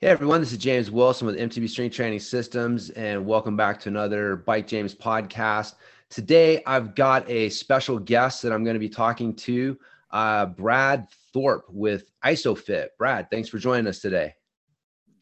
Hey 0.00 0.06
everyone, 0.06 0.40
this 0.40 0.52
is 0.52 0.58
James 0.58 0.92
Wilson 0.92 1.26
with 1.26 1.36
MTB 1.36 1.68
Strength 1.68 1.96
Training 1.96 2.20
Systems, 2.20 2.90
and 2.90 3.26
welcome 3.26 3.56
back 3.56 3.80
to 3.80 3.88
another 3.88 4.36
Bike 4.36 4.68
James 4.68 4.94
podcast. 4.94 5.74
Today, 6.08 6.62
I've 6.66 6.94
got 6.94 7.28
a 7.28 7.48
special 7.48 7.98
guest 7.98 8.42
that 8.42 8.52
I'm 8.52 8.62
going 8.62 8.74
to 8.74 8.80
be 8.80 8.88
talking 8.88 9.34
to, 9.34 9.76
uh, 10.12 10.46
Brad 10.46 11.08
Thorpe 11.32 11.64
with 11.68 12.12
ISOFIT. 12.24 12.90
Brad, 12.96 13.28
thanks 13.28 13.48
for 13.48 13.58
joining 13.58 13.88
us 13.88 13.98
today. 13.98 14.34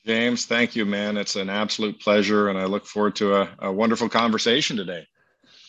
James, 0.04 0.44
thank 0.44 0.76
you, 0.76 0.84
man. 0.84 1.16
It's 1.16 1.36
an 1.36 1.48
absolute 1.48 1.98
pleasure, 1.98 2.50
and 2.50 2.58
I 2.58 2.66
look 2.66 2.84
forward 2.84 3.16
to 3.16 3.34
a, 3.34 3.48
a 3.60 3.72
wonderful 3.72 4.10
conversation 4.10 4.76
today. 4.76 5.06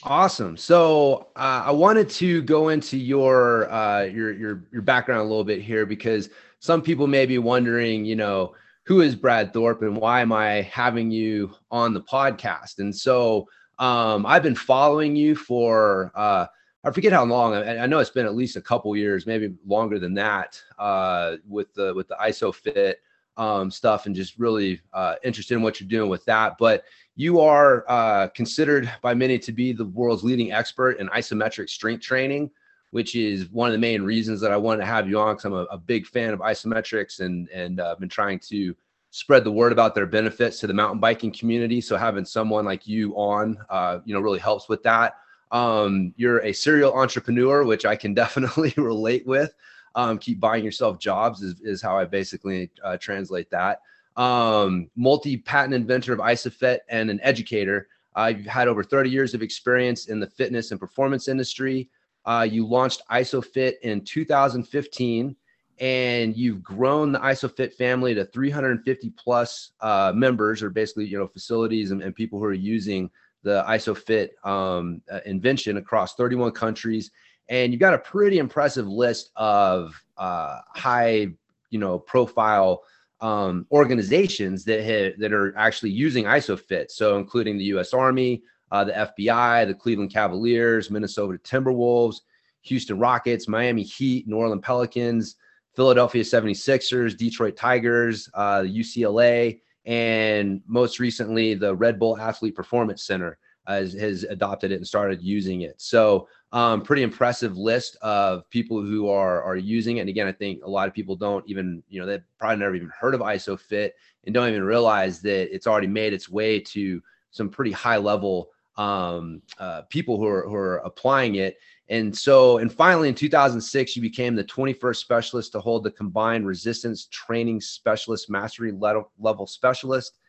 Awesome. 0.04 0.58
So 0.58 1.30
uh, 1.38 1.64
I 1.66 1.72
wanted 1.72 2.10
to 2.10 2.42
go 2.42 2.68
into 2.68 2.98
your 2.98 3.72
uh, 3.72 4.02
your 4.02 4.34
your 4.34 4.66
your 4.74 4.82
background 4.82 5.22
a 5.22 5.24
little 5.24 5.46
bit 5.46 5.62
here 5.62 5.86
because 5.86 6.30
some 6.60 6.82
people 6.82 7.08
may 7.08 7.26
be 7.26 7.38
wondering, 7.38 8.04
you 8.04 8.18
know 8.18 8.54
who 8.88 9.02
is 9.02 9.16
Brad 9.16 9.52
Thorpe 9.52 9.82
and 9.82 9.98
why 9.98 10.22
am 10.22 10.32
I 10.32 10.62
having 10.62 11.12
you 11.12 11.54
on 11.70 11.94
the 11.94 12.02
podcast? 12.02 12.80
And 12.80 12.96
so 12.96 13.46
um, 13.80 14.26
I've 14.26 14.44
been 14.44 14.56
following 14.56 15.14
you 15.14 15.36
for 15.36 16.14
uh, 16.16 16.46
I 16.86 16.92
forget 16.92 17.12
how 17.12 17.26
long. 17.26 17.54
I, 17.54 17.80
I, 17.80 17.86
know 17.86 18.00
it's 18.00 18.12
been 18.12 18.26
at 18.26 18.36
least 18.36 18.56
a 18.56 18.62
couple 18.62 18.96
years, 18.96 19.28
maybe 19.28 19.54
longer 19.66 20.00
than 20.00 20.14
that, 20.14 20.62
uh, 20.80 21.36
with 21.46 21.74
the 21.74 21.94
with 21.94 22.08
the 22.08 22.16
ISOFIT 22.16 22.94
um, 23.36 23.70
stuff, 23.70 24.06
and 24.06 24.16
just 24.16 24.40
really 24.40 24.80
uh, 24.94 25.16
interested 25.22 25.56
in 25.56 25.62
what 25.62 25.82
you're 25.82 25.90
doing 25.90 26.10
with 26.10 26.24
that. 26.26 26.56
But 26.58 26.86
you 27.18 27.42
are 27.42 27.84
uh, 27.90 28.30
considered 28.30 28.90
by 29.02 29.14
many 29.14 29.38
to 29.38 29.52
be 29.52 29.74
the 29.74 29.86
world's 29.86 30.24
leading 30.24 30.54
expert 30.54 30.92
in 30.92 31.10
isometric 31.10 31.70
strength 31.70 32.04
training 32.04 32.52
which 32.92 33.16
is 33.16 33.50
one 33.50 33.68
of 33.68 33.74
the 33.74 33.80
main 33.80 34.02
reasons 34.02 34.40
that 34.42 34.52
I 34.52 34.58
wanted 34.58 34.82
to 34.82 34.86
have 34.86 35.10
you 35.10 35.20
on 35.20 35.36
because 35.36 35.46
I'm 35.46 35.54
a, 35.54 35.64
a, 35.72 35.78
big 35.78 36.08
fan 36.08 36.34
of 36.34 36.40
isometrics 36.40 37.20
and 37.20 37.50
and 37.50 37.80
uh, 37.80 37.96
been 38.00 38.10
trying 38.10 38.40
to 38.50 38.76
spread 39.12 39.44
the 39.44 39.52
word 39.52 39.72
about 39.72 39.96
their 39.96 40.06
benefits 40.06 40.60
to 40.60 40.68
the 40.68 40.74
mountain 40.74 41.00
biking 41.00 41.32
community. 41.32 41.82
So 41.82 41.98
having 41.98 42.26
someone 42.26 42.66
like 42.66 42.88
you 42.88 43.14
on, 43.14 43.58
uh, 43.70 44.00
you 44.06 44.14
know, 44.14 44.20
really 44.20 44.40
helps 44.40 44.70
with 44.70 44.84
that. 44.84 45.16
Um, 45.52 46.14
you're 46.18 46.40
a 46.40 46.54
serial 46.54 46.94
entrepreneur, 46.94 47.64
which 47.64 47.86
I 47.86 47.96
can 47.96 48.14
definitely 48.24 48.74
relate 48.78 49.26
with. 49.26 49.54
Um, 49.96 50.20
keep 50.20 50.40
buying 50.40 50.64
yourself 50.64 51.00
jobs 51.00 51.42
is, 51.42 51.60
is 51.62 51.82
how 51.82 51.98
I 51.98 52.06
basically 52.06 52.70
uh, 52.84 52.98
translate 52.98 53.50
that. 53.50 53.82
Um, 54.16 54.90
multi-patent 54.96 55.74
inventor 55.74 56.14
of 56.14 56.20
ISOFIT 56.20 56.80
and 56.90 57.10
an 57.10 57.20
educator. 57.24 57.88
I've 58.16 58.46
had 58.46 58.68
over 58.68 58.84
30 58.84 59.10
years 59.10 59.34
of 59.34 59.42
experience 59.42 60.08
in 60.08 60.20
the 60.20 60.28
fitness 60.28 60.72
and 60.72 60.80
performance 60.80 61.28
industry. 61.28 61.90
Uh, 62.28 62.44
you 62.44 62.68
launched 62.68 63.02
ISOFIT 63.10 63.76
in 63.84 64.04
2015, 64.04 65.34
and 65.80 66.36
you've 66.36 66.62
grown 66.62 67.14
the 67.14 67.20
ISOFIT 67.20 67.74
family 67.76 68.14
to 68.14 68.26
350 68.26 69.14
plus 69.18 69.72
uh, 69.80 70.12
members, 70.14 70.62
or 70.62 70.70
basically 70.70 71.06
you 71.06 71.18
know 71.18 71.28
facilities 71.28 71.92
and, 71.92 72.04
and, 72.04 72.14
people 72.14 72.38
who 72.38 72.46
are 72.46 72.54
using 72.54 73.10
the 73.44 73.64
ISOFIT 73.70 74.32
um, 74.46 75.02
uh, 75.10 75.22
invention 75.26 75.78
across 75.78 76.16
31 76.16 76.52
countries. 76.52 77.12
And 77.48 77.72
you've 77.72 77.80
got 77.80 77.94
a 77.94 78.00
pretty 78.00 78.40
impressive 78.40 78.88
list 78.90 79.32
of 79.38 79.96
uh, 80.18 80.60
high, 80.76 81.30
you 81.70 81.80
know, 81.80 81.98
profile 81.98 82.84
um, 83.22 83.66
organizations 83.72 84.66
that 84.66 85.16
that 85.18 85.32
are 85.32 85.58
actually 85.58 85.92
using 85.92 86.26
ISOFIT. 86.26 86.92
So 86.92 87.18
including 87.18 87.58
the 87.58 87.64
U.S. 87.66 87.94
Army, 87.94 88.44
uh, 88.72 88.84
the 88.84 88.92
FBI, 88.92 89.68
the 89.68 89.74
Cleveland 89.74 90.12
Cavaliers, 90.12 90.92
Minnesota 90.92 91.38
Timberwolves, 91.40 92.22
Houston 92.62 93.00
Rockets, 93.00 93.48
Miami 93.48 93.84
Heat, 93.84 94.28
New 94.28 94.36
Orleans 94.36 94.64
Pelicans, 94.64 95.36
Philadelphia 95.76 96.24
76ers, 96.24 97.18
Detroit 97.18 97.56
Tigers, 97.56 98.30
uh, 98.34 98.62
UCLA, 98.62 99.62
and 99.86 100.62
most 100.68 101.00
recently 101.00 101.54
the 101.54 101.76
Red 101.76 102.00
Bull 102.00 102.18
Athlete 102.18 102.56
Performance 102.56 103.04
Center 103.04 103.38
has, 103.68 103.94
has 103.94 104.24
adopted 104.24 104.72
it 104.72 104.76
and 104.76 104.88
started 104.88 105.22
using 105.22 105.62
it. 105.62 105.76
So 105.80 106.28
um, 106.52 106.82
pretty 106.82 107.04
impressive 107.04 107.58
list 107.58 107.98
of 108.02 108.50
people 108.50 108.82
who 108.82 109.10
are 109.10 109.44
are 109.44 109.58
using 109.58 109.98
it. 109.98 110.02
And 110.02 110.10
again, 110.10 110.28
I 110.28 110.32
think 110.32 110.64
a 110.64 110.70
lot 110.70 110.88
of 110.88 110.94
people 110.94 111.16
don't 111.16 111.48
even, 111.48 111.84
you 111.90 112.00
know, 112.00 112.06
they've 112.06 112.24
probably 112.40 112.58
never 112.58 112.76
even 112.76 112.92
heard 112.98 113.14
of 113.14 113.22
ISOFIT 113.22 113.92
and 114.26 114.34
don't 114.34 114.50
even 114.50 114.64
realize 114.64 115.22
that 115.22 115.54
it's 115.54 115.68
already 115.68 115.88
made 115.88 116.14
its 116.14 116.30
way 116.30 116.60
to 116.60 117.02
some 117.32 117.50
pretty 117.50 117.72
high 117.72 117.98
level 117.98 118.50
um, 118.78 119.42
uh, 119.60 119.84
people 119.84 120.18
who 120.18 120.28
are, 120.28 120.48
who 120.48 120.56
are 120.56 120.78
applying 120.78 121.36
it. 121.36 121.58
And 121.90 122.16
so, 122.16 122.58
and 122.58 122.72
finally, 122.72 123.08
in 123.08 123.16
2006, 123.16 123.96
you 123.96 124.02
became 124.02 124.36
the 124.36 124.44
21st 124.44 124.98
specialist 124.98 125.52
to 125.54 125.60
hold 125.60 125.84
the 125.84 125.92
combined 125.92 126.46
resistance 126.46 127.06
training 127.06 127.62
specialist 127.62 128.30
mastery 128.30 128.72
level, 128.72 129.48
specialist 129.48 130.20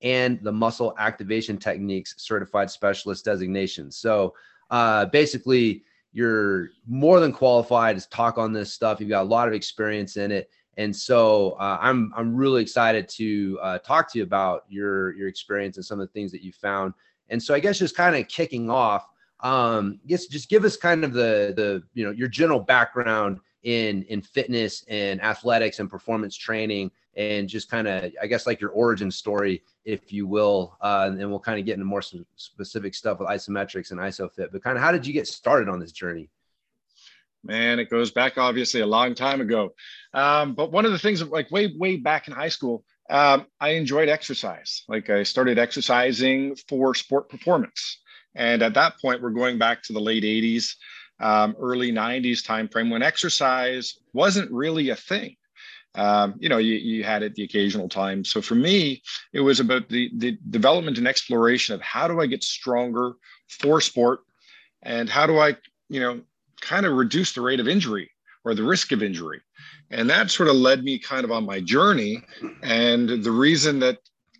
and 0.00 0.42
the 0.42 0.50
muscle 0.50 0.94
activation 0.98 1.58
techniques 1.58 2.14
certified 2.16 2.70
specialist 2.70 3.24
designation. 3.24 3.90
So, 3.90 4.34
uh, 4.70 5.06
basically, 5.06 5.84
you're 6.12 6.70
more 6.86 7.20
than 7.20 7.32
qualified 7.32 7.98
to 7.98 8.08
talk 8.08 8.38
on 8.38 8.52
this 8.52 8.72
stuff. 8.72 9.00
You've 9.00 9.08
got 9.08 9.22
a 9.22 9.28
lot 9.28 9.48
of 9.48 9.54
experience 9.54 10.16
in 10.16 10.30
it. 10.30 10.50
And 10.78 10.94
so 10.94 11.52
uh, 11.52 11.78
I'm 11.80 12.12
I'm 12.16 12.34
really 12.34 12.62
excited 12.62 13.08
to 13.10 13.58
uh, 13.62 13.78
talk 13.78 14.10
to 14.12 14.18
you 14.18 14.24
about 14.24 14.64
your 14.68 15.14
your 15.14 15.28
experience 15.28 15.76
and 15.76 15.84
some 15.84 16.00
of 16.00 16.08
the 16.08 16.12
things 16.12 16.32
that 16.32 16.42
you 16.42 16.52
found 16.52 16.94
and 17.32 17.42
so 17.42 17.54
I 17.54 17.60
guess 17.60 17.78
just 17.78 17.96
kind 17.96 18.14
of 18.14 18.28
kicking 18.28 18.70
off, 18.70 19.08
um, 19.40 19.98
just 20.06 20.30
just 20.30 20.48
give 20.48 20.64
us 20.64 20.76
kind 20.76 21.04
of 21.04 21.12
the 21.12 21.52
the 21.56 21.82
you 21.94 22.04
know 22.04 22.12
your 22.12 22.28
general 22.28 22.60
background 22.60 23.40
in 23.64 24.02
in 24.04 24.22
fitness 24.22 24.84
and 24.88 25.22
athletics 25.22 25.80
and 25.80 25.90
performance 25.90 26.36
training 26.36 26.90
and 27.16 27.48
just 27.48 27.70
kind 27.70 27.86
of 27.86 28.10
i 28.20 28.26
guess 28.26 28.46
like 28.46 28.60
your 28.60 28.70
origin 28.70 29.10
story 29.10 29.62
if 29.84 30.12
you 30.12 30.26
will 30.26 30.76
uh, 30.80 31.10
and 31.12 31.30
we'll 31.30 31.38
kind 31.38 31.60
of 31.60 31.66
get 31.66 31.74
into 31.74 31.84
more 31.84 32.02
specific 32.36 32.94
stuff 32.94 33.20
with 33.20 33.28
isometrics 33.28 33.90
and 33.90 34.00
isofit 34.00 34.50
but 34.50 34.62
kind 34.62 34.76
of 34.76 34.82
how 34.82 34.90
did 34.90 35.06
you 35.06 35.12
get 35.12 35.26
started 35.26 35.68
on 35.68 35.78
this 35.78 35.92
journey? 35.92 36.28
Man 37.44 37.80
it 37.80 37.90
goes 37.90 38.10
back 38.10 38.38
obviously 38.38 38.80
a 38.82 38.86
long 38.86 39.14
time 39.16 39.40
ago. 39.40 39.74
Um, 40.14 40.54
but 40.54 40.70
one 40.70 40.86
of 40.86 40.92
the 40.92 40.98
things 40.98 41.22
like 41.24 41.50
way 41.50 41.74
way 41.76 41.96
back 41.96 42.28
in 42.28 42.34
high 42.34 42.48
school 42.48 42.84
um, 43.12 43.46
I 43.60 43.70
enjoyed 43.70 44.08
exercise. 44.08 44.84
Like 44.88 45.10
I 45.10 45.22
started 45.22 45.58
exercising 45.58 46.56
for 46.66 46.94
sport 46.94 47.28
performance. 47.28 47.98
And 48.34 48.62
at 48.62 48.72
that 48.72 48.94
point, 49.02 49.20
we're 49.20 49.30
going 49.30 49.58
back 49.58 49.82
to 49.82 49.92
the 49.92 50.00
late 50.00 50.24
80s, 50.24 50.74
um, 51.20 51.54
early 51.60 51.92
90s 51.92 52.42
timeframe 52.42 52.90
when 52.90 53.02
exercise 53.02 53.98
wasn't 54.14 54.50
really 54.50 54.88
a 54.88 54.96
thing. 54.96 55.36
Um, 55.94 56.36
you 56.38 56.48
know, 56.48 56.56
you, 56.56 56.76
you 56.76 57.04
had 57.04 57.22
it 57.22 57.34
the 57.34 57.42
occasional 57.42 57.86
time. 57.86 58.24
So 58.24 58.40
for 58.40 58.54
me, 58.54 59.02
it 59.34 59.40
was 59.40 59.60
about 59.60 59.90
the, 59.90 60.10
the 60.16 60.38
development 60.48 60.96
and 60.96 61.06
exploration 61.06 61.74
of 61.74 61.82
how 61.82 62.08
do 62.08 62.18
I 62.18 62.26
get 62.26 62.42
stronger 62.42 63.12
for 63.50 63.82
sport 63.82 64.20
and 64.80 65.10
how 65.10 65.26
do 65.26 65.38
I, 65.38 65.58
you 65.90 66.00
know, 66.00 66.22
kind 66.62 66.86
of 66.86 66.94
reduce 66.94 67.34
the 67.34 67.42
rate 67.42 67.60
of 67.60 67.68
injury 67.68 68.10
or 68.44 68.54
the 68.54 68.62
risk 68.62 68.92
of 68.92 69.02
injury. 69.02 69.40
And 69.90 70.08
that 70.10 70.30
sort 70.30 70.48
of 70.48 70.56
led 70.56 70.84
me 70.84 70.98
kind 70.98 71.24
of 71.24 71.30
on 71.30 71.44
my 71.44 71.60
journey. 71.60 72.22
And 72.62 73.08
the 73.08 73.30
reason 73.30 73.78
that 73.80 73.98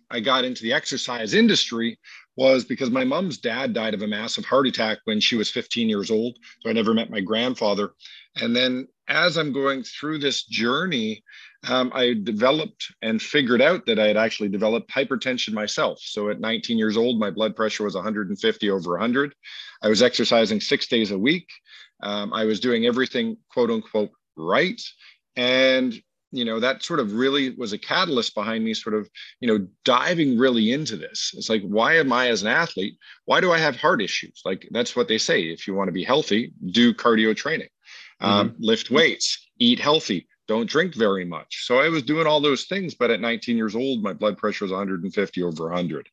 I 0.09 0.19
got 0.19 0.45
into 0.45 0.63
the 0.63 0.73
exercise 0.73 1.33
industry 1.33 1.99
was 2.35 2.65
because 2.65 2.89
my 2.89 3.03
mom's 3.03 3.37
dad 3.37 3.73
died 3.73 3.93
of 3.93 4.01
a 4.01 4.07
massive 4.07 4.45
heart 4.45 4.67
attack 4.67 4.99
when 5.05 5.19
she 5.19 5.35
was 5.35 5.49
15 5.49 5.87
years 5.87 6.09
old. 6.09 6.37
So 6.61 6.69
I 6.69 6.73
never 6.73 6.93
met 6.93 7.11
my 7.11 7.21
grandfather. 7.21 7.91
And 8.41 8.55
then 8.55 8.87
as 9.07 9.37
I'm 9.37 9.53
going 9.53 9.83
through 9.83 10.19
this 10.19 10.43
journey, 10.45 11.23
um, 11.67 11.91
I 11.93 12.15
developed 12.23 12.93
and 13.01 13.21
figured 13.21 13.61
out 13.61 13.85
that 13.85 13.99
I 13.99 14.07
had 14.07 14.17
actually 14.17 14.49
developed 14.49 14.91
hypertension 14.91 15.53
myself. 15.53 15.99
So 16.01 16.29
at 16.29 16.39
19 16.39 16.77
years 16.77 16.97
old, 16.97 17.19
my 17.19 17.29
blood 17.29 17.55
pressure 17.55 17.83
was 17.83 17.95
150 17.95 18.69
over 18.69 18.91
100. 18.91 19.33
I 19.81 19.87
was 19.87 20.01
exercising 20.01 20.59
six 20.59 20.87
days 20.87 21.11
a 21.11 21.17
week. 21.17 21.47
Um, 22.03 22.33
I 22.33 22.45
was 22.45 22.59
doing 22.59 22.85
everything, 22.85 23.37
quote 23.49 23.71
unquote, 23.71 24.11
right. 24.35 24.81
And, 25.35 25.93
you 26.31 26.45
know, 26.45 26.59
that 26.59 26.83
sort 26.83 26.99
of 26.99 27.13
really 27.13 27.51
was 27.51 27.73
a 27.73 27.77
catalyst 27.77 28.35
behind 28.35 28.63
me 28.63 28.73
sort 28.73 28.95
of, 28.95 29.09
you 29.39 29.47
know, 29.47 29.65
diving 29.85 30.37
really 30.37 30.71
into 30.71 30.97
this. 30.97 31.33
It's 31.35 31.49
like, 31.49 31.63
why 31.63 31.95
am 31.95 32.11
I 32.11 32.27
as 32.27 32.41
an 32.41 32.49
athlete? 32.49 32.97
Why 33.25 33.39
do 33.39 33.51
I 33.51 33.57
have 33.57 33.77
heart 33.77 34.01
issues? 34.01 34.41
Like, 34.43 34.67
that's 34.71 34.95
what 34.95 35.07
they 35.07 35.17
say. 35.17 35.43
If 35.43 35.67
you 35.67 35.73
want 35.73 35.87
to 35.87 35.93
be 35.93 36.03
healthy, 36.03 36.53
do 36.71 36.93
cardio 36.93 37.35
training, 37.35 37.69
um, 38.19 38.49
mm-hmm. 38.49 38.63
lift 38.63 38.91
weights, 38.91 39.49
eat 39.59 39.79
healthy, 39.79 40.27
don't 40.47 40.69
drink 40.69 40.95
very 40.95 41.25
much. 41.25 41.65
So 41.65 41.79
I 41.79 41.87
was 41.87 42.03
doing 42.03 42.27
all 42.27 42.41
those 42.41 42.65
things, 42.65 42.95
but 42.95 43.11
at 43.11 43.21
19 43.21 43.55
years 43.55 43.75
old, 43.75 44.03
my 44.03 44.13
blood 44.13 44.37
pressure 44.37 44.65
was 44.65 44.71
150 44.71 45.43
over 45.43 45.69
100. 45.69 46.09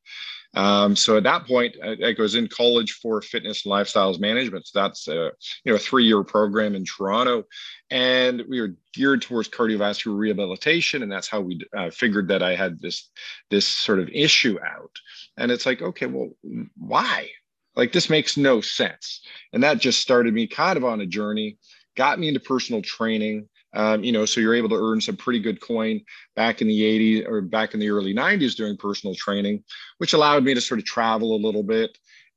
Um, 0.55 0.97
so 0.97 1.17
at 1.17 1.23
that 1.23 1.47
point, 1.47 1.77
I, 1.83 1.97
I, 2.05 2.15
was 2.19 2.35
in 2.35 2.49
college 2.49 2.95
for 2.95 3.23
fitness 3.23 3.65
and 3.65 3.73
lifestyles 3.73 4.19
management. 4.19 4.67
So 4.67 4.81
that's 4.81 5.07
a 5.07 5.31
you 5.65 5.73
know 5.73 5.77
a 5.77 5.79
three-year 5.79 6.25
program 6.25 6.75
in 6.75 6.85
Toronto, 6.85 7.45
and 7.91 8.43
we 8.49 8.61
were 8.61 8.75
geared 8.93 9.23
towards 9.23 9.49
cardiovascular 9.49 10.19
rehabilitation, 10.19 11.03
and 11.03 11.13
that's 11.13 11.29
how 11.29 11.41
we 11.41 11.61
uh, 11.77 11.91
figured 11.91 12.29
that 12.29 12.43
I 12.43 12.57
had 12.57 12.81
this 12.81 13.11
this 13.51 13.67
sort 13.67 14.01
of 14.01 14.09
issue 14.09 14.59
out. 14.61 14.93
And 15.37 15.53
it's 15.53 15.67
like, 15.67 15.83
okay, 15.83 16.07
well, 16.07 16.31
why? 16.77 17.29
Like 17.77 17.93
this 17.93 18.11
makes 18.11 18.37
no 18.37 18.61
sense. 18.61 19.23
And 19.53 19.63
that 19.63 19.79
just 19.79 20.01
started 20.01 20.35
me 20.35 20.49
kind 20.49 20.77
of 20.77 20.85
on 20.85 21.01
a 21.01 21.07
journey, 21.07 21.59
got 21.97 22.19
me 22.19 22.27
into 22.27 22.41
personal 22.41 22.83
training, 22.83 23.49
Um, 23.73 24.03
you 24.03 24.13
know, 24.13 24.25
so 24.25 24.41
you're 24.41 24.55
able 24.55 24.69
to 24.71 24.83
earn 24.83 25.01
some 25.01 25.17
pretty 25.17 25.39
good 25.39 25.61
coin 25.61 26.01
back 26.35 26.61
in 26.61 26.69
the 26.69 26.81
80s 26.81 27.29
or 27.29 27.41
back 27.41 27.75
in 27.75 27.81
the 27.81 27.91
early 27.91 28.15
90s 28.15 28.57
doing 28.57 28.77
personal 28.77 29.15
training, 29.15 29.63
which 29.99 30.13
allowed 30.13 30.45
me 30.45 30.55
to 30.55 30.61
sort 30.61 30.81
of 30.81 30.87
travel 30.87 31.37
a 31.37 31.45
little 31.45 31.63
bit 31.63 31.97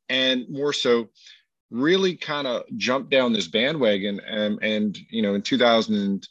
and 0.09 0.45
more 0.49 0.73
so 0.73 1.09
really 1.71 2.15
kind 2.15 2.45
of 2.45 2.63
jump 2.77 3.09
down 3.09 3.33
this 3.33 3.47
bandwagon. 3.47 4.19
And, 4.21 4.59
and 4.61 4.97
you 5.09 5.21
know, 5.21 5.33
in 5.33 5.41
2000, 5.41 6.27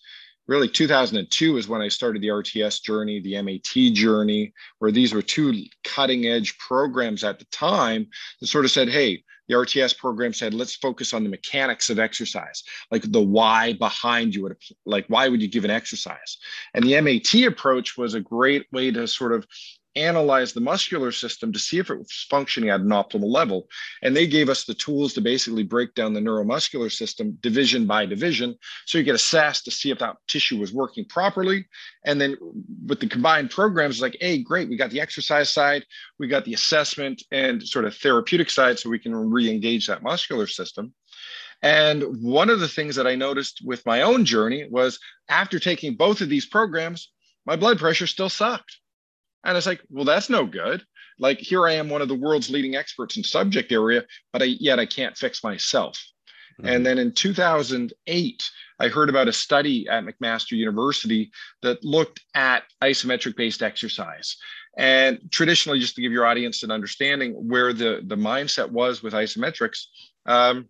really 0.47 0.69
2002 0.69 1.57
is 1.57 1.69
when 1.69 1.83
I 1.83 1.89
started 1.89 2.23
the 2.23 2.29
RTS 2.29 2.83
journey, 2.83 3.21
the 3.21 3.41
MAT 3.43 3.95
journey, 3.95 4.53
where 4.79 4.93
these 4.93 5.13
were 5.13 5.23
two 5.23 5.65
cutting 5.85 6.27
edge 6.27 6.59
programs 6.59 7.25
at 7.25 7.39
the 7.39 7.45
time 7.47 8.07
that 8.41 8.47
sort 8.47 8.65
of 8.65 8.71
said, 8.71 8.89
hey, 8.89 9.25
the 9.53 9.59
RTS 9.59 9.99
program 9.99 10.33
said, 10.33 10.55
let's 10.55 10.75
focus 10.75 11.13
on 11.13 11.23
the 11.23 11.29
mechanics 11.29 11.91
of 11.91 11.99
exercise, 11.99 12.63
like 12.91 13.11
the 13.13 13.21
why 13.21 13.75
behind 13.75 14.35
you, 14.35 14.51
like 14.87 15.05
why 15.09 15.29
would 15.29 15.43
you 15.43 15.49
give 15.49 15.65
an 15.65 15.71
exercise? 15.71 16.39
And 16.75 16.85
the 16.85 17.01
MAT 17.01 17.47
approach 17.47 17.99
was 17.99 18.15
a 18.15 18.21
great 18.21 18.67
way 18.73 18.91
to 18.91 19.07
sort 19.07 19.33
of 19.33 19.47
analyze 19.97 20.53
the 20.53 20.61
muscular 20.61 21.13
system 21.13 21.53
to 21.53 21.59
see 21.59 21.79
if 21.79 21.91
it 21.91 21.99
was 21.99 22.27
functioning 22.31 22.71
at 22.71 22.81
an 22.81 22.89
optimal 22.89 23.33
level. 23.33 23.69
And 24.03 24.17
they 24.17 24.27
gave 24.27 24.49
us 24.49 24.65
the 24.65 24.75
tools 24.75 25.13
to 25.15 25.21
basically 25.21 25.63
break 25.63 25.95
down 25.95 26.15
the 26.15 26.21
neuromuscular 26.21 26.91
system 26.91 27.39
division 27.41 27.87
by 27.87 28.07
division. 28.07 28.57
So 28.87 28.99
you 28.99 29.05
get 29.05 29.15
assessed 29.15 29.65
to 29.65 29.71
see 29.71 29.91
if 29.91 29.99
that 29.99 30.17
tissue 30.29 30.59
was 30.59 30.73
working 30.73 31.05
properly. 31.05 31.67
And 32.05 32.21
then 32.21 32.37
with 32.87 33.01
the 33.01 33.09
combined 33.09 33.51
programs, 33.51 34.01
like, 34.01 34.17
hey, 34.21 34.39
great, 34.39 34.69
we 34.69 34.77
got 34.77 34.91
the 34.91 35.01
exercise 35.01 35.53
side, 35.53 35.85
we 36.19 36.27
got 36.27 36.45
the 36.45 36.55
assessment 36.55 37.23
and 37.31 37.63
sort 37.63 37.85
of 37.85 37.95
therapeutic 37.97 38.51
side 38.51 38.79
so 38.79 38.91
we 38.91 38.99
can 38.99 39.15
re 39.15 39.51
engage 39.51 39.87
that 39.87 40.03
muscular 40.03 40.47
system. 40.47 40.93
And 41.63 42.03
one 42.21 42.51
of 42.51 42.59
the 42.59 42.69
things 42.69 42.97
that 42.97 43.07
I 43.07 43.15
noticed 43.15 43.63
with 43.65 43.87
my 43.87 44.03
own 44.03 44.25
journey 44.25 44.67
was 44.69 44.99
after 45.29 45.61
taking 45.61 45.95
both 45.95 46.21
of 46.21 46.29
these 46.29 46.47
programs, 46.47 47.11
my 47.47 47.55
blood 47.55 47.79
pressure 47.79 48.09
still 48.09 48.29
sucked. 48.29 48.79
And 49.45 49.57
it's 49.57 49.67
like, 49.67 49.83
well, 49.91 50.05
that's 50.05 50.31
no 50.31 50.47
good. 50.47 50.85
Like 51.19 51.39
here 51.39 51.67
I 51.67 51.73
am, 51.75 51.89
one 51.89 52.03
of 52.03 52.09
the 52.09 52.15
world's 52.15 52.51
leading 52.51 52.77
experts 52.77 53.17
in 53.17 53.25
subject 53.25 53.73
area, 53.73 54.05
but 54.33 54.43
I, 54.43 54.47
yet 54.47 54.79
I 54.79 54.87
can't 54.87 55.17
fix 55.17 55.43
myself. 55.45 56.03
Mm-hmm. 56.61 56.69
And 56.69 56.87
then 56.87 56.99
in 56.99 57.13
2008, 57.13 58.51
I 58.79 58.89
heard 58.89 59.09
about 59.09 59.29
a 59.29 59.33
study 59.33 59.89
at 59.89 60.05
McMaster 60.05 60.53
University 60.53 61.31
that 61.63 61.85
looked 61.85 62.21
at 62.35 62.65
isometric 62.83 63.37
based 63.37 63.63
exercise. 63.63 64.37
And 64.77 65.21
traditionally, 65.31 65.79
just 65.79 65.97
to 65.97 66.03
give 66.03 66.13
your 66.13 66.27
audience 66.27 66.63
an 66.63 66.71
understanding 66.71 67.33
where 67.33 67.73
the, 67.73 68.01
the 68.05 68.17
mindset 68.17 68.71
was 68.71 69.03
with 69.03 69.13
isometrics, 69.13 69.85
um, 70.27 70.69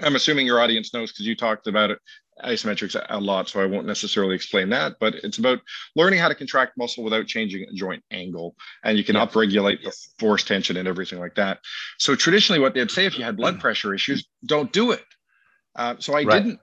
I'm 0.00 0.16
assuming 0.16 0.46
your 0.46 0.60
audience 0.60 0.94
knows 0.94 1.12
because 1.12 1.26
you 1.26 1.36
talked 1.36 1.66
about 1.66 1.90
it 1.90 1.98
isometrics 2.44 3.00
a 3.08 3.20
lot, 3.20 3.48
so 3.48 3.60
I 3.60 3.66
won't 3.66 3.86
necessarily 3.86 4.34
explain 4.34 4.68
that, 4.70 4.96
but 5.00 5.14
it's 5.16 5.38
about 5.38 5.60
learning 5.96 6.18
how 6.20 6.28
to 6.28 6.34
contract 6.34 6.76
muscle 6.76 7.04
without 7.04 7.26
changing 7.26 7.62
a 7.62 7.72
joint 7.72 8.02
angle. 8.10 8.56
And 8.84 8.96
you 8.96 9.04
can 9.04 9.16
yeah. 9.16 9.26
upregulate 9.26 9.82
the 9.82 9.94
force 10.18 10.44
tension 10.44 10.76
and 10.76 10.88
everything 10.88 11.18
like 11.18 11.34
that. 11.36 11.58
So 11.98 12.14
traditionally 12.14 12.60
what 12.60 12.74
they'd 12.74 12.90
say 12.90 13.06
if 13.06 13.18
you 13.18 13.24
had 13.24 13.36
blood 13.36 13.56
mm. 13.56 13.60
pressure 13.60 13.94
issues, 13.94 14.26
don't 14.44 14.72
do 14.72 14.92
it. 14.92 15.04
Uh, 15.76 15.96
so 15.98 16.14
I 16.14 16.24
right. 16.24 16.42
didn't, 16.42 16.60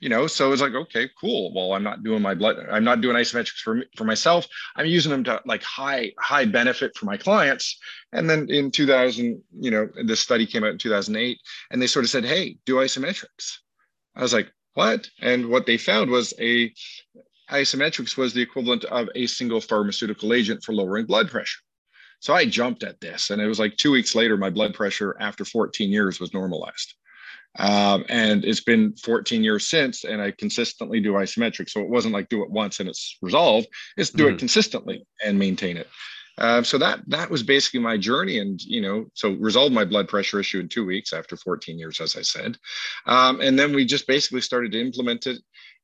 you 0.00 0.08
know, 0.08 0.26
so 0.26 0.52
it's 0.52 0.60
like, 0.60 0.74
okay, 0.74 1.08
cool. 1.20 1.54
Well, 1.54 1.74
I'm 1.74 1.84
not 1.84 2.02
doing 2.02 2.22
my 2.22 2.34
blood, 2.34 2.56
I'm 2.70 2.82
not 2.82 3.00
doing 3.00 3.16
isometrics 3.16 3.60
for, 3.62 3.84
for 3.96 4.04
myself. 4.04 4.46
I'm 4.74 4.86
using 4.86 5.12
them 5.12 5.22
to 5.24 5.40
like 5.46 5.62
high, 5.62 6.12
high 6.18 6.44
benefit 6.44 6.96
for 6.96 7.06
my 7.06 7.16
clients. 7.16 7.78
And 8.12 8.28
then 8.28 8.50
in 8.50 8.72
2000, 8.72 9.40
you 9.60 9.70
know, 9.70 9.88
this 10.04 10.20
study 10.20 10.46
came 10.46 10.64
out 10.64 10.70
in 10.70 10.78
2008 10.78 11.38
and 11.70 11.80
they 11.80 11.86
sort 11.86 12.04
of 12.04 12.10
said, 12.10 12.24
Hey, 12.24 12.56
do 12.66 12.76
isometrics. 12.76 13.58
I 14.16 14.22
was 14.22 14.32
like, 14.32 14.50
what? 14.74 15.08
And 15.20 15.48
what 15.48 15.66
they 15.66 15.78
found 15.78 16.10
was 16.10 16.32
a 16.40 16.72
isometrics 17.50 18.16
was 18.16 18.32
the 18.32 18.40
equivalent 18.40 18.84
of 18.84 19.08
a 19.14 19.26
single 19.26 19.60
pharmaceutical 19.60 20.32
agent 20.32 20.62
for 20.64 20.72
lowering 20.72 21.06
blood 21.06 21.30
pressure. 21.30 21.60
So 22.20 22.34
I 22.34 22.46
jumped 22.46 22.84
at 22.84 23.00
this, 23.00 23.30
and 23.30 23.42
it 23.42 23.46
was 23.46 23.58
like 23.58 23.76
two 23.76 23.90
weeks 23.90 24.14
later, 24.14 24.36
my 24.36 24.48
blood 24.48 24.74
pressure 24.74 25.16
after 25.20 25.44
14 25.44 25.90
years 25.90 26.20
was 26.20 26.32
normalized. 26.32 26.94
Um, 27.58 28.04
and 28.08 28.44
it's 28.44 28.62
been 28.62 28.94
14 28.96 29.44
years 29.44 29.66
since, 29.66 30.04
and 30.04 30.22
I 30.22 30.30
consistently 30.30 31.00
do 31.00 31.12
isometrics. 31.12 31.70
So 31.70 31.80
it 31.80 31.88
wasn't 31.88 32.14
like 32.14 32.28
do 32.28 32.42
it 32.42 32.50
once 32.50 32.80
and 32.80 32.88
it's 32.88 33.18
resolved. 33.20 33.66
It's 33.96 34.10
do 34.10 34.24
mm-hmm. 34.24 34.36
it 34.36 34.38
consistently 34.38 35.04
and 35.22 35.38
maintain 35.38 35.76
it. 35.76 35.88
Um, 36.38 36.64
so 36.64 36.78
that 36.78 37.00
that 37.08 37.30
was 37.30 37.42
basically 37.42 37.80
my 37.80 37.96
journey, 37.96 38.38
and 38.38 38.60
you 38.62 38.80
know, 38.80 39.06
so 39.14 39.32
resolved 39.32 39.74
my 39.74 39.84
blood 39.84 40.08
pressure 40.08 40.40
issue 40.40 40.60
in 40.60 40.68
two 40.68 40.84
weeks 40.84 41.12
after 41.12 41.36
14 41.36 41.78
years, 41.78 42.00
as 42.00 42.16
I 42.16 42.22
said, 42.22 42.56
um, 43.06 43.40
and 43.40 43.58
then 43.58 43.74
we 43.74 43.84
just 43.84 44.06
basically 44.06 44.40
started 44.40 44.72
to 44.72 44.80
implement 44.80 45.26
it. 45.26 45.38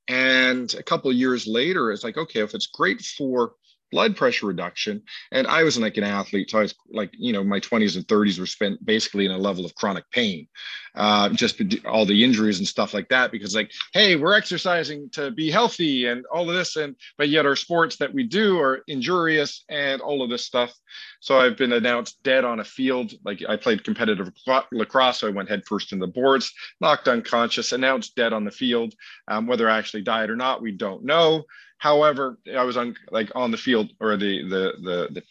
And 0.09 0.73
a 0.75 0.83
couple 0.83 1.13
years 1.13 1.47
later, 1.47 1.93
it's 1.93 2.03
like, 2.03 2.17
okay, 2.17 2.41
if 2.41 2.55
it's 2.55 2.67
great 2.67 3.03
for 3.03 3.53
blood 3.91 4.17
pressure 4.17 4.47
reduction. 4.47 5.03
And 5.33 5.47
I 5.47 5.63
was 5.63 5.79
like 5.79 5.97
an 5.97 6.05
athlete, 6.05 6.51
so 6.51 6.59
I 6.59 6.63
was 6.63 6.75
like, 6.91 7.11
you 7.13 7.33
know, 7.33 7.45
my 7.45 7.61
20s 7.61 7.97
and 7.97 8.07
30s 8.07 8.39
were 8.39 8.47
spent 8.47 8.85
basically 8.85 9.27
in 9.27 9.33
a 9.33 9.39
level 9.39 9.65
of 9.65 9.75
chronic 9.75 10.11
pain, 10.11 10.47
uh, 10.95 11.29
just 11.31 11.61
all 11.87 12.05
the 12.05 12.25
injuries 12.25 12.59
and 12.59 12.69
stuff 12.69 12.95
like 12.95 13.09
that. 13.09 13.31
Because 13.31 13.55
like, 13.55 13.71
hey, 13.93 14.17
we're 14.17 14.35
exercising 14.35 15.09
to 15.11 15.31
be 15.31 15.51
healthy 15.51 16.07
and 16.07 16.25
all 16.27 16.49
of 16.49 16.57
this, 16.57 16.77
and 16.77 16.97
but 17.17 17.29
yet 17.29 17.47
our 17.47 17.57
sports 17.57 17.97
that 17.97 18.13
we 18.13 18.25
do 18.25 18.59
are 18.61 18.83
injurious 18.87 19.65
and 19.69 20.01
all 20.01 20.23
of 20.23 20.31
this 20.31 20.45
stuff. 20.45 20.73
So 21.21 21.39
I've 21.39 21.57
been 21.57 21.73
announced 21.73 22.23
dead 22.23 22.45
on 22.45 22.61
a 22.61 22.65
field. 22.65 23.13
Like 23.25 23.43
I 23.49 23.57
played 23.57 23.85
competitive 23.85 24.31
lacrosse, 24.73 25.21
so 25.21 25.29
I 25.29 25.31
went 25.31 25.49
headfirst 25.49 25.93
in 25.93 25.99
the 25.99 26.07
boards, 26.07 26.53
knocked 26.81 27.09
unconscious, 27.09 27.73
announced 27.73 28.15
dead 28.15 28.33
on 28.33 28.45
the 28.45 28.51
field. 28.51 28.95
Um, 29.27 29.47
whether 29.47 29.69
I 29.69 29.79
actually 29.79 30.03
died 30.03 30.31
or 30.31 30.37
not, 30.37 30.63
we 30.63 30.73
don't 30.73 31.05
know. 31.05 31.45
However, 31.79 32.39
I 32.57 32.65
was 32.65 32.77
on 32.77 32.97
like 33.11 33.31
on 33.35 33.51
the 33.51 33.57
field 33.57 33.91
or 34.01 34.17
the 34.17 34.43
the 34.43 34.73
the 34.83 35.09
the, 35.13 35.23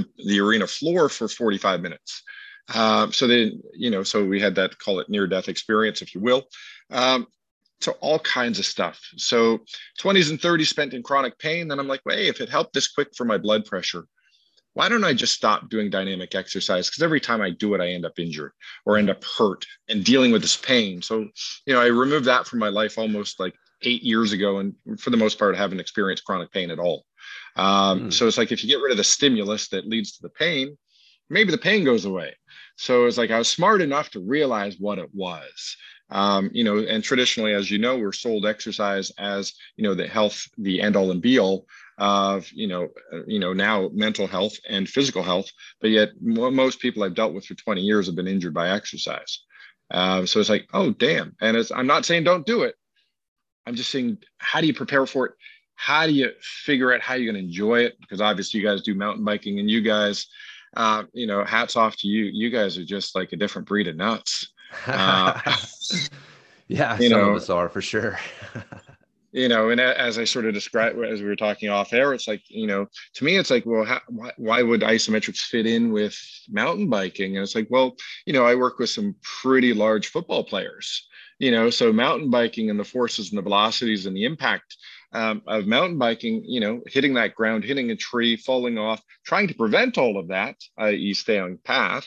the, 0.00 0.06
the 0.24 0.40
arena 0.40 0.66
floor 0.66 1.08
for 1.08 1.28
45 1.28 1.80
minutes. 1.80 2.22
Um, 2.72 3.12
so 3.12 3.26
then, 3.26 3.60
you 3.74 3.90
know, 3.90 4.02
so 4.02 4.24
we 4.24 4.40
had 4.40 4.54
that 4.54 4.78
call 4.78 5.00
it 5.00 5.08
near 5.08 5.26
death 5.26 5.48
experience, 5.48 6.00
if 6.00 6.14
you 6.14 6.20
will. 6.20 6.44
Um, 6.90 7.26
so 7.80 7.92
all 8.00 8.18
kinds 8.20 8.58
of 8.58 8.64
stuff. 8.64 9.00
So 9.16 9.58
20s 10.00 10.30
and 10.30 10.40
30s 10.40 10.68
spent 10.68 10.94
in 10.94 11.02
chronic 11.02 11.38
pain. 11.38 11.68
Then 11.68 11.78
I'm 11.78 11.88
like, 11.88 12.00
hey, 12.08 12.28
if 12.28 12.40
it 12.40 12.48
helped 12.48 12.72
this 12.72 12.88
quick 12.88 13.08
for 13.14 13.24
my 13.24 13.36
blood 13.36 13.66
pressure, 13.66 14.06
why 14.72 14.88
don't 14.88 15.04
I 15.04 15.12
just 15.12 15.34
stop 15.34 15.68
doing 15.68 15.90
dynamic 15.90 16.34
exercise? 16.34 16.88
Because 16.88 17.02
every 17.02 17.20
time 17.20 17.40
I 17.40 17.50
do 17.50 17.74
it, 17.74 17.80
I 17.80 17.88
end 17.88 18.06
up 18.06 18.18
injured 18.18 18.52
or 18.86 18.96
end 18.96 19.10
up 19.10 19.22
hurt 19.24 19.66
and 19.88 20.04
dealing 20.04 20.32
with 20.32 20.42
this 20.42 20.56
pain. 20.56 21.02
So, 21.02 21.28
you 21.66 21.74
know, 21.74 21.80
I 21.80 21.86
removed 21.86 22.24
that 22.24 22.46
from 22.46 22.58
my 22.58 22.70
life 22.70 22.98
almost 22.98 23.38
like 23.38 23.54
eight 23.82 24.02
years 24.02 24.32
ago, 24.32 24.58
and 24.58 24.74
for 24.98 25.10
the 25.10 25.16
most 25.16 25.38
part, 25.38 25.56
haven't 25.56 25.80
experienced 25.80 26.24
chronic 26.24 26.50
pain 26.52 26.70
at 26.70 26.78
all. 26.78 27.04
Um, 27.56 28.08
mm. 28.08 28.12
So 28.12 28.26
it's 28.26 28.38
like 28.38 28.52
if 28.52 28.62
you 28.62 28.68
get 28.68 28.82
rid 28.82 28.92
of 28.92 28.96
the 28.96 29.04
stimulus 29.04 29.68
that 29.68 29.88
leads 29.88 30.12
to 30.12 30.22
the 30.22 30.28
pain, 30.28 30.76
maybe 31.30 31.50
the 31.50 31.58
pain 31.58 31.84
goes 31.84 32.04
away. 32.04 32.34
So 32.76 33.06
it's 33.06 33.18
like 33.18 33.30
I 33.30 33.38
was 33.38 33.48
smart 33.48 33.80
enough 33.80 34.10
to 34.10 34.20
realize 34.20 34.76
what 34.78 34.98
it 34.98 35.10
was. 35.12 35.76
Um, 36.10 36.50
you 36.52 36.64
know, 36.64 36.78
and 36.78 37.02
traditionally, 37.02 37.54
as 37.54 37.70
you 37.70 37.78
know, 37.78 37.96
we're 37.96 38.12
sold 38.12 38.44
exercise 38.44 39.10
as 39.18 39.54
you 39.76 39.84
know 39.84 39.94
the 39.94 40.06
health, 40.06 40.46
the 40.58 40.80
end 40.80 40.96
all 40.96 41.10
and 41.10 41.22
be 41.22 41.38
all 41.38 41.66
of 41.98 42.50
you 42.52 42.66
know, 42.66 42.88
uh, 43.12 43.24
you 43.26 43.38
know 43.38 43.52
now 43.52 43.88
mental 43.92 44.26
health 44.26 44.54
and 44.68 44.88
physical 44.88 45.22
health. 45.22 45.50
But 45.80 45.90
yet, 45.90 46.10
most 46.20 46.80
people 46.80 47.02
I've 47.02 47.14
dealt 47.14 47.32
with 47.32 47.46
for 47.46 47.54
20 47.54 47.80
years 47.80 48.06
have 48.06 48.16
been 48.16 48.28
injured 48.28 48.54
by 48.54 48.70
exercise. 48.70 49.44
Uh, 49.90 50.26
so 50.26 50.40
it's 50.40 50.48
like, 50.48 50.66
oh 50.74 50.90
damn! 50.90 51.36
And 51.40 51.56
it's, 51.56 51.70
I'm 51.70 51.86
not 51.86 52.04
saying 52.04 52.24
don't 52.24 52.46
do 52.46 52.62
it. 52.62 52.74
I'm 53.66 53.74
just 53.74 53.90
saying, 53.90 54.18
how 54.38 54.60
do 54.60 54.66
you 54.66 54.74
prepare 54.74 55.06
for 55.06 55.26
it? 55.26 55.32
How 55.76 56.06
do 56.06 56.12
you 56.12 56.30
figure 56.40 56.92
out 56.92 57.00
how 57.00 57.14
you're 57.14 57.32
going 57.32 57.42
to 57.42 57.48
enjoy 57.48 57.80
it? 57.80 57.98
Because 58.00 58.20
obviously, 58.20 58.60
you 58.60 58.66
guys 58.66 58.82
do 58.82 58.94
mountain 58.94 59.24
biking, 59.24 59.58
and 59.58 59.70
you 59.70 59.80
guys, 59.80 60.26
uh, 60.76 61.04
you 61.12 61.26
know, 61.26 61.44
hats 61.44 61.76
off 61.76 61.96
to 61.98 62.08
you. 62.08 62.24
You 62.24 62.50
guys 62.50 62.78
are 62.78 62.84
just 62.84 63.14
like 63.14 63.32
a 63.32 63.36
different 63.36 63.68
breed 63.68 63.88
of 63.88 63.96
nuts. 63.96 64.50
Uh, 64.88 65.38
yeah, 66.66 66.98
you 66.98 67.08
some 67.08 67.18
know, 67.20 67.30
of 67.30 67.36
us 67.36 67.48
are 67.48 67.68
for 67.68 67.80
sure. 67.80 68.18
you 69.34 69.48
know, 69.48 69.70
and 69.70 69.80
as 69.80 70.18
I 70.18 70.24
sort 70.24 70.46
of 70.46 70.54
described 70.54 70.96
as 71.04 71.20
we 71.20 71.26
were 71.26 71.36
talking 71.36 71.68
off 71.68 71.92
air, 71.92 72.14
it's 72.14 72.28
like, 72.28 72.42
you 72.48 72.66
know, 72.66 72.86
to 73.14 73.24
me, 73.24 73.36
it's 73.36 73.50
like, 73.50 73.66
well, 73.66 73.84
how, 73.84 74.00
why, 74.08 74.32
why 74.36 74.62
would 74.62 74.80
isometrics 74.80 75.40
fit 75.40 75.66
in 75.66 75.92
with 75.92 76.16
mountain 76.48 76.88
biking? 76.88 77.36
And 77.36 77.42
it's 77.42 77.54
like, 77.54 77.66
well, 77.68 77.96
you 78.26 78.32
know, 78.32 78.44
I 78.44 78.54
work 78.54 78.78
with 78.78 78.90
some 78.90 79.14
pretty 79.22 79.74
large 79.74 80.06
football 80.06 80.44
players 80.44 81.08
you 81.38 81.50
know 81.50 81.70
so 81.70 81.92
mountain 81.92 82.30
biking 82.30 82.70
and 82.70 82.78
the 82.78 82.84
forces 82.84 83.30
and 83.30 83.38
the 83.38 83.42
velocities 83.42 84.06
and 84.06 84.16
the 84.16 84.24
impact 84.24 84.76
um, 85.12 85.42
of 85.46 85.66
mountain 85.66 85.98
biking 85.98 86.44
you 86.44 86.60
know 86.60 86.80
hitting 86.86 87.14
that 87.14 87.34
ground 87.34 87.64
hitting 87.64 87.90
a 87.90 87.96
tree 87.96 88.36
falling 88.36 88.78
off 88.78 89.02
trying 89.24 89.48
to 89.48 89.54
prevent 89.54 89.98
all 89.98 90.18
of 90.18 90.28
that 90.28 90.56
i.e 90.78 91.14
stay 91.14 91.38
on 91.38 91.58
path 91.64 92.06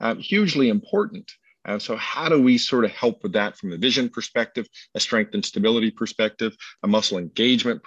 um, 0.00 0.18
hugely 0.18 0.68
important. 0.68 1.32
And 1.64 1.82
so 1.82 1.96
how 1.96 2.28
do 2.28 2.40
we 2.40 2.58
sort 2.58 2.84
of 2.84 2.92
help 2.92 3.22
with 3.24 3.32
that 3.32 3.56
from 3.56 3.72
a 3.72 3.76
vision 3.76 4.08
perspective 4.08 4.68
a 4.94 5.00
strength 5.00 5.34
and 5.34 5.44
stability 5.44 5.90
perspective 5.90 6.56
a 6.84 6.88
muscle 6.88 7.18
engagement 7.18 7.82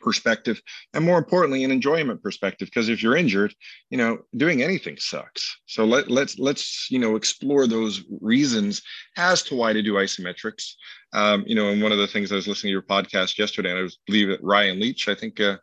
perspective 0.00 0.60
and 0.94 1.04
more 1.04 1.18
importantly 1.18 1.64
an 1.64 1.70
enjoyment 1.70 2.22
perspective 2.22 2.68
because 2.68 2.88
if 2.88 3.02
you're 3.02 3.16
injured 3.16 3.54
you 3.90 3.98
know 3.98 4.18
doing 4.36 4.62
anything 4.62 4.96
sucks. 4.98 5.58
So 5.66 5.84
let, 5.84 6.10
let's 6.10 6.38
let's 6.38 6.90
you 6.90 6.98
know 6.98 7.16
explore 7.16 7.66
those 7.66 8.04
reasons 8.20 8.82
as 9.16 9.42
to 9.44 9.54
why 9.54 9.72
to 9.72 9.82
do 9.82 9.94
isometrics. 9.94 10.72
Um, 11.12 11.44
you 11.46 11.54
know 11.54 11.68
and 11.68 11.82
one 11.82 11.92
of 11.92 11.98
the 11.98 12.06
things 12.06 12.30
i 12.30 12.34
was 12.34 12.46
listening 12.46 12.68
to 12.68 12.72
your 12.72 12.82
podcast 12.82 13.38
yesterday 13.38 13.70
and 13.70 13.78
i 13.78 13.82
was 13.82 13.98
believe 14.06 14.28
it 14.28 14.40
ryan 14.42 14.78
Leech 14.78 15.08
i 15.08 15.14
think 15.14 15.40
uh, 15.40 15.56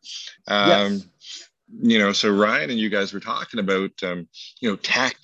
um, 0.48 0.94
yes. 0.94 1.08
you 1.84 2.00
know 2.00 2.12
so 2.14 2.34
ryan 2.34 2.72
and 2.72 2.80
you 2.80 2.90
guys 2.90 3.14
were 3.14 3.20
talking 3.20 3.60
about 3.60 3.92
um, 4.02 4.28
you 4.60 4.70
know 4.70 4.76
tech 4.78 5.16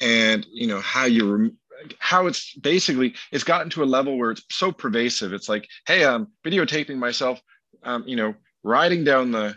and 0.00 0.46
you 0.52 0.68
know 0.68 0.80
how 0.80 1.06
you 1.06 1.52
how 1.98 2.26
it's 2.26 2.54
basically 2.54 3.14
it's 3.32 3.44
gotten 3.44 3.70
to 3.70 3.82
a 3.82 3.84
level 3.84 4.16
where 4.16 4.30
it's 4.30 4.42
so 4.50 4.72
pervasive. 4.72 5.32
It's 5.32 5.48
like 5.48 5.68
hey 5.86 6.04
i'm 6.04 6.28
videotaping 6.44 6.96
myself 6.96 7.40
um, 7.82 8.04
you 8.06 8.16
know 8.16 8.34
riding 8.66 9.04
down 9.04 9.30
the 9.30 9.54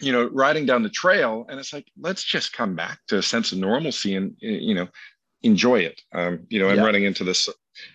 you 0.00 0.10
know 0.12 0.28
riding 0.32 0.64
down 0.64 0.82
the 0.82 0.88
trail 0.88 1.44
and 1.48 1.60
it's 1.60 1.72
like 1.72 1.86
let's 2.00 2.24
just 2.24 2.52
come 2.54 2.74
back 2.74 2.98
to 3.06 3.18
a 3.18 3.22
sense 3.22 3.52
of 3.52 3.58
normalcy 3.58 4.16
and 4.16 4.34
you 4.38 4.74
know 4.74 4.88
enjoy 5.42 5.78
it 5.78 6.00
um, 6.14 6.40
you 6.48 6.58
know 6.58 6.68
i'm 6.68 6.78
yeah. 6.78 6.84
running 6.84 7.04
into 7.04 7.22
this 7.22 7.48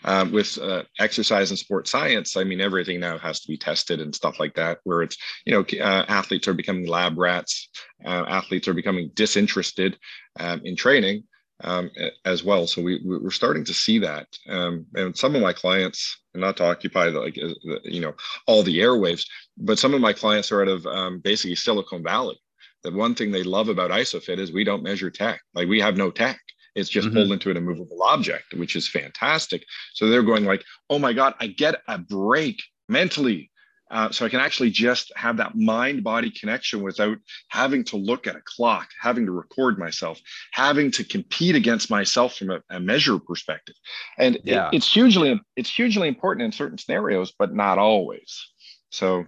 um, 0.05 0.31
with 0.31 0.57
uh, 0.59 0.83
exercise 0.99 1.49
and 1.49 1.57
sports 1.57 1.89
science 1.89 2.37
i 2.37 2.43
mean 2.43 2.61
everything 2.61 2.99
now 2.99 3.17
has 3.17 3.39
to 3.39 3.47
be 3.47 3.57
tested 3.57 3.99
and 3.99 4.13
stuff 4.13 4.39
like 4.39 4.53
that 4.53 4.77
where 4.83 5.01
it's 5.01 5.17
you 5.45 5.53
know 5.53 5.65
uh, 5.83 6.05
athletes 6.07 6.47
are 6.47 6.53
becoming 6.53 6.87
lab 6.87 7.17
rats 7.17 7.69
uh, 8.05 8.25
athletes 8.27 8.67
are 8.67 8.75
becoming 8.75 9.09
disinterested 9.15 9.97
um, 10.39 10.61
in 10.63 10.75
training 10.75 11.23
um, 11.63 11.89
as 12.25 12.43
well. 12.43 12.67
So 12.67 12.81
we 12.81 13.01
we're 13.03 13.31
starting 13.31 13.65
to 13.65 13.73
see 13.73 13.99
that, 13.99 14.27
um, 14.47 14.85
and 14.93 15.17
some 15.17 15.35
of 15.35 15.41
my 15.41 15.53
clients, 15.53 16.19
not 16.37 16.57
to 16.57 16.65
occupy 16.65 17.09
the, 17.09 17.19
like 17.19 17.37
uh, 17.41 17.79
you 17.83 18.01
know 18.01 18.13
all 18.45 18.63
the 18.63 18.79
airwaves, 18.79 19.25
but 19.57 19.79
some 19.79 19.93
of 19.93 20.01
my 20.01 20.13
clients 20.13 20.51
are 20.51 20.61
out 20.61 20.67
of 20.67 20.85
um, 20.85 21.19
basically 21.19 21.55
Silicon 21.55 22.03
Valley. 22.03 22.39
The 22.83 22.91
one 22.91 23.15
thing 23.15 23.31
they 23.31 23.43
love 23.43 23.69
about 23.69 23.91
ISOFIT 23.91 24.39
is 24.39 24.51
we 24.51 24.63
don't 24.63 24.83
measure 24.83 25.09
tech. 25.09 25.41
Like 25.53 25.67
we 25.67 25.79
have 25.79 25.97
no 25.97 26.11
tech. 26.11 26.39
It's 26.75 26.89
just 26.89 27.07
mm-hmm. 27.07 27.17
pulled 27.17 27.31
into 27.31 27.49
an 27.49 27.57
immovable 27.57 28.03
object, 28.03 28.53
which 28.53 28.75
is 28.75 28.87
fantastic. 28.87 29.65
So 29.93 30.07
they're 30.07 30.21
going 30.21 30.45
like, 30.45 30.63
oh 30.91 30.99
my 30.99 31.11
God, 31.11 31.33
I 31.39 31.47
get 31.47 31.81
a 31.87 31.97
break 31.97 32.61
mentally 32.87 33.49
uh, 33.89 34.11
so 34.11 34.25
I 34.25 34.29
can 34.29 34.39
actually 34.39 34.71
just 34.71 35.11
have 35.15 35.37
that 35.37 35.55
mind 35.55 36.03
body 36.03 36.29
connection 36.29 36.81
without 36.81 37.17
having 37.49 37.83
to 37.85 37.97
look 37.97 38.27
at 38.27 38.35
a 38.35 38.41
clock, 38.43 38.89
having 39.01 39.25
to 39.25 39.31
record 39.31 39.77
myself, 39.77 40.19
having 40.51 40.91
to 40.91 41.03
compete 41.03 41.55
against 41.55 41.89
myself 41.89 42.35
from 42.35 42.51
a, 42.51 42.61
a 42.69 42.79
measure 42.79 43.19
perspective. 43.19 43.75
And 44.17 44.39
yeah. 44.43 44.67
it, 44.67 44.77
it's 44.77 44.91
hugely 44.91 45.39
it's 45.55 45.73
hugely 45.73 46.07
important 46.07 46.45
in 46.45 46.51
certain 46.51 46.77
scenarios, 46.77 47.33
but 47.37 47.53
not 47.53 47.77
always. 47.77 48.45
So 48.89 49.25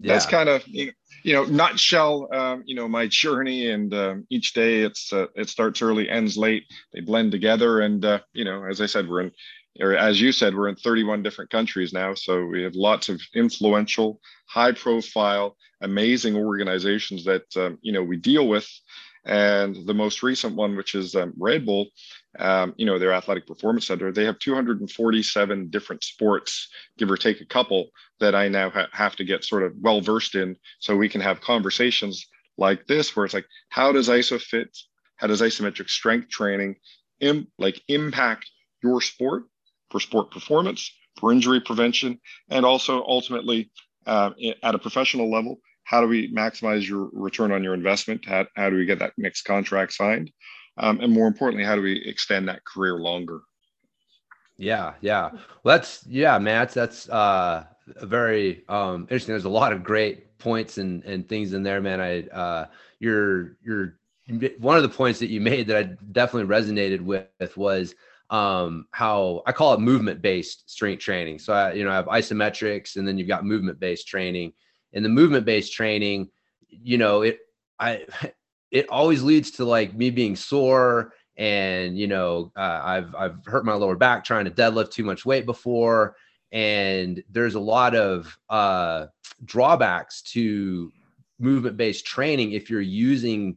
yeah. 0.00 0.14
that's 0.14 0.26
kind 0.26 0.48
of 0.48 0.66
you 1.22 1.34
know 1.34 1.44
nutshell 1.44 2.28
um, 2.32 2.62
you 2.66 2.74
know 2.74 2.88
my 2.88 3.06
journey 3.06 3.70
and 3.70 3.92
um, 3.94 4.26
each 4.30 4.54
day 4.54 4.80
it's 4.80 5.12
uh, 5.12 5.26
it 5.34 5.48
starts 5.48 5.82
early 5.82 6.08
ends 6.08 6.36
late 6.36 6.64
they 6.92 7.00
blend 7.00 7.32
together 7.32 7.80
and 7.80 8.04
uh, 8.04 8.20
you 8.32 8.44
know 8.44 8.64
as 8.64 8.80
i 8.80 8.86
said 8.86 9.08
we're 9.08 9.20
in 9.20 9.32
or 9.78 9.96
as 9.96 10.20
you 10.20 10.32
said, 10.32 10.54
we're 10.54 10.68
in 10.68 10.76
31 10.76 11.22
different 11.22 11.50
countries 11.50 11.92
now. 11.92 12.14
So 12.14 12.44
we 12.44 12.62
have 12.62 12.74
lots 12.74 13.08
of 13.08 13.20
influential, 13.34 14.20
high 14.46 14.72
profile, 14.72 15.56
amazing 15.80 16.36
organizations 16.36 17.24
that, 17.24 17.44
um, 17.56 17.78
you 17.82 17.92
know, 17.92 18.02
we 18.02 18.16
deal 18.16 18.48
with. 18.48 18.68
And 19.24 19.76
the 19.86 19.94
most 19.94 20.22
recent 20.22 20.56
one, 20.56 20.76
which 20.76 20.94
is 20.94 21.14
um, 21.14 21.34
Red 21.38 21.66
Bull, 21.66 21.88
um, 22.38 22.74
you 22.78 22.86
know, 22.86 22.98
their 22.98 23.12
athletic 23.12 23.46
performance 23.46 23.86
center, 23.86 24.10
they 24.10 24.24
have 24.24 24.38
247 24.38 25.68
different 25.68 26.02
sports, 26.02 26.68
give 26.96 27.10
or 27.10 27.18
take 27.18 27.40
a 27.40 27.46
couple, 27.46 27.90
that 28.18 28.34
I 28.34 28.48
now 28.48 28.70
ha- 28.70 28.88
have 28.92 29.16
to 29.16 29.24
get 29.24 29.44
sort 29.44 29.62
of 29.62 29.74
well 29.78 30.00
versed 30.00 30.34
in 30.34 30.56
so 30.78 30.96
we 30.96 31.08
can 31.08 31.20
have 31.20 31.40
conversations 31.40 32.26
like 32.56 32.86
this, 32.86 33.14
where 33.14 33.24
it's 33.24 33.34
like, 33.34 33.46
how 33.68 33.92
does 33.92 34.08
ISOFIT, 34.08 34.76
how 35.16 35.26
does 35.26 35.42
isometric 35.42 35.90
strength 35.90 36.30
training 36.30 36.76
Im- 37.20 37.48
like 37.58 37.80
impact 37.88 38.50
your 38.82 39.02
sport 39.02 39.44
for 39.90 40.00
sport 40.00 40.30
performance, 40.30 40.92
for 41.18 41.32
injury 41.32 41.60
prevention, 41.60 42.20
and 42.48 42.64
also 42.64 43.02
ultimately 43.04 43.70
uh, 44.06 44.30
at 44.62 44.74
a 44.74 44.78
professional 44.78 45.30
level, 45.30 45.60
how 45.84 46.00
do 46.00 46.06
we 46.06 46.32
maximize 46.32 46.88
your 46.88 47.10
return 47.12 47.52
on 47.52 47.62
your 47.62 47.74
investment? 47.74 48.24
How, 48.24 48.46
how 48.56 48.70
do 48.70 48.76
we 48.76 48.86
get 48.86 49.00
that 49.00 49.12
next 49.16 49.42
contract 49.42 49.92
signed? 49.92 50.30
Um, 50.78 51.00
and 51.00 51.12
more 51.12 51.26
importantly, 51.26 51.64
how 51.64 51.74
do 51.74 51.82
we 51.82 52.02
extend 52.06 52.48
that 52.48 52.64
career 52.64 52.94
longer? 52.94 53.40
Yeah, 54.56 54.94
yeah. 55.00 55.30
Well, 55.64 55.76
that's 55.76 56.06
yeah, 56.06 56.38
Matt. 56.38 56.72
That's 56.72 57.08
uh, 57.08 57.64
very 58.02 58.62
um, 58.68 59.02
interesting. 59.02 59.32
There's 59.32 59.46
a 59.46 59.48
lot 59.48 59.72
of 59.72 59.82
great 59.82 60.38
points 60.38 60.78
and 60.78 61.02
and 61.04 61.28
things 61.28 61.54
in 61.54 61.62
there, 61.62 61.80
man. 61.80 62.00
I 62.00 62.22
uh, 62.28 62.66
you're 62.98 63.56
you're 63.64 63.98
one 64.58 64.76
of 64.76 64.82
the 64.82 64.88
points 64.88 65.18
that 65.20 65.28
you 65.28 65.40
made 65.40 65.66
that 65.68 65.76
I 65.76 65.82
definitely 66.12 66.54
resonated 66.54 67.00
with 67.00 67.56
was 67.56 67.94
um, 68.30 68.86
how 68.92 69.42
I 69.46 69.52
call 69.52 69.74
it 69.74 69.80
movement 69.80 70.22
based 70.22 70.70
strength 70.70 71.02
training. 71.02 71.38
So 71.38 71.52
I, 71.52 71.72
you 71.72 71.84
know, 71.84 71.90
I 71.90 71.96
have 71.96 72.06
isometrics 72.06 72.96
and 72.96 73.06
then 73.06 73.18
you've 73.18 73.28
got 73.28 73.44
movement 73.44 73.80
based 73.80 74.06
training. 74.06 74.52
And 74.92 75.04
the 75.04 75.08
movement 75.08 75.44
based 75.44 75.72
training, 75.72 76.30
you 76.68 76.96
know, 76.96 77.22
it 77.22 77.40
I 77.78 78.06
it 78.70 78.88
always 78.88 79.22
leads 79.22 79.50
to 79.52 79.64
like 79.64 79.94
me 79.94 80.10
being 80.10 80.36
sore 80.36 81.12
and 81.36 81.98
you 81.98 82.06
know 82.06 82.52
uh, 82.56 82.80
I've 82.84 83.14
I've 83.14 83.36
hurt 83.46 83.64
my 83.64 83.72
lower 83.72 83.96
back 83.96 84.24
trying 84.24 84.44
to 84.44 84.50
deadlift 84.50 84.90
too 84.90 85.04
much 85.04 85.24
weight 85.24 85.46
before 85.46 86.14
and 86.52 87.22
there's 87.30 87.54
a 87.54 87.60
lot 87.60 87.94
of 87.94 88.36
uh, 88.48 89.06
drawbacks 89.44 90.22
to 90.22 90.92
movement 91.38 91.76
based 91.76 92.04
training 92.04 92.52
if 92.52 92.68
you're 92.68 92.80
using 92.80 93.56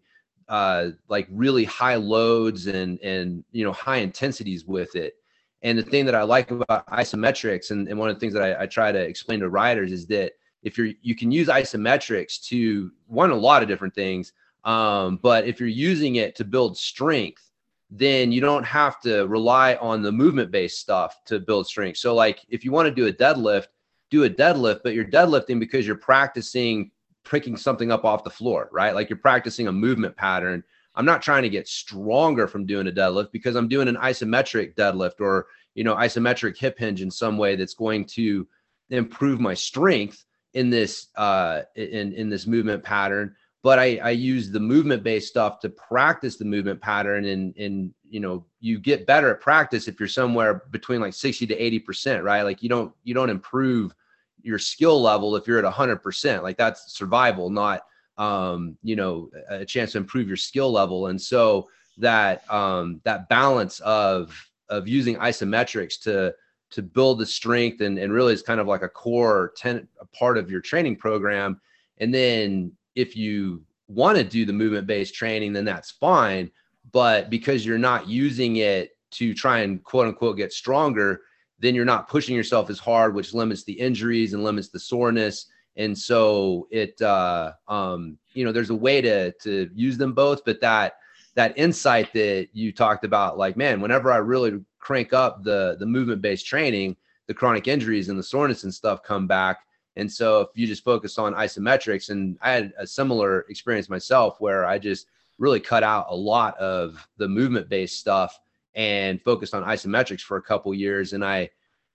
uh, 0.53 0.91
like 1.09 1.27
really 1.31 1.63
high 1.63 1.95
loads 1.95 2.67
and 2.67 2.99
and 2.99 3.43
you 3.51 3.65
know 3.65 3.71
high 3.71 3.97
intensities 3.97 4.65
with 4.65 4.95
it. 4.95 5.15
And 5.63 5.79
the 5.79 5.81
thing 5.81 6.05
that 6.05 6.13
I 6.13 6.21
like 6.21 6.51
about 6.51 6.85
isometrics, 6.87 7.71
and, 7.71 7.87
and 7.87 7.97
one 7.97 8.09
of 8.09 8.15
the 8.15 8.19
things 8.19 8.33
that 8.33 8.43
I, 8.43 8.61
I 8.61 8.65
try 8.67 8.91
to 8.91 8.99
explain 8.99 9.39
to 9.39 9.49
riders 9.49 9.91
is 9.91 10.05
that 10.07 10.33
if 10.61 10.77
you're 10.77 10.91
you 11.01 11.15
can 11.15 11.31
use 11.31 11.47
isometrics 11.47 12.39
to 12.49 12.91
one 13.07 13.31
a 13.31 13.35
lot 13.35 13.63
of 13.63 13.67
different 13.67 13.95
things, 13.95 14.33
um, 14.63 15.17
but 15.23 15.47
if 15.47 15.59
you're 15.59 15.69
using 15.69 16.17
it 16.17 16.35
to 16.35 16.45
build 16.45 16.77
strength, 16.77 17.49
then 17.89 18.31
you 18.31 18.39
don't 18.39 18.63
have 18.63 19.01
to 19.01 19.25
rely 19.25 19.73
on 19.77 20.03
the 20.03 20.11
movement 20.11 20.51
based 20.51 20.79
stuff 20.79 21.23
to 21.25 21.39
build 21.39 21.65
strength. 21.65 21.97
So 21.97 22.13
like 22.13 22.45
if 22.47 22.63
you 22.63 22.71
want 22.71 22.87
to 22.87 22.93
do 22.93 23.07
a 23.07 23.11
deadlift, 23.11 23.69
do 24.11 24.25
a 24.25 24.29
deadlift, 24.29 24.81
but 24.83 24.93
you're 24.93 25.03
deadlifting 25.03 25.59
because 25.59 25.87
you're 25.87 25.95
practicing 25.95 26.91
picking 27.23 27.57
something 27.57 27.91
up 27.91 28.05
off 28.05 28.23
the 28.23 28.29
floor, 28.29 28.69
right? 28.71 28.95
Like 28.95 29.09
you're 29.09 29.17
practicing 29.17 29.67
a 29.67 29.71
movement 29.71 30.15
pattern. 30.15 30.63
I'm 30.95 31.05
not 31.05 31.21
trying 31.21 31.43
to 31.43 31.49
get 31.49 31.67
stronger 31.67 32.47
from 32.47 32.65
doing 32.65 32.87
a 32.87 32.91
deadlift 32.91 33.31
because 33.31 33.55
I'm 33.55 33.67
doing 33.67 33.87
an 33.87 33.95
isometric 33.95 34.75
deadlift 34.75 35.19
or, 35.19 35.47
you 35.73 35.83
know, 35.83 35.95
isometric 35.95 36.57
hip 36.57 36.77
hinge 36.77 37.01
in 37.01 37.09
some 37.09 37.37
way 37.37 37.55
that's 37.55 37.73
going 37.73 38.05
to 38.05 38.47
improve 38.89 39.39
my 39.39 39.53
strength 39.53 40.25
in 40.53 40.69
this 40.69 41.07
uh 41.15 41.61
in 41.75 42.13
in 42.13 42.29
this 42.29 42.45
movement 42.45 42.83
pattern 42.83 43.35
but 43.63 43.79
I, 43.79 43.97
I 44.03 44.09
use 44.09 44.51
the 44.51 44.59
movement 44.59 45.03
based 45.03 45.29
stuff 45.29 45.61
to 45.61 45.69
practice 45.69 46.35
the 46.35 46.45
movement 46.45 46.81
pattern 46.81 47.25
and 47.25 47.55
and 47.57 47.93
you 48.07 48.19
know 48.19 48.45
you 48.59 48.79
get 48.79 49.07
better 49.07 49.31
at 49.31 49.41
practice 49.41 49.87
if 49.87 49.99
you're 49.99 50.07
somewhere 50.07 50.63
between 50.69 51.01
like 51.01 51.13
60 51.13 51.47
to 51.47 51.55
80 51.55 51.79
percent 51.79 52.23
right 52.23 52.43
like 52.43 52.61
you 52.61 52.69
don't 52.69 52.93
you 53.03 53.13
don't 53.13 53.29
improve 53.29 53.95
your 54.43 54.59
skill 54.59 55.01
level 55.01 55.35
if 55.35 55.47
you're 55.47 55.63
at 55.63 55.73
100% 55.73 56.43
like 56.43 56.57
that's 56.57 56.93
survival 56.93 57.49
not 57.49 57.83
um 58.17 58.77
you 58.83 58.95
know 58.95 59.29
a 59.49 59.65
chance 59.65 59.93
to 59.93 59.97
improve 59.97 60.27
your 60.27 60.37
skill 60.37 60.71
level. 60.71 61.07
And 61.07 61.19
so 61.19 61.69
that 61.97 62.49
um 62.51 63.01
that 63.03 63.29
balance 63.29 63.79
of 63.81 64.35
of 64.69 64.87
using 64.87 65.15
isometrics 65.17 65.99
to 66.01 66.33
to 66.71 66.81
build 66.81 67.19
the 67.19 67.25
strength 67.25 67.81
and, 67.81 67.99
and 67.99 68.11
really 68.11 68.33
is 68.33 68.41
kind 68.41 68.59
of 68.59 68.67
like 68.67 68.81
a 68.81 68.89
core 68.89 69.53
ten, 69.55 69.87
a 69.99 70.05
part 70.05 70.37
of 70.37 70.49
your 70.49 70.61
training 70.61 70.95
program. 70.95 71.59
And 71.99 72.13
then 72.13 72.71
if 72.95 73.15
you 73.15 73.63
want 73.87 74.17
to 74.17 74.23
do 74.23 74.45
the 74.45 74.53
movement 74.53 74.87
based 74.87 75.13
training 75.13 75.53
then 75.53 75.65
that's 75.65 75.91
fine. 75.91 76.51
But 76.91 77.29
because 77.29 77.65
you're 77.65 77.77
not 77.77 78.07
using 78.07 78.57
it 78.57 78.97
to 79.11 79.33
try 79.33 79.59
and 79.59 79.83
quote 79.83 80.07
unquote 80.07 80.37
get 80.37 80.53
stronger 80.53 81.21
then 81.63 81.73
you're 81.73 81.85
not 81.85 82.09
pushing 82.09 82.35
yourself 82.35 82.69
as 82.69 82.77
hard, 82.77 83.15
which 83.15 83.33
limits 83.33 83.63
the 83.63 83.71
injuries 83.71 84.33
and 84.33 84.43
limits 84.43 84.67
the 84.67 84.79
soreness. 84.79 85.45
And 85.77 85.97
so 85.97 86.67
it, 86.71 87.01
uh, 87.01 87.53
um, 87.69 88.17
you 88.33 88.43
know, 88.43 88.51
there's 88.51 88.69
a 88.69 88.75
way 88.75 88.99
to 88.99 89.31
to 89.31 89.69
use 89.73 89.97
them 89.97 90.13
both, 90.13 90.43
but 90.43 90.59
that 90.59 90.97
that 91.35 91.57
insight 91.57 92.11
that 92.13 92.49
you 92.51 92.73
talked 92.73 93.05
about, 93.05 93.37
like, 93.37 93.55
man, 93.55 93.79
whenever 93.79 94.11
I 94.11 94.17
really 94.17 94.59
crank 94.79 95.13
up 95.13 95.43
the 95.43 95.77
the 95.79 95.85
movement 95.85 96.21
based 96.21 96.45
training, 96.45 96.97
the 97.27 97.33
chronic 97.33 97.69
injuries 97.69 98.09
and 98.09 98.19
the 98.19 98.23
soreness 98.23 98.65
and 98.65 98.73
stuff 98.73 99.01
come 99.01 99.25
back. 99.25 99.59
And 99.95 100.11
so 100.11 100.41
if 100.41 100.49
you 100.55 100.67
just 100.67 100.83
focus 100.83 101.17
on 101.17 101.33
isometrics, 101.33 102.09
and 102.09 102.37
I 102.41 102.51
had 102.51 102.73
a 102.77 102.85
similar 102.85 103.45
experience 103.47 103.89
myself 103.89 104.41
where 104.41 104.65
I 104.65 104.79
just 104.79 105.07
really 105.37 105.61
cut 105.61 105.83
out 105.83 106.07
a 106.09 106.15
lot 106.15 106.57
of 106.57 107.07
the 107.17 107.27
movement 107.27 107.69
based 107.69 107.99
stuff 107.99 108.37
and 108.75 109.21
focused 109.21 109.53
on 109.53 109.63
isometrics 109.63 110.21
for 110.21 110.37
a 110.37 110.41
couple 110.41 110.73
years. 110.73 111.13
And 111.13 111.23
I 111.23 111.49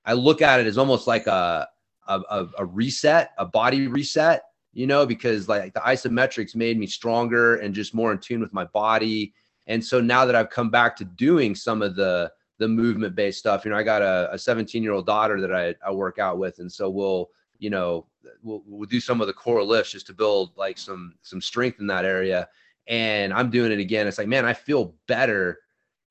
I 0.04 0.14
look 0.14 0.42
at 0.42 0.60
it 0.60 0.66
as 0.66 0.78
almost 0.78 1.06
like 1.06 1.26
a 1.26 1.68
a, 2.08 2.46
a, 2.58 2.64
reset, 2.64 3.32
a 3.36 3.44
body 3.44 3.86
reset, 3.86 4.44
you 4.72 4.86
know, 4.86 5.04
because 5.04 5.48
like 5.48 5.74
the 5.74 5.80
isometrics 5.80 6.54
made 6.54 6.78
me 6.78 6.86
stronger 6.86 7.56
and 7.56 7.74
just 7.74 7.94
more 7.94 8.12
in 8.12 8.18
tune 8.18 8.40
with 8.40 8.52
my 8.52 8.64
body. 8.64 9.34
And 9.66 9.84
so 9.84 10.00
now 10.00 10.24
that 10.24 10.34
I've 10.34 10.48
come 10.48 10.70
back 10.70 10.96
to 10.96 11.04
doing 11.04 11.54
some 11.54 11.82
of 11.82 11.96
the 11.96 12.32
the 12.58 12.66
movement 12.66 13.14
based 13.14 13.38
stuff, 13.38 13.64
you 13.64 13.70
know, 13.70 13.76
I 13.76 13.82
got 13.82 14.02
a 14.02 14.38
17 14.38 14.82
year 14.82 14.92
old 14.92 15.06
daughter 15.06 15.40
that 15.40 15.54
I, 15.54 15.74
I 15.86 15.92
work 15.92 16.18
out 16.18 16.38
with, 16.38 16.58
and 16.58 16.72
so 16.72 16.88
we'll 16.88 17.30
you 17.58 17.70
know 17.70 18.06
we'll, 18.42 18.62
we'll 18.66 18.88
do 18.88 19.00
some 19.00 19.20
of 19.20 19.26
the 19.26 19.32
core 19.32 19.62
lifts 19.62 19.92
just 19.92 20.06
to 20.06 20.14
build 20.14 20.56
like 20.56 20.78
some 20.78 21.14
some 21.22 21.40
strength 21.40 21.80
in 21.80 21.86
that 21.88 22.04
area. 22.04 22.48
And 22.86 23.34
I'm 23.34 23.50
doing 23.50 23.70
it 23.70 23.80
again. 23.80 24.06
It's 24.06 24.16
like, 24.16 24.28
man, 24.28 24.46
I 24.46 24.54
feel 24.54 24.94
better 25.06 25.60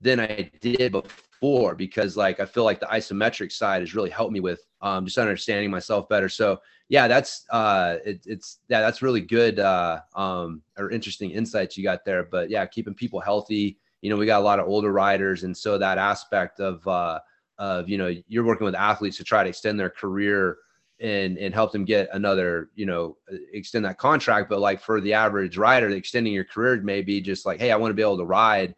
than 0.01 0.19
I 0.19 0.51
did 0.61 0.91
before 0.91 1.75
because 1.75 2.17
like 2.17 2.39
I 2.39 2.45
feel 2.45 2.63
like 2.63 2.79
the 2.79 2.85
isometric 2.87 3.51
side 3.51 3.81
has 3.81 3.95
really 3.95 4.09
helped 4.09 4.33
me 4.33 4.39
with 4.39 4.61
um, 4.81 5.05
just 5.05 5.17
understanding 5.17 5.71
myself 5.71 6.07
better. 6.09 6.29
So 6.29 6.59
yeah, 6.89 7.07
that's 7.07 7.45
uh, 7.49 7.97
it, 8.05 8.21
it's 8.25 8.59
yeah, 8.69 8.81
that's 8.81 9.01
really 9.01 9.21
good 9.21 9.59
uh, 9.59 10.01
um, 10.15 10.61
or 10.77 10.91
interesting 10.91 11.31
insights 11.31 11.77
you 11.77 11.83
got 11.83 12.05
there. 12.05 12.23
But 12.23 12.49
yeah, 12.49 12.65
keeping 12.65 12.93
people 12.93 13.19
healthy. 13.19 13.77
You 14.01 14.09
know, 14.09 14.15
we 14.15 14.25
got 14.25 14.41
a 14.41 14.45
lot 14.45 14.59
of 14.59 14.67
older 14.67 14.91
riders, 14.91 15.43
and 15.43 15.55
so 15.55 15.77
that 15.77 15.97
aspect 15.97 16.59
of 16.59 16.87
uh, 16.87 17.19
of 17.57 17.89
you 17.89 17.97
know 17.97 18.13
you're 18.27 18.45
working 18.45 18.65
with 18.65 18.75
athletes 18.75 19.17
to 19.17 19.23
try 19.23 19.43
to 19.43 19.49
extend 19.49 19.79
their 19.79 19.89
career 19.89 20.57
and 20.99 21.37
and 21.37 21.53
help 21.53 21.71
them 21.71 21.83
get 21.83 22.07
another 22.13 22.69
you 22.75 22.85
know 22.85 23.17
extend 23.51 23.83
that 23.83 23.97
contract. 23.97 24.49
But 24.49 24.59
like 24.59 24.79
for 24.79 25.01
the 25.01 25.13
average 25.13 25.57
rider, 25.57 25.89
extending 25.89 26.33
your 26.33 26.45
career 26.45 26.81
may 26.81 27.01
be 27.01 27.19
just 27.19 27.45
like, 27.45 27.59
hey, 27.59 27.71
I 27.71 27.75
want 27.75 27.89
to 27.89 27.95
be 27.95 28.01
able 28.01 28.17
to 28.17 28.25
ride 28.25 28.75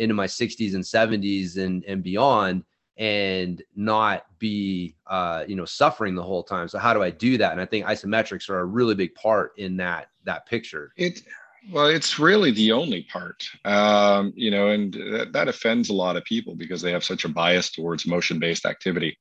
into 0.00 0.14
my 0.14 0.26
60s 0.26 0.74
and 0.74 0.82
70s 0.82 1.58
and 1.58 1.84
and 1.84 2.02
beyond 2.02 2.64
and 2.96 3.62
not 3.76 4.26
be 4.38 4.96
uh, 5.06 5.44
you 5.46 5.54
know 5.54 5.64
suffering 5.64 6.14
the 6.14 6.22
whole 6.22 6.42
time. 6.42 6.68
So 6.68 6.78
how 6.78 6.92
do 6.92 7.02
i 7.02 7.10
do 7.10 7.38
that? 7.38 7.52
And 7.52 7.60
i 7.60 7.66
think 7.66 7.86
isometrics 7.86 8.48
are 8.50 8.60
a 8.60 8.64
really 8.64 8.94
big 8.94 9.14
part 9.14 9.52
in 9.58 9.76
that 9.76 10.08
that 10.24 10.46
picture. 10.46 10.92
It 10.96 11.22
well 11.70 11.86
it's 11.86 12.18
really 12.18 12.52
the 12.52 12.72
only 12.72 13.02
part 13.02 13.46
um, 13.66 14.32
you 14.34 14.50
know 14.50 14.68
and 14.68 14.94
that, 14.94 15.32
that 15.34 15.48
offends 15.48 15.90
a 15.90 15.94
lot 15.94 16.16
of 16.16 16.24
people 16.24 16.54
because 16.54 16.80
they 16.80 16.92
have 16.92 17.04
such 17.04 17.26
a 17.26 17.28
bias 17.28 17.70
towards 17.70 18.06
motion 18.06 18.38
based 18.38 18.64
activity. 18.64 19.18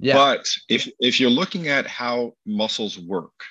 Yeah. 0.00 0.14
but 0.14 0.48
if 0.70 0.88
if 1.00 1.20
you're 1.20 1.30
looking 1.30 1.68
at 1.68 1.86
how 1.86 2.32
muscles 2.46 2.98
work 2.98 3.44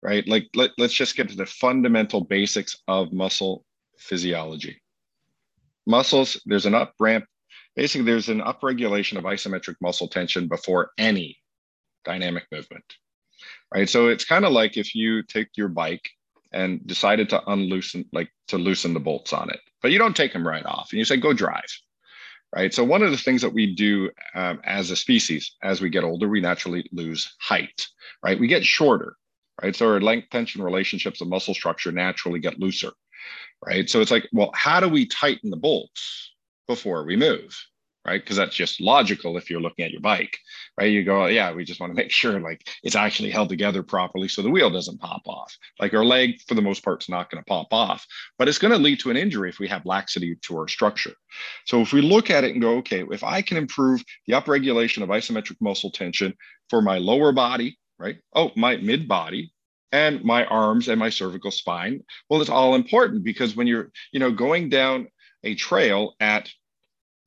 right 0.00 0.26
like 0.28 0.48
let, 0.54 0.70
let's 0.78 0.94
just 0.94 1.16
get 1.16 1.28
to 1.28 1.36
the 1.36 1.46
fundamental 1.46 2.20
basics 2.20 2.76
of 2.86 3.12
muscle 3.12 3.64
physiology 3.98 4.80
muscles 5.86 6.40
there's 6.46 6.66
an 6.66 6.74
up 6.74 6.94
ramp 7.00 7.24
basically 7.76 8.04
there's 8.04 8.28
an 8.28 8.40
upregulation 8.40 9.16
of 9.16 9.24
isometric 9.24 9.76
muscle 9.80 10.08
tension 10.08 10.48
before 10.48 10.90
any 10.98 11.36
dynamic 12.04 12.44
movement 12.52 12.84
right? 13.74 13.88
So 13.88 14.08
it's 14.08 14.24
kind 14.24 14.44
of 14.44 14.52
like 14.52 14.76
if 14.76 14.94
you 14.94 15.22
take 15.22 15.48
your 15.56 15.68
bike 15.68 16.08
and 16.52 16.86
decided 16.86 17.30
to 17.30 17.42
unloosen 17.50 18.04
like 18.12 18.30
to 18.48 18.58
loosen 18.58 18.92
the 18.92 19.00
bolts 19.00 19.32
on 19.32 19.50
it 19.50 19.60
but 19.80 19.90
you 19.90 19.98
don't 19.98 20.16
take 20.16 20.32
them 20.32 20.46
right 20.46 20.66
off 20.66 20.88
and 20.92 20.98
you 20.98 21.04
say 21.04 21.16
go 21.16 21.32
drive 21.32 21.64
right? 22.54 22.74
So 22.74 22.84
one 22.84 23.02
of 23.02 23.10
the 23.10 23.16
things 23.16 23.40
that 23.42 23.54
we 23.54 23.74
do 23.74 24.10
um, 24.34 24.60
as 24.64 24.90
a 24.90 24.96
species 24.96 25.56
as 25.62 25.80
we 25.80 25.88
get 25.88 26.04
older 26.04 26.28
we 26.28 26.40
naturally 26.40 26.88
lose 26.92 27.34
height 27.40 27.86
right? 28.22 28.38
We 28.38 28.48
get 28.48 28.64
shorter 28.64 29.16
right? 29.62 29.74
So 29.74 29.88
our 29.88 30.00
length 30.00 30.30
tension 30.30 30.62
relationships 30.62 31.20
of 31.20 31.28
muscle 31.28 31.54
structure 31.54 31.92
naturally 31.92 32.40
get 32.40 32.60
looser 32.60 32.92
right? 33.64 33.88
So 33.88 34.00
it's 34.00 34.10
like 34.10 34.28
well 34.32 34.50
how 34.54 34.80
do 34.80 34.88
we 34.88 35.06
tighten 35.06 35.50
the 35.50 35.56
bolts 35.56 36.34
before 36.66 37.04
we 37.04 37.16
move 37.16 37.56
right? 38.04 38.20
Because 38.20 38.36
that's 38.36 38.56
just 38.56 38.80
logical 38.80 39.36
if 39.36 39.48
you're 39.48 39.60
looking 39.60 39.84
at 39.84 39.92
your 39.92 40.00
bike 40.00 40.36
right? 40.78 40.90
You 40.90 41.04
go 41.04 41.26
yeah 41.26 41.52
we 41.52 41.64
just 41.64 41.80
want 41.80 41.90
to 41.90 41.94
make 41.94 42.10
sure 42.10 42.40
like 42.40 42.66
it's 42.82 42.96
actually 42.96 43.30
held 43.30 43.48
together 43.48 43.82
properly 43.82 44.28
so 44.28 44.42
the 44.42 44.50
wheel 44.50 44.70
doesn't 44.70 45.00
pop 45.00 45.22
off. 45.26 45.56
Like 45.80 45.94
our 45.94 46.04
leg 46.04 46.40
for 46.46 46.54
the 46.54 46.62
most 46.62 46.84
part 46.84 47.02
is 47.02 47.08
not 47.08 47.30
going 47.30 47.42
to 47.42 47.48
pop 47.48 47.68
off 47.72 48.06
but 48.38 48.48
it's 48.48 48.58
going 48.58 48.72
to 48.72 48.78
lead 48.78 49.00
to 49.00 49.10
an 49.10 49.16
injury 49.16 49.48
if 49.48 49.58
we 49.58 49.68
have 49.68 49.86
laxity 49.86 50.36
to 50.42 50.58
our 50.58 50.68
structure. 50.68 51.14
So 51.66 51.80
if 51.80 51.92
we 51.92 52.00
look 52.00 52.30
at 52.30 52.44
it 52.44 52.52
and 52.52 52.62
go 52.62 52.76
okay 52.78 53.04
if 53.10 53.22
i 53.22 53.42
can 53.42 53.56
improve 53.56 54.02
the 54.26 54.34
upregulation 54.34 55.02
of 55.02 55.08
isometric 55.08 55.56
muscle 55.60 55.90
tension 55.90 56.34
for 56.68 56.82
my 56.82 56.98
lower 56.98 57.32
body 57.32 57.78
right? 58.02 58.18
Oh 58.34 58.50
my 58.56 58.76
mid 58.76 59.06
body 59.06 59.52
and 59.92 60.24
my 60.24 60.44
arms 60.46 60.88
and 60.88 60.98
my 60.98 61.10
cervical 61.10 61.50
spine 61.50 62.02
well 62.28 62.40
it's 62.40 62.50
all 62.50 62.74
important 62.74 63.22
because 63.22 63.54
when 63.54 63.66
you're 63.66 63.90
you 64.12 64.20
know 64.20 64.32
going 64.32 64.68
down 64.68 65.08
a 65.44 65.54
trail 65.54 66.14
at 66.20 66.50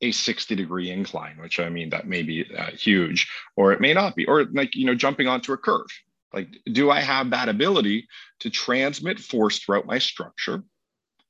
a 0.01 0.11
60 0.11 0.55
degree 0.55 0.91
incline, 0.91 1.37
which 1.37 1.59
I 1.59 1.69
mean, 1.69 1.89
that 1.89 2.07
may 2.07 2.21
be 2.21 2.45
uh, 2.55 2.71
huge, 2.71 3.29
or 3.55 3.71
it 3.71 3.81
may 3.81 3.93
not 3.93 4.15
be, 4.15 4.25
or 4.25 4.45
like, 4.45 4.75
you 4.75 4.85
know, 4.85 4.95
jumping 4.95 5.27
onto 5.27 5.53
a 5.53 5.57
curve. 5.57 5.87
Like, 6.33 6.49
do 6.71 6.91
I 6.91 6.99
have 6.99 7.29
that 7.29 7.49
ability 7.49 8.07
to 8.41 8.49
transmit 8.49 9.19
force 9.19 9.59
throughout 9.59 9.85
my 9.85 9.99
structure 9.99 10.63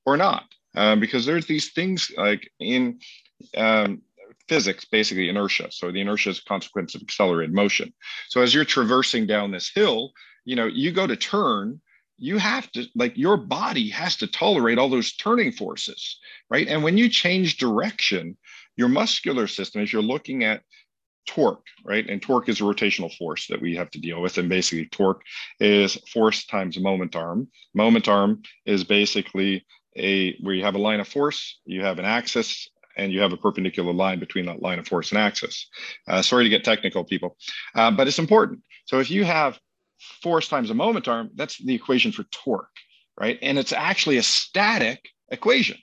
or 0.05 0.17
not? 0.17 0.45
Um, 0.75 0.99
because 0.99 1.25
there's 1.25 1.45
these 1.45 1.71
things 1.71 2.11
like 2.17 2.49
in 2.59 2.99
um, 3.55 4.01
physics, 4.49 4.85
basically 4.85 5.29
inertia. 5.29 5.67
So 5.71 5.91
the 5.91 6.01
inertia 6.01 6.31
is 6.31 6.39
a 6.39 6.49
consequence 6.49 6.95
of 6.95 7.01
accelerated 7.03 7.53
motion. 7.53 7.93
So 8.29 8.41
as 8.41 8.53
you're 8.53 8.65
traversing 8.65 9.27
down 9.27 9.51
this 9.51 9.71
hill, 9.73 10.11
you 10.45 10.55
know, 10.55 10.65
you 10.65 10.91
go 10.91 11.05
to 11.05 11.15
turn 11.15 11.81
you 12.17 12.37
have 12.37 12.71
to 12.71 12.85
like 12.95 13.17
your 13.17 13.37
body 13.37 13.89
has 13.89 14.15
to 14.17 14.27
tolerate 14.27 14.77
all 14.77 14.89
those 14.89 15.13
turning 15.13 15.51
forces 15.51 16.17
right? 16.49 16.67
And 16.67 16.83
when 16.83 16.97
you 16.97 17.09
change 17.09 17.57
direction 17.57 18.37
your 18.77 18.89
muscular 18.89 19.47
system 19.47 19.81
as 19.81 19.91
you're 19.91 20.01
looking 20.01 20.43
at 20.43 20.61
torque 21.27 21.65
right? 21.83 22.07
And 22.07 22.21
torque 22.21 22.49
is 22.49 22.61
a 22.61 22.63
rotational 22.63 23.13
force 23.17 23.47
that 23.47 23.61
we 23.61 23.75
have 23.75 23.89
to 23.91 23.99
deal 23.99 24.21
with 24.21 24.37
and 24.37 24.47
basically 24.47 24.85
torque 24.87 25.21
is 25.59 25.95
force 26.11 26.45
times 26.45 26.79
moment 26.79 27.15
arm. 27.15 27.47
Moment 27.73 28.07
arm 28.07 28.43
is 28.65 28.83
basically 28.83 29.65
a 29.97 30.37
where 30.41 30.53
you 30.53 30.63
have 30.63 30.75
a 30.75 30.79
line 30.79 30.99
of 30.99 31.07
force 31.07 31.59
you 31.65 31.81
have 31.81 31.99
an 31.99 32.05
axis 32.05 32.69
and 32.97 33.11
you 33.11 33.19
have 33.19 33.33
a 33.33 33.37
perpendicular 33.37 33.91
line 33.91 34.19
between 34.19 34.45
that 34.45 34.61
line 34.61 34.79
of 34.79 34.87
force 34.87 35.11
and 35.11 35.19
axis. 35.19 35.67
Uh, 36.07 36.21
sorry 36.21 36.45
to 36.45 36.49
get 36.49 36.63
technical 36.63 37.03
people. 37.03 37.35
Uh, 37.75 37.91
but 37.91 38.07
it's 38.07 38.19
important. 38.19 38.61
So 38.85 38.99
if 38.99 39.11
you 39.11 39.25
have 39.25 39.59
force 40.21 40.47
times 40.47 40.69
a 40.69 40.73
moment 40.73 41.07
arm, 41.07 41.29
that's 41.35 41.57
the 41.57 41.75
equation 41.75 42.11
for 42.11 42.23
torque, 42.25 42.75
right? 43.19 43.37
And 43.41 43.57
it's 43.57 43.73
actually 43.73 44.17
a 44.17 44.23
static 44.23 45.09
equation, 45.29 45.77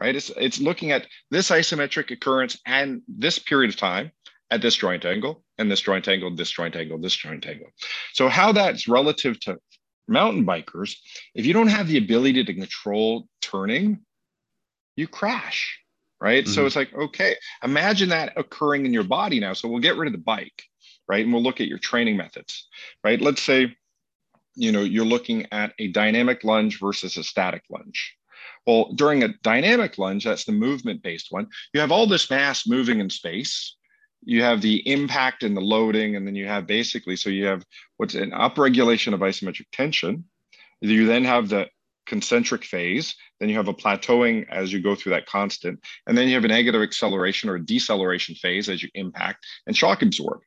right? 0.00 0.14
It's, 0.14 0.30
it's 0.36 0.60
looking 0.60 0.92
at 0.92 1.06
this 1.30 1.50
isometric 1.50 2.10
occurrence 2.10 2.58
and 2.66 3.02
this 3.08 3.38
period 3.38 3.70
of 3.70 3.76
time 3.76 4.12
at 4.50 4.62
this 4.62 4.76
joint 4.76 5.04
angle 5.04 5.44
and 5.58 5.70
this 5.70 5.80
joint 5.80 6.08
angle, 6.08 6.34
this 6.34 6.50
joint 6.50 6.76
angle, 6.76 6.98
this 6.98 7.14
joint 7.14 7.46
angle. 7.46 7.68
So 8.12 8.28
how 8.28 8.52
that's 8.52 8.88
relative 8.88 9.38
to 9.40 9.58
mountain 10.08 10.44
bikers, 10.44 10.96
if 11.34 11.46
you 11.46 11.52
don't 11.52 11.68
have 11.68 11.88
the 11.88 11.98
ability 11.98 12.44
to 12.44 12.54
control 12.54 13.28
turning, 13.40 14.00
you 14.96 15.06
crash, 15.06 15.78
right? 16.20 16.44
Mm-hmm. 16.44 16.52
So 16.52 16.66
it's 16.66 16.76
like, 16.76 16.92
okay, 16.94 17.36
imagine 17.62 18.08
that 18.08 18.32
occurring 18.36 18.86
in 18.86 18.92
your 18.92 19.04
body 19.04 19.40
now. 19.40 19.52
So 19.52 19.68
we'll 19.68 19.80
get 19.80 19.96
rid 19.96 20.08
of 20.08 20.12
the 20.12 20.18
bike 20.18 20.64
right? 21.10 21.24
And 21.24 21.34
we'll 21.34 21.42
look 21.42 21.60
at 21.60 21.66
your 21.66 21.78
training 21.78 22.16
methods, 22.16 22.68
right? 23.02 23.20
Let's 23.20 23.42
say, 23.42 23.76
you 24.54 24.70
know, 24.70 24.82
you're 24.82 25.04
looking 25.04 25.44
at 25.50 25.72
a 25.80 25.88
dynamic 25.88 26.44
lunge 26.44 26.78
versus 26.78 27.16
a 27.16 27.24
static 27.24 27.64
lunge. 27.68 28.16
Well, 28.64 28.92
during 28.94 29.24
a 29.24 29.34
dynamic 29.42 29.98
lunge, 29.98 30.24
that's 30.24 30.44
the 30.44 30.52
movement 30.52 31.02
based 31.02 31.26
one, 31.30 31.48
you 31.74 31.80
have 31.80 31.90
all 31.90 32.06
this 32.06 32.30
mass 32.30 32.64
moving 32.64 33.00
in 33.00 33.10
space. 33.10 33.74
You 34.22 34.42
have 34.42 34.60
the 34.60 34.88
impact 34.88 35.42
and 35.42 35.56
the 35.56 35.62
loading, 35.62 36.14
and 36.14 36.24
then 36.24 36.36
you 36.36 36.46
have 36.46 36.66
basically, 36.66 37.16
so 37.16 37.28
you 37.28 37.46
have 37.46 37.64
what's 37.96 38.14
an 38.14 38.30
upregulation 38.30 39.12
of 39.12 39.20
isometric 39.20 39.66
tension. 39.72 40.24
You 40.80 41.06
then 41.06 41.24
have 41.24 41.48
the 41.48 41.66
concentric 42.10 42.64
phase. 42.64 43.14
Then 43.38 43.48
you 43.48 43.56
have 43.56 43.68
a 43.68 43.72
plateauing 43.72 44.44
as 44.50 44.72
you 44.72 44.82
go 44.82 44.96
through 44.96 45.10
that 45.10 45.26
constant. 45.26 45.78
And 46.06 46.18
then 46.18 46.28
you 46.28 46.34
have 46.34 46.44
a 46.44 46.48
negative 46.48 46.82
acceleration 46.82 47.48
or 47.48 47.58
deceleration 47.58 48.34
phase 48.34 48.68
as 48.68 48.82
you 48.82 48.88
impact 48.94 49.46
and 49.66 49.76
shock 49.76 50.02
absorb. 50.02 50.40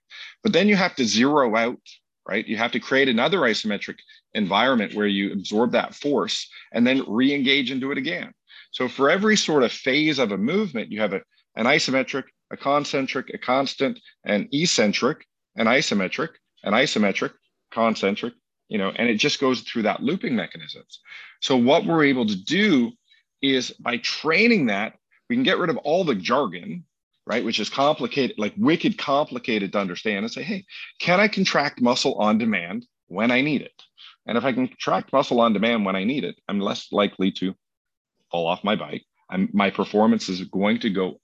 But 0.43 0.51
then 0.51 0.67
you 0.67 0.75
have 0.75 0.93
to 0.95 1.05
zero 1.05 1.55
out, 1.55 1.79
right? 2.27 2.45
You 2.45 2.57
have 2.57 2.73
to 2.73 2.81
create 2.81 3.07
another 3.07 3.39
isometric 3.39 3.95
environment 4.33 4.93
where 4.93 5.07
you 5.07 5.31
absorb 5.31 5.71
that 5.71 5.95
force 5.95 6.47
and 6.73 6.85
then 6.85 7.05
re 7.07 7.33
engage 7.33 7.71
and 7.71 7.79
do 7.79 7.91
it 7.91 7.97
again. 7.97 8.33
So 8.71 8.89
for 8.89 9.09
every 9.09 9.37
sort 9.37 9.63
of 9.63 9.71
phase 9.71 10.19
of 10.19 10.33
a 10.33 10.37
movement, 10.37 10.91
you 10.91 10.99
have 10.99 11.13
a, 11.13 11.21
an 11.55 11.65
isometric, 11.65 12.25
a 12.51 12.57
concentric, 12.57 13.31
a 13.33 13.37
constant, 13.37 13.99
an 14.25 14.49
eccentric, 14.51 15.25
an 15.55 15.67
isometric, 15.67 16.29
an 16.63 16.73
isometric, 16.73 17.31
concentric, 17.71 18.33
you 18.69 18.77
know, 18.77 18.89
and 18.89 19.09
it 19.09 19.15
just 19.15 19.39
goes 19.39 19.61
through 19.61 19.83
that 19.83 20.01
looping 20.01 20.35
mechanisms. 20.35 20.99
So 21.41 21.57
what 21.57 21.85
we're 21.85 22.05
able 22.05 22.25
to 22.25 22.35
do 22.35 22.91
is 23.41 23.71
by 23.71 23.97
training 23.97 24.67
that, 24.67 24.93
we 25.29 25.35
can 25.35 25.43
get 25.43 25.57
rid 25.57 25.69
of 25.69 25.77
all 25.77 26.03
the 26.03 26.15
jargon, 26.15 26.85
right, 27.25 27.43
which 27.43 27.59
is 27.59 27.69
complicated, 27.69 28.37
like 28.37 28.53
wicked 28.57 28.97
complicated 28.97 29.71
to 29.71 29.79
understand, 29.79 30.25
and 30.25 30.31
say, 30.31 30.43
hey, 30.43 30.65
can 30.99 31.19
I 31.19 31.27
contract 31.27 31.81
muscle 31.81 32.15
on 32.15 32.37
demand 32.37 32.85
when 33.07 33.31
I 33.31 33.41
need 33.41 33.61
it? 33.61 33.83
And 34.25 34.37
if 34.37 34.43
I 34.43 34.53
can 34.53 34.67
contract 34.67 35.11
muscle 35.11 35.41
on 35.41 35.53
demand 35.53 35.85
when 35.85 35.95
I 35.95 36.03
need 36.03 36.23
it, 36.23 36.39
I'm 36.47 36.59
less 36.59 36.91
likely 36.91 37.31
to 37.33 37.55
fall 38.31 38.47
off 38.47 38.63
my 38.63 38.75
bike. 38.75 39.03
I'm, 39.29 39.49
my 39.53 39.69
performance 39.69 40.29
is 40.29 40.41
going 40.41 40.79
to 40.79 40.89
go 40.89 41.19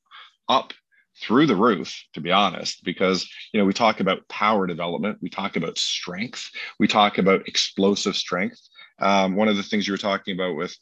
up 0.48 0.74
through 1.22 1.46
the 1.46 1.56
roof 1.56 2.04
to 2.14 2.22
be 2.22 2.32
honest 2.32 2.84
because 2.84 3.30
you 3.54 3.60
know 3.60 3.66
we 3.66 3.74
talk 3.74 4.00
about 4.00 4.28
power 4.30 4.68
development 4.68 5.18
we 5.22 5.30
talk 5.30 5.56
about 5.56 5.78
strength 5.78 6.50
we 6.80 6.88
talk 6.88 7.18
about 7.18 7.48
explosive 7.48 8.16
strength 8.16 8.60
um, 9.00 9.36
one 9.36 9.48
of 9.48 9.56
the 9.56 9.64
things 9.64 9.88
you 9.88 9.94
were 9.94 9.98
talking 9.98 10.34
about 10.34 10.56
with 10.56 10.76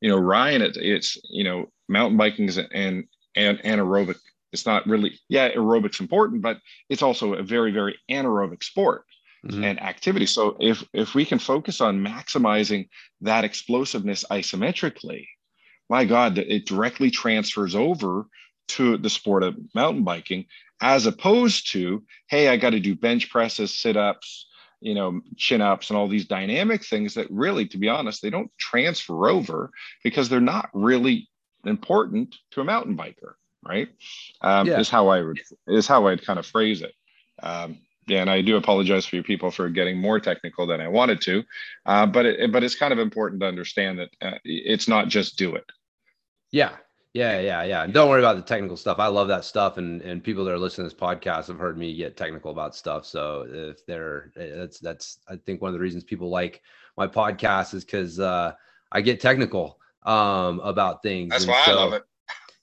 you 0.00 0.08
know 0.08 0.16
ryan 0.16 0.62
it, 0.62 0.76
it's 0.76 1.18
you 1.30 1.44
know 1.44 1.66
mountain 1.88 2.16
biking 2.16 2.46
is 2.46 2.58
and 2.58 3.04
and 3.36 3.58
anaerobic 3.60 4.16
it's 4.52 4.66
not 4.66 4.86
really 4.86 5.18
yeah 5.28 5.50
aerobic's 5.50 6.00
important 6.00 6.42
but 6.42 6.58
it's 6.88 7.02
also 7.02 7.34
a 7.34 7.42
very 7.42 7.72
very 7.72 7.98
anaerobic 8.10 8.62
sport 8.62 9.04
mm-hmm. 9.44 9.62
and 9.62 9.82
activity 9.82 10.26
so 10.26 10.56
if 10.60 10.84
if 10.92 11.14
we 11.14 11.24
can 11.24 11.38
focus 11.38 11.80
on 11.80 12.04
maximizing 12.04 12.88
that 13.20 13.44
explosiveness 13.44 14.24
isometrically 14.30 15.26
my 15.90 16.04
god 16.04 16.38
it 16.38 16.66
directly 16.66 17.10
transfers 17.10 17.74
over 17.74 18.26
to 18.68 18.96
the 18.96 19.10
sport 19.10 19.42
of 19.42 19.56
mountain 19.74 20.04
biking 20.04 20.46
as 20.80 21.06
opposed 21.06 21.70
to 21.72 22.02
hey 22.28 22.48
i 22.48 22.56
got 22.56 22.70
to 22.70 22.80
do 22.80 22.94
bench 22.94 23.30
presses 23.30 23.74
sit-ups 23.74 24.46
you 24.80 24.94
know 24.94 25.20
chin 25.36 25.60
ups 25.60 25.90
and 25.90 25.96
all 25.96 26.08
these 26.08 26.26
dynamic 26.26 26.84
things 26.84 27.14
that 27.14 27.30
really 27.30 27.66
to 27.66 27.78
be 27.78 27.88
honest 27.88 28.22
they 28.22 28.30
don't 28.30 28.50
transfer 28.58 29.28
over 29.28 29.70
because 30.02 30.28
they're 30.28 30.40
not 30.40 30.68
really 30.72 31.28
important 31.64 32.34
to 32.50 32.60
a 32.60 32.64
mountain 32.64 32.96
biker 32.96 33.34
right 33.66 33.88
um, 34.42 34.66
yeah. 34.66 34.78
is 34.78 34.88
how 34.88 35.08
i 35.08 35.20
would 35.20 35.40
is 35.66 35.86
how 35.86 36.06
i'd 36.08 36.24
kind 36.24 36.38
of 36.38 36.46
phrase 36.46 36.82
it 36.82 36.94
um, 37.42 37.78
yeah, 38.06 38.20
and 38.20 38.30
I 38.30 38.42
do 38.42 38.56
apologize 38.56 39.06
for 39.06 39.16
you 39.16 39.22
people 39.22 39.50
for 39.50 39.68
getting 39.68 39.98
more 39.98 40.20
technical 40.20 40.66
than 40.66 40.80
I 40.80 40.88
wanted 40.88 41.20
to, 41.22 41.44
uh, 41.86 42.06
but 42.06 42.26
it, 42.26 42.52
but 42.52 42.62
it's 42.62 42.74
kind 42.74 42.92
of 42.92 42.98
important 42.98 43.40
to 43.40 43.46
understand 43.46 43.98
that 43.98 44.10
uh, 44.20 44.38
it's 44.44 44.88
not 44.88 45.08
just 45.08 45.38
do 45.38 45.54
it. 45.54 45.64
Yeah, 46.50 46.72
yeah, 47.14 47.38
yeah, 47.38 47.62
yeah. 47.62 47.84
And 47.84 47.94
don't 47.94 48.10
worry 48.10 48.20
about 48.20 48.34
the 48.34 48.42
technical 48.42 48.76
stuff. 48.76 48.98
I 48.98 49.06
love 49.06 49.28
that 49.28 49.44
stuff, 49.44 49.78
and 49.78 50.02
and 50.02 50.22
people 50.22 50.44
that 50.44 50.52
are 50.52 50.58
listening 50.58 50.90
to 50.90 50.94
this 50.94 51.00
podcast 51.00 51.46
have 51.46 51.60
heard 51.60 51.78
me 51.78 51.94
get 51.94 52.16
technical 52.16 52.50
about 52.50 52.74
stuff. 52.74 53.06
So 53.06 53.46
if 53.48 53.86
they're 53.86 54.32
that's 54.34 54.80
that's 54.80 55.20
I 55.28 55.36
think 55.36 55.62
one 55.62 55.68
of 55.68 55.74
the 55.74 55.80
reasons 55.80 56.02
people 56.02 56.28
like 56.28 56.60
my 56.96 57.06
podcast 57.06 57.72
is 57.72 57.84
because 57.84 58.18
uh, 58.18 58.52
I 58.90 59.00
get 59.00 59.20
technical 59.20 59.78
um, 60.02 60.58
about 60.60 61.04
things. 61.04 61.30
That's 61.30 61.44
and 61.44 61.52
why 61.52 61.62
so, 61.64 61.72
I 61.72 61.74
love 61.76 61.92
it. 61.94 62.02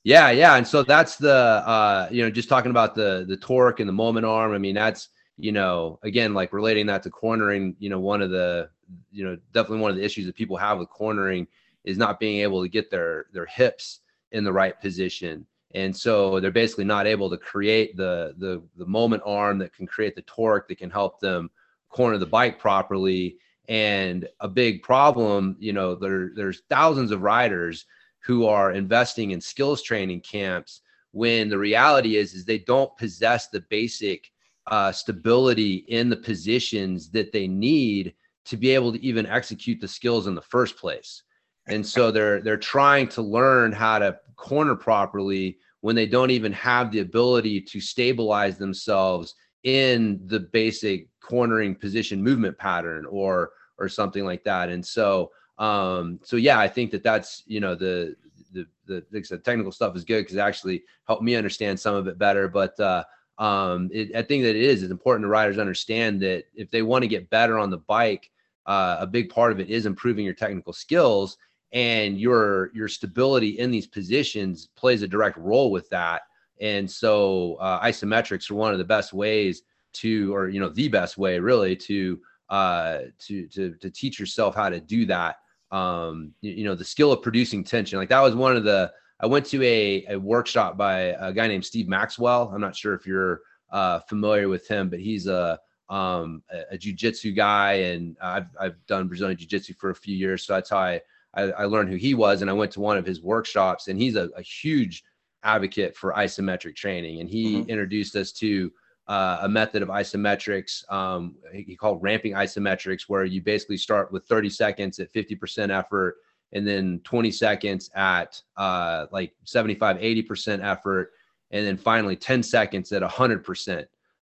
Yeah, 0.04 0.32
yeah, 0.32 0.56
and 0.56 0.68
so 0.68 0.82
that's 0.82 1.16
the 1.16 1.32
uh, 1.32 2.10
you 2.10 2.24
know 2.24 2.32
just 2.32 2.50
talking 2.50 2.72
about 2.72 2.96
the 2.96 3.24
the 3.30 3.38
torque 3.38 3.80
and 3.80 3.88
the 3.88 3.94
moment 3.94 4.26
arm. 4.26 4.52
I 4.52 4.58
mean 4.58 4.74
that's 4.74 5.10
you 5.38 5.52
know 5.52 6.00
again 6.02 6.34
like 6.34 6.54
relating 6.54 6.88
that 6.88 7.04
to 7.04 7.12
cornering. 7.12 7.76
You 7.78 7.92
know 7.92 8.00
one 8.00 8.24
of 8.24 8.32
the 8.32 8.70
you 9.12 9.24
know 9.24 9.38
definitely 9.54 9.80
one 9.80 9.92
of 9.92 9.98
the 9.98 10.04
issues 10.04 10.26
that 10.26 10.36
people 10.36 10.58
have 10.58 10.80
with 10.80 10.90
cornering 10.90 11.48
is 11.84 12.00
not 12.00 12.20
being 12.20 12.42
able 12.42 12.64
to 12.64 12.68
get 12.68 12.90
their 12.90 13.28
their 13.32 13.46
hips 13.46 14.00
in 14.32 14.44
the 14.44 14.54
right 14.54 14.80
position. 14.80 15.46
And 15.74 15.96
so 15.96 16.40
they're 16.40 16.52
basically 16.52 16.86
not 16.86 17.08
able 17.08 17.30
to 17.30 17.38
create 17.38 17.96
the, 17.96 18.34
the, 18.38 18.62
the 18.76 18.86
moment 18.86 19.24
arm 19.26 19.58
that 19.60 19.74
can 19.74 19.88
create 19.88 20.16
the 20.16 20.22
torque 20.24 20.68
that 20.68 20.78
can 20.78 20.90
help 20.90 21.20
them 21.20 21.50
corner 21.90 22.18
the 22.18 22.26
bike 22.26 22.60
properly. 22.60 23.38
And 23.68 24.28
a 24.40 24.48
big 24.48 24.84
problem, 24.84 25.56
you 25.60 25.72
know, 25.72 25.96
there, 25.96 26.32
there's 26.36 26.64
thousands 26.70 27.12
of 27.12 27.22
riders 27.22 27.86
who 28.20 28.46
are 28.46 28.72
investing 28.72 29.32
in 29.32 29.42
skills 29.42 29.82
training 29.82 30.22
camps 30.22 30.82
when 31.12 31.50
the 31.50 31.58
reality 31.58 32.16
is 32.16 32.34
is 32.34 32.46
they 32.46 32.60
don't 32.60 32.96
possess 32.98 33.48
the 33.48 33.62
basic 33.70 34.32
uh, 34.68 34.92
stability 34.92 35.86
in 35.88 36.10
the 36.10 36.16
positions 36.16 37.10
that 37.10 37.32
they 37.32 37.48
need 37.48 38.14
to 38.46 38.58
be 38.58 38.72
able 38.72 38.92
to 38.92 39.04
even 39.04 39.26
execute 39.26 39.80
the 39.82 39.88
skills 39.88 40.28
in 40.28 40.36
the 40.36 40.42
first 40.42 40.78
place 40.78 41.24
and 41.72 41.86
so 41.86 42.12
they're 42.12 42.42
they're 42.42 42.58
trying 42.58 43.08
to 43.08 43.22
learn 43.22 43.72
how 43.72 44.00
to 44.00 44.20
corner 44.36 44.76
properly 44.76 45.58
when 45.82 45.96
they 45.96 46.06
don't 46.06 46.32
even 46.32 46.52
have 46.54 46.92
the 46.92 47.00
ability 47.00 47.62
to 47.62 47.80
stabilize 47.80 48.58
themselves 48.58 49.36
in 49.64 50.20
the 50.26 50.40
basic 50.40 51.08
cornering 51.22 51.76
position 51.76 52.22
movement 52.22 52.58
pattern 52.58 53.06
or 53.06 53.52
or 53.78 53.88
something 53.88 54.26
like 54.26 54.44
that. 54.44 54.70
And 54.70 54.86
so 54.86 55.32
um 55.58 56.20
so 56.24 56.38
yeah 56.38 56.60
i 56.60 56.68
think 56.68 56.90
that 56.92 57.04
that's 57.04 57.44
you 57.46 57.60
know 57.60 57.76
the 57.76 58.16
the 58.54 58.66
the, 58.88 59.06
the 59.12 59.38
technical 59.38 59.72
stuff 59.72 59.96
is 59.96 60.04
good 60.04 60.22
because 60.22 60.36
it 60.36 60.40
actually 60.40 60.84
helped 61.06 61.24
me 61.24 61.36
understand 61.36 61.80
some 61.80 61.96
of 61.96 62.08
it 62.08 62.18
better. 62.18 62.48
But 62.48 62.80
uh 62.80 63.04
um 63.38 63.90
it, 63.94 64.16
i 64.16 64.22
think 64.22 64.44
that 64.44 64.56
it 64.56 64.62
is 64.62 64.84
it's 64.84 64.92
important 64.92 65.24
to 65.24 65.30
riders 65.30 65.58
understand 65.58 66.22
that 66.22 66.44
if 66.54 66.70
they 66.70 66.82
want 66.82 67.02
to 67.02 67.08
get 67.08 67.30
better 67.30 67.58
on 67.58 67.70
the 67.70 67.78
bike 67.78 68.30
uh, 68.68 68.98
a 69.00 69.08
big 69.08 69.30
part 69.30 69.52
of 69.52 69.60
it 69.60 69.70
is 69.70 69.86
improving 69.86 70.26
your 70.26 70.34
technical 70.34 70.74
skills 70.74 71.38
and 71.74 72.20
your 72.20 72.70
your 72.74 72.88
stability 72.88 73.60
in 73.60 73.72
these 73.72 73.88
positions 73.88 74.68
plays 74.76 75.02
a 75.02 75.08
direct 75.08 75.38
role 75.38 75.72
with 75.72 75.90
that. 75.90 76.24
And 76.60 76.90
so 76.90 77.56
uh, 77.56 77.82
isometrics 77.84 78.52
are 78.52 78.56
one 78.56 78.72
of 78.72 78.78
the 78.78 78.86
best 78.86 79.14
ways 79.14 79.64
to 79.94 80.34
or 80.34 80.50
you 80.50 80.60
know 80.60 80.70
the 80.70 80.88
best 80.88 81.18
way 81.18 81.40
really 81.40 81.76
to 81.76 82.20
uh 82.50 83.00
to 83.20 83.48
to 83.48 83.76
to 83.76 83.90
teach 83.90 84.20
yourself 84.20 84.56
how 84.56 84.70
to 84.70 84.80
do 84.80 85.06
that. 85.06 85.38
Um 85.72 86.34
you, 86.42 86.52
you 86.52 86.64
know 86.66 86.76
the 86.76 86.86
skill 86.86 87.12
of 87.12 87.22
producing 87.22 87.64
tension 87.64 87.98
like 87.98 88.10
that 88.10 88.22
was 88.22 88.36
one 88.36 88.56
of 88.56 88.64
the 88.64 88.92
i 89.22 89.26
went 89.26 89.46
to 89.46 89.64
a, 89.64 90.06
a 90.10 90.18
workshop 90.18 90.78
by 90.78 91.16
a 91.20 91.32
guy 91.32 91.48
named 91.48 91.66
steve 91.66 91.88
maxwell. 91.88 92.52
I'm 92.54 92.62
not 92.62 92.76
sure 92.76 92.94
if 92.94 93.06
you're 93.06 93.42
uh 93.72 94.00
familiar 94.00 94.50
with 94.50 94.68
him 94.68 94.90
but 94.90 95.00
he's 95.00 95.28
a 95.28 95.60
um 95.90 96.44
a, 96.52 96.74
a 96.76 96.78
jiu-jitsu 96.78 97.32
guy 97.34 97.74
and 97.74 98.18
i've 98.22 98.48
i've 98.60 98.86
done 98.86 99.08
brazilian 99.08 99.38
jiu-jitsu 99.38 99.74
for 99.74 99.90
a 99.92 99.96
few 99.96 100.16
years 100.16 100.46
so 100.46 100.54
that's 100.54 100.70
how 100.70 100.78
i 100.78 101.02
I, 101.34 101.44
I, 101.44 101.66
learned 101.66 101.90
who 101.90 101.96
he 101.96 102.14
was 102.14 102.42
and 102.42 102.50
I 102.50 102.54
went 102.54 102.72
to 102.74 102.82
one 102.82 102.98
of 102.98 103.06
his 103.06 103.22
workshops 103.22 103.88
and 103.88 104.00
he's 104.00 104.16
a, 104.16 104.30
a 104.38 104.42
huge 104.42 105.04
advocate 105.44 105.96
for 105.96 106.14
isometric 106.14 106.76
training. 106.76 107.20
And 107.22 107.30
he 107.30 107.58
mm-hmm. 107.58 107.70
introduced 107.70 108.16
us 108.16 108.32
to 108.34 108.72
uh, 109.08 109.40
a 109.42 109.50
method 109.50 109.82
of 109.82 109.90
isometrics 109.90 110.90
um, 110.92 111.36
he 111.54 111.76
called 111.76 112.02
ramping 112.02 112.34
isometrics, 112.34 113.04
where 113.08 113.26
you 113.26 113.42
basically 113.42 113.78
start 113.78 114.12
with 114.12 114.26
30 114.26 114.50
seconds 114.50 115.00
at 115.00 115.12
50% 115.14 115.70
effort 115.70 116.18
and 116.54 116.68
then 116.68 117.00
20 117.04 117.32
seconds 117.32 117.90
at 117.96 118.42
uh, 118.58 119.08
like 119.12 119.34
75, 119.46 119.98
80% 119.98 120.64
effort. 120.64 121.12
And 121.52 121.66
then 121.66 121.76
finally 121.76 122.16
10 122.16 122.44
seconds 122.44 122.92
at 122.94 123.02
100% 123.02 123.86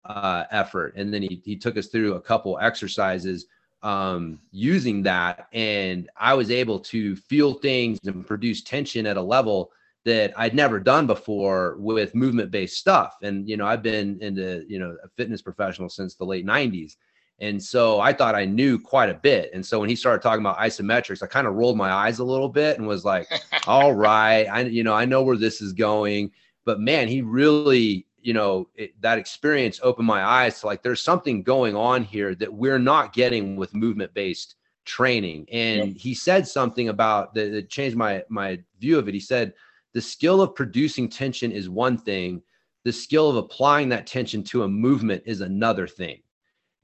uh, 0.07 0.45
effort. 0.51 0.95
And 0.97 1.13
then 1.13 1.23
he, 1.23 1.43
he 1.45 1.57
took 1.57 1.77
us 1.77 1.89
through 1.89 2.15
a 2.15 2.21
couple 2.21 2.59
exercises 2.61 3.47
um, 3.83 4.41
using 4.53 5.03
that. 5.05 5.49
And 5.53 6.09
I 6.17 6.35
was 6.35 6.51
able 6.51 6.81
to 6.81 7.17
feel 7.17 7.55
things 7.55 7.99
and 8.05 8.27
produce 8.27 8.63
tension 8.63 9.07
at 9.07 9.17
a 9.17 9.23
level 9.23 9.73
that 10.05 10.33
I'd 10.37 10.55
never 10.55 10.81
done 10.81 11.07
before 11.07 11.77
with 11.79 12.15
movement 12.15 12.51
based 12.51 12.79
stuff. 12.79 13.17
And, 13.23 13.49
you 13.49 13.57
know, 13.57 13.67
I've 13.67 13.83
been 13.83 14.19
into, 14.21 14.65
you 14.69 14.79
know, 14.79 14.97
a 15.05 15.09
fitness 15.17 15.43
professional 15.43 15.89
since 15.89 16.15
the 16.15 16.25
late 16.25 16.47
90s. 16.47 16.97
And 17.41 17.63
so 17.63 18.01
I 18.01 18.13
thought 18.13 18.35
I 18.35 18.45
knew 18.45 18.79
quite 18.79 19.09
a 19.09 19.15
bit. 19.15 19.51
And 19.55 19.65
so 19.65 19.81
when 19.81 19.89
he 19.89 19.97
started 19.97 20.23
talking 20.23 20.43
about 20.43 20.59
isometrics, 20.59 21.23
I 21.23 21.27
kind 21.27 21.47
of 21.47 21.55
rolled 21.55 21.77
my 21.77 21.91
eyes 21.91 22.19
a 22.19 22.25
little 22.25 22.51
bit 22.51 22.79
and 22.79 22.87
was 22.87 23.05
like, 23.05 23.29
all 23.67 23.95
right, 23.95 24.45
I, 24.45 24.61
you 24.63 24.85
know, 24.85 24.95
I 24.95 25.07
know 25.07 25.23
where 25.23 25.39
this 25.39 25.63
is 25.63 25.73
going. 25.73 26.33
But 26.67 26.81
man, 26.81 27.09
he 27.09 27.23
really 27.23 28.07
you 28.23 28.33
know 28.33 28.69
it, 28.75 29.01
that 29.01 29.19
experience 29.19 29.81
opened 29.83 30.07
my 30.07 30.23
eyes 30.23 30.61
to 30.61 30.67
like 30.67 30.83
there's 30.83 31.03
something 31.03 31.43
going 31.43 31.77
on 31.77 32.05
here 32.05 32.35
that 32.35 32.53
we're 32.53 32.79
not 32.79 33.13
getting 33.13 33.57
with 33.57 33.75
movement 33.75 34.13
based 34.15 34.57
training. 34.85 35.47
And 35.53 35.89
yep. 35.89 35.97
he 35.97 36.15
said 36.15 36.47
something 36.47 36.89
about 36.89 37.35
that, 37.35 37.53
that 37.53 37.71
changed 37.71 37.97
my 37.97 38.25
my 38.29 38.59
view 38.79 38.99
of 38.99 39.09
it. 39.09 39.15
He 39.15 39.21
said 39.21 39.55
the 39.93 40.01
skill 40.01 40.41
of 40.41 40.55
producing 40.55 41.09
tension 41.09 41.53
is 41.53 41.69
one 41.69 41.99
thing. 41.99 42.43
The 42.85 42.93
skill 42.93 43.31
of 43.31 43.37
applying 43.37 43.89
that 43.91 44.07
tension 44.07 44.43
to 44.45 44.65
a 44.65 44.69
movement 44.69 45.23
is 45.27 45.43
another 45.43 45.87
thing. 45.87 46.23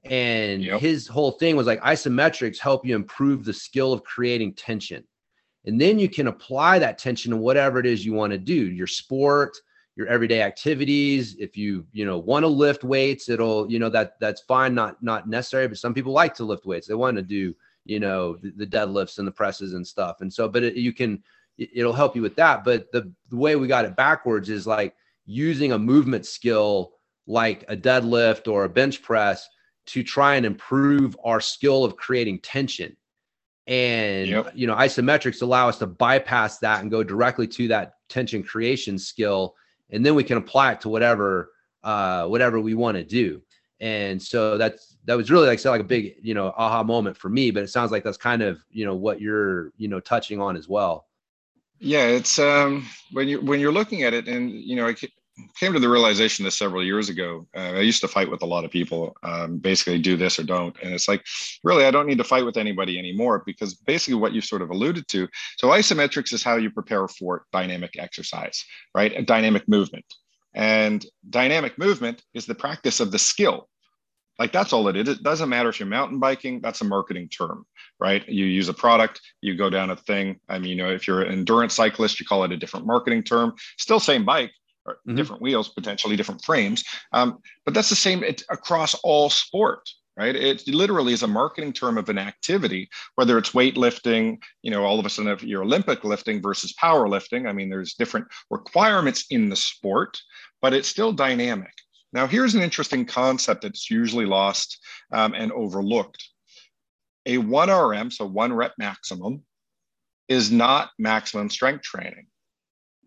And 0.05 0.63
yep. 0.63 0.79
his 0.79 1.07
whole 1.07 1.31
thing 1.31 1.55
was 1.55 1.67
like 1.67 1.81
isometrics 1.81 2.59
help 2.59 2.85
you 2.85 2.95
improve 2.95 3.43
the 3.43 3.53
skill 3.53 3.91
of 3.91 4.03
creating 4.03 4.53
tension. 4.53 5.03
And 5.65 5.81
then 5.81 5.99
you 5.99 6.07
can 6.07 6.27
apply 6.27 6.79
that 6.79 6.97
tension 6.97 7.31
to 7.31 7.37
whatever 7.37 7.77
it 7.79 7.85
is 7.85 8.05
you 8.05 8.13
want 8.13 8.31
to 8.31 8.37
do 8.37 8.71
your 8.71 8.87
sport 8.87 9.57
your 9.97 10.07
everyday 10.07 10.41
activities. 10.43 11.35
If 11.39 11.57
you 11.57 11.85
you 11.91 12.05
know 12.05 12.19
want 12.19 12.43
to 12.43 12.47
lift 12.47 12.83
weights 12.83 13.27
it'll 13.27 13.69
you 13.69 13.79
know 13.79 13.89
that 13.89 14.19
that's 14.19 14.41
fine 14.41 14.75
not 14.75 15.01
not 15.01 15.27
necessary 15.27 15.67
but 15.67 15.79
some 15.79 15.93
people 15.93 16.13
like 16.13 16.35
to 16.35 16.45
lift 16.45 16.65
weights. 16.65 16.87
They 16.87 16.93
want 16.93 17.17
to 17.17 17.23
do 17.23 17.53
you 17.83 17.99
know 17.99 18.37
the, 18.37 18.51
the 18.51 18.67
deadlifts 18.67 19.17
and 19.17 19.27
the 19.27 19.31
presses 19.31 19.73
and 19.73 19.85
stuff. 19.85 20.21
And 20.21 20.31
so 20.31 20.47
but 20.47 20.63
it, 20.63 20.75
you 20.75 20.93
can 20.93 21.21
it'll 21.57 21.93
help 21.93 22.15
you 22.15 22.21
with 22.21 22.35
that. 22.35 22.63
But 22.63 22.91
the, 22.91 23.11
the 23.29 23.35
way 23.35 23.55
we 23.55 23.67
got 23.67 23.85
it 23.85 23.95
backwards 23.95 24.49
is 24.49 24.67
like 24.67 24.95
using 25.25 25.71
a 25.71 25.79
movement 25.79 26.25
skill 26.27 26.93
like 27.25 27.65
a 27.67 27.75
deadlift 27.75 28.49
or 28.49 28.63
a 28.63 28.69
bench 28.69 29.01
press 29.01 29.49
to 29.87 30.03
try 30.03 30.35
and 30.35 30.45
improve 30.45 31.17
our 31.23 31.41
skill 31.41 31.83
of 31.83 31.97
creating 31.97 32.39
tension. 32.39 32.95
And 33.65 34.27
yep. 34.27 34.51
you 34.53 34.67
know 34.67 34.75
isometrics 34.75 35.41
allow 35.41 35.67
us 35.67 35.79
to 35.79 35.87
bypass 35.87 36.59
that 36.59 36.81
and 36.81 36.91
go 36.91 37.03
directly 37.03 37.47
to 37.47 37.67
that 37.69 37.93
tension 38.09 38.43
creation 38.43 38.99
skill 38.99 39.55
and 39.89 40.05
then 40.05 40.15
we 40.15 40.23
can 40.23 40.37
apply 40.37 40.73
it 40.73 40.81
to 40.81 40.89
whatever 40.89 41.51
uh, 41.83 42.27
whatever 42.27 42.59
we 42.59 42.73
want 42.73 42.97
to 42.97 43.03
do. 43.03 43.41
And 43.79 44.21
so 44.21 44.57
that's 44.57 44.97
that 45.05 45.15
was 45.15 45.29
really 45.29 45.47
like 45.47 45.59
so 45.59 45.71
like 45.71 45.81
a 45.81 45.85
big 45.85 46.15
you 46.21 46.33
know 46.33 46.53
aha 46.57 46.83
moment 46.83 47.15
for 47.15 47.29
me. 47.29 47.51
But 47.51 47.63
it 47.63 47.69
sounds 47.69 47.91
like 47.91 48.03
that's 48.03 48.17
kind 48.17 48.41
of 48.41 48.59
you 48.69 48.85
know 48.85 48.95
what 48.95 49.21
you're 49.21 49.71
you 49.77 49.87
know 49.87 49.99
touching 49.99 50.41
on 50.41 50.57
as 50.57 50.67
well. 50.67 51.07
Yeah, 51.79 52.07
it's 52.07 52.39
um 52.39 52.85
when 53.11 53.27
you 53.27 53.39
when 53.39 53.59
you're 53.59 53.71
looking 53.71 54.03
at 54.03 54.13
it, 54.13 54.27
and 54.27 54.51
you 54.51 54.75
know 54.75 54.87
came 55.59 55.73
to 55.73 55.79
the 55.79 55.89
realization 55.89 56.45
this 56.45 56.57
several 56.57 56.83
years 56.83 57.09
ago. 57.09 57.47
Uh, 57.55 57.73
I 57.73 57.81
used 57.81 58.01
to 58.01 58.07
fight 58.07 58.29
with 58.29 58.41
a 58.41 58.45
lot 58.45 58.65
of 58.65 58.71
people, 58.71 59.15
um, 59.23 59.57
basically 59.57 59.99
do 59.99 60.17
this 60.17 60.39
or 60.39 60.43
don't. 60.43 60.75
And 60.81 60.93
it's 60.93 61.07
like, 61.07 61.23
really, 61.63 61.85
I 61.85 61.91
don't 61.91 62.07
need 62.07 62.17
to 62.17 62.23
fight 62.23 62.45
with 62.45 62.57
anybody 62.57 62.97
anymore 62.97 63.43
because 63.45 63.75
basically 63.75 64.15
what 64.15 64.33
you 64.33 64.41
sort 64.41 64.61
of 64.61 64.69
alluded 64.69 65.07
to. 65.09 65.27
So, 65.57 65.69
isometrics 65.69 66.33
is 66.33 66.43
how 66.43 66.57
you 66.57 66.69
prepare 66.69 67.07
for 67.07 67.45
dynamic 67.51 67.95
exercise, 67.97 68.63
right? 68.95 69.13
A 69.13 69.21
dynamic 69.21 69.67
movement. 69.67 70.05
And 70.53 71.05
dynamic 71.29 71.77
movement 71.77 72.23
is 72.33 72.45
the 72.45 72.55
practice 72.55 72.99
of 72.99 73.11
the 73.11 73.19
skill. 73.19 73.69
Like 74.39 74.51
that's 74.51 74.71
all 74.71 74.87
it 74.87 74.95
is. 74.95 75.09
It 75.09 75.23
doesn't 75.23 75.49
matter 75.49 75.69
if 75.69 75.79
you're 75.79 75.87
mountain 75.87 76.19
biking, 76.19 76.61
that's 76.61 76.81
a 76.81 76.85
marketing 76.85 77.29
term, 77.29 77.65
right? 77.99 78.27
You 78.27 78.45
use 78.45 78.69
a 78.69 78.73
product, 78.73 79.19
you 79.41 79.55
go 79.55 79.69
down 79.69 79.89
a 79.89 79.95
thing. 79.95 80.39
I 80.47 80.59
mean, 80.59 80.69
you 80.69 80.75
know, 80.75 80.91
if 80.91 81.07
you're 81.07 81.21
an 81.21 81.31
endurance 81.31 81.73
cyclist, 81.73 82.19
you 82.19 82.25
call 82.25 82.43
it 82.43 82.51
a 82.51 82.57
different 82.57 82.85
marketing 82.85 83.23
term. 83.23 83.53
Still 83.79 83.99
same 83.99 84.25
bike, 84.25 84.51
mm-hmm. 84.95 85.15
different 85.15 85.41
wheels, 85.41 85.69
potentially 85.69 86.15
different 86.15 86.43
frames. 86.43 86.83
Um, 87.13 87.39
but 87.65 87.73
that's 87.73 87.89
the 87.89 87.95
same 87.95 88.23
it, 88.23 88.43
across 88.49 88.93
all 89.03 89.29
sport, 89.29 89.89
right? 90.17 90.35
It 90.35 90.67
literally 90.67 91.13
is 91.13 91.23
a 91.23 91.27
marketing 91.27 91.73
term 91.73 91.97
of 91.97 92.09
an 92.09 92.17
activity, 92.17 92.89
whether 93.15 93.37
it's 93.37 93.51
weightlifting, 93.51 94.41
you 94.61 94.71
know, 94.71 94.83
all 94.83 94.99
of 94.99 95.05
a 95.05 95.09
sudden 95.09 95.31
if 95.31 95.43
you're 95.43 95.63
Olympic 95.63 96.03
lifting 96.03 96.41
versus 96.41 96.73
powerlifting. 96.73 97.47
I 97.47 97.53
mean, 97.53 97.69
there's 97.69 97.93
different 97.93 98.27
requirements 98.49 99.25
in 99.29 99.49
the 99.49 99.55
sport, 99.55 100.19
but 100.61 100.73
it's 100.73 100.87
still 100.87 101.11
dynamic. 101.11 101.73
Now, 102.13 102.25
here's 102.25 102.55
an 102.55 102.61
interesting 102.61 103.05
concept 103.05 103.61
that's 103.61 103.91
usually 103.91 104.25
lost 104.25 104.79
um, 105.11 105.33
and 105.33 105.51
overlooked. 105.51 106.23
A 107.25 107.37
1RM, 107.37 108.11
so 108.11 108.25
one 108.25 108.53
rep 108.53 108.73
maximum, 108.77 109.43
is 110.29 110.51
not 110.51 110.91
maximum 110.97 111.49
strength 111.49 111.83
training 111.83 112.27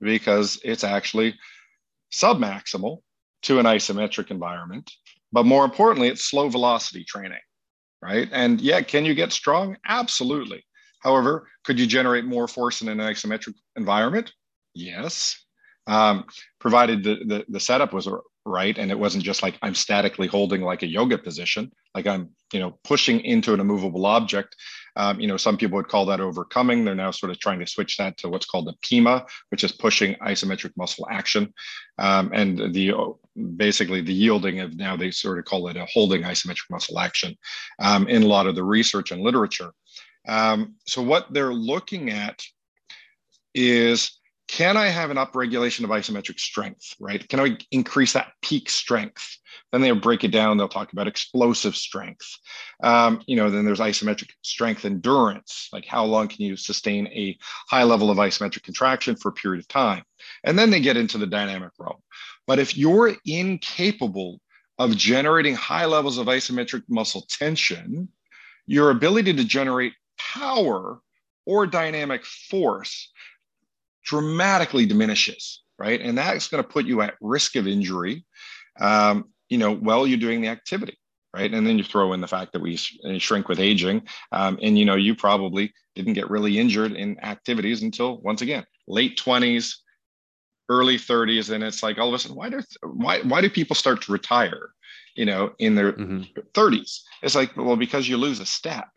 because 0.01 0.61
it's 0.64 0.85
actually 0.85 1.35
submaximal 2.12 2.99
to 3.42 3.59
an 3.59 3.66
isometric 3.66 4.31
environment. 4.31 4.90
But 5.33 5.46
more 5.46 5.64
importantly, 5.64 6.09
it's 6.09 6.25
slow 6.25 6.49
velocity 6.49 7.05
training, 7.05 7.38
right? 8.03 8.29
And 8.33 8.61
yeah, 8.61 8.81
can 8.83 9.05
you 9.05 9.14
get 9.14 9.33
strong? 9.33 9.77
Absolutely. 9.87 10.64
However, 11.01 11.49
could 11.64 11.79
you 11.79 11.87
generate 11.87 12.25
more 12.25 12.49
force 12.49 12.83
in 12.83 12.88
an 12.88 12.99
isometric 12.99 13.55
environment? 13.77 14.33
Yes. 14.75 15.44
Um, 15.87 16.25
provided 16.59 17.03
the, 17.03 17.16
the, 17.27 17.44
the 17.49 17.61
setup 17.61 17.92
was 17.92 18.07
right 18.46 18.79
and 18.79 18.90
it 18.90 18.99
wasn't 18.99 19.23
just 19.23 19.42
like 19.42 19.59
i'm 19.62 19.75
statically 19.75 20.27
holding 20.27 20.62
like 20.62 20.83
a 20.83 20.87
yoga 20.87 21.18
position 21.18 21.70
like 21.94 22.07
i'm 22.07 22.31
you 22.53 22.61
know 22.61 22.79
pushing 22.85 23.20
into 23.20 23.53
an 23.53 23.61
immovable 23.61 24.07
object 24.07 24.57
um, 24.96 25.20
you 25.20 25.26
know 25.26 25.37
some 25.37 25.57
people 25.57 25.76
would 25.76 25.88
call 25.88 26.07
that 26.07 26.20
overcoming. 26.20 26.85
They're 26.85 26.94
now 26.94 27.11
sort 27.11 27.31
of 27.31 27.38
trying 27.38 27.61
to 27.61 27.66
switch 27.66 27.96
that 27.96 28.16
to 28.18 28.29
what's 28.29 28.46
called 28.46 28.66
the 28.66 28.74
pima 28.83 29.20
which 29.50 29.64
is 29.64 29.72
pushing 29.72 30.14
isometric 30.16 30.72
muscle 30.76 31.07
action. 31.11 31.53
Um, 31.98 32.31
and 32.33 32.72
the 32.72 32.94
basically 33.57 34.00
the 34.00 34.12
yielding 34.12 34.61
of 34.61 34.76
now 34.76 34.96
they 34.96 35.11
sort 35.11 35.38
of 35.38 35.44
call 35.44 35.68
it 35.68 35.76
a 35.76 35.87
holding 35.87 36.22
isometric 36.22 36.70
muscle 36.70 36.98
action 36.98 37.37
um, 37.79 38.09
in 38.09 38.22
a 38.22 38.26
lot 38.26 38.46
of 38.46 38.55
the 38.55 38.64
research 38.64 39.11
and 39.11 39.22
literature. 39.22 39.72
Um, 40.29 40.74
so 40.87 41.03
what 41.03 41.33
they're 41.33 41.55
looking 41.55 42.11
at 42.11 42.42
is 43.55 44.20
can 44.51 44.77
I 44.77 44.89
have 44.89 45.13
an 45.13 45.17
upregulation 45.17 45.85
of 45.85 45.91
isometric 45.91 46.41
strength, 46.41 46.97
right? 46.99 47.27
Can 47.29 47.39
I 47.39 47.57
increase 47.71 48.15
that 48.15 48.33
peak 48.43 48.69
strength? 48.69 49.39
Then 49.71 49.81
they'll 49.81 49.95
break 49.95 50.25
it 50.25 50.33
down. 50.33 50.57
They'll 50.57 50.67
talk 50.67 50.93
about 50.93 51.07
explosive 51.07 51.77
strength. 51.77 52.27
Um, 52.83 53.23
you 53.29 53.37
know, 53.37 53.49
then 53.49 53.65
there's 53.65 53.79
isometric 53.79 54.31
strength 54.43 54.85
endurance. 54.85 55.69
Like 55.73 55.87
how 55.87 56.05
long 56.05 56.27
can 56.27 56.43
you 56.43 56.57
sustain 56.57 57.07
a 57.09 57.39
high 57.69 57.85
level 57.85 58.11
of 58.11 58.19
isometric 58.19 58.65
contraction 58.65 59.15
for 59.15 59.29
a 59.29 59.33
period 59.33 59.61
of 59.61 59.69
time? 59.69 60.03
And 60.43 60.59
then 60.59 60.71
they 60.71 60.81
get 60.81 60.97
into 60.97 61.17
the 61.17 61.29
dynamic 61.29 61.71
realm. 61.79 62.03
But 62.49 62.59
if 62.59 62.77
you're 62.77 63.15
incapable 63.25 64.41
of 64.81 64.97
generating 64.97 65.55
high 65.55 65.87
levels 65.87 66.19
of 66.19 66.27
isometric 66.27 66.83
muscle 66.89 67.25
tension, 67.29 68.09
your 68.67 68.91
ability 68.91 69.33
to 69.35 69.45
generate 69.45 69.93
power 70.19 70.99
or 71.47 71.69
dynamic 71.69 72.25
force 72.27 73.13
dramatically 74.05 74.87
diminishes, 74.87 75.63
right? 75.79 76.01
And 76.01 76.17
that's 76.17 76.49
going 76.49 76.63
to 76.63 76.69
put 76.69 76.87
you 76.87 77.01
at 77.03 77.15
risk 77.21 77.57
of 77.57 77.67
injury, 77.67 78.25
um, 78.81 79.27
you 79.49 79.59
know, 79.59 79.75
while 79.75 80.07
you're 80.07 80.19
doing 80.19 80.41
the 80.41 80.49
activity, 80.49 80.99
right? 81.35 81.53
And 81.53 81.67
then 81.67 81.79
you 81.79 81.85
throw 81.85 82.13
in 82.13 82.21
the 82.21 82.29
fact 82.29 82.53
that 82.53 82.63
we 82.63 82.77
shrink 82.77 83.49
with 83.49 83.61
aging, 83.61 84.03
um, 84.33 84.59
and 84.63 84.79
you 84.79 84.85
know, 84.85 84.97
you 84.97 85.15
probably 85.15 85.73
didn't 85.95 86.15
get 86.15 86.31
really 86.31 86.59
injured 86.59 86.93
in 86.93 87.19
activities 87.21 87.83
until 87.83 88.21
once 88.23 88.43
again 88.43 88.65
late 88.87 89.19
20s, 89.19 89.77
early 90.69 90.97
30s, 90.97 91.51
and 91.51 91.65
it's 91.65 91.83
like 91.83 91.99
all 91.99 92.09
of 92.09 92.15
a 92.15 92.19
sudden, 92.19 92.37
why 92.37 92.49
do 92.49 92.61
why 92.83 93.21
why 93.23 93.41
do 93.41 93.49
people 93.49 93.77
start 93.77 94.03
to 94.03 94.13
retire? 94.13 94.71
You 95.17 95.27
know, 95.27 95.53
in 95.59 95.75
their 95.75 95.93
mm-hmm. 95.93 96.23
30s, 96.55 97.01
it's 97.23 97.35
like, 97.35 97.57
well, 97.57 97.77
because 97.77 98.09
you 98.09 98.17
lose 98.17 98.41
a 98.41 98.47
step. 98.47 98.89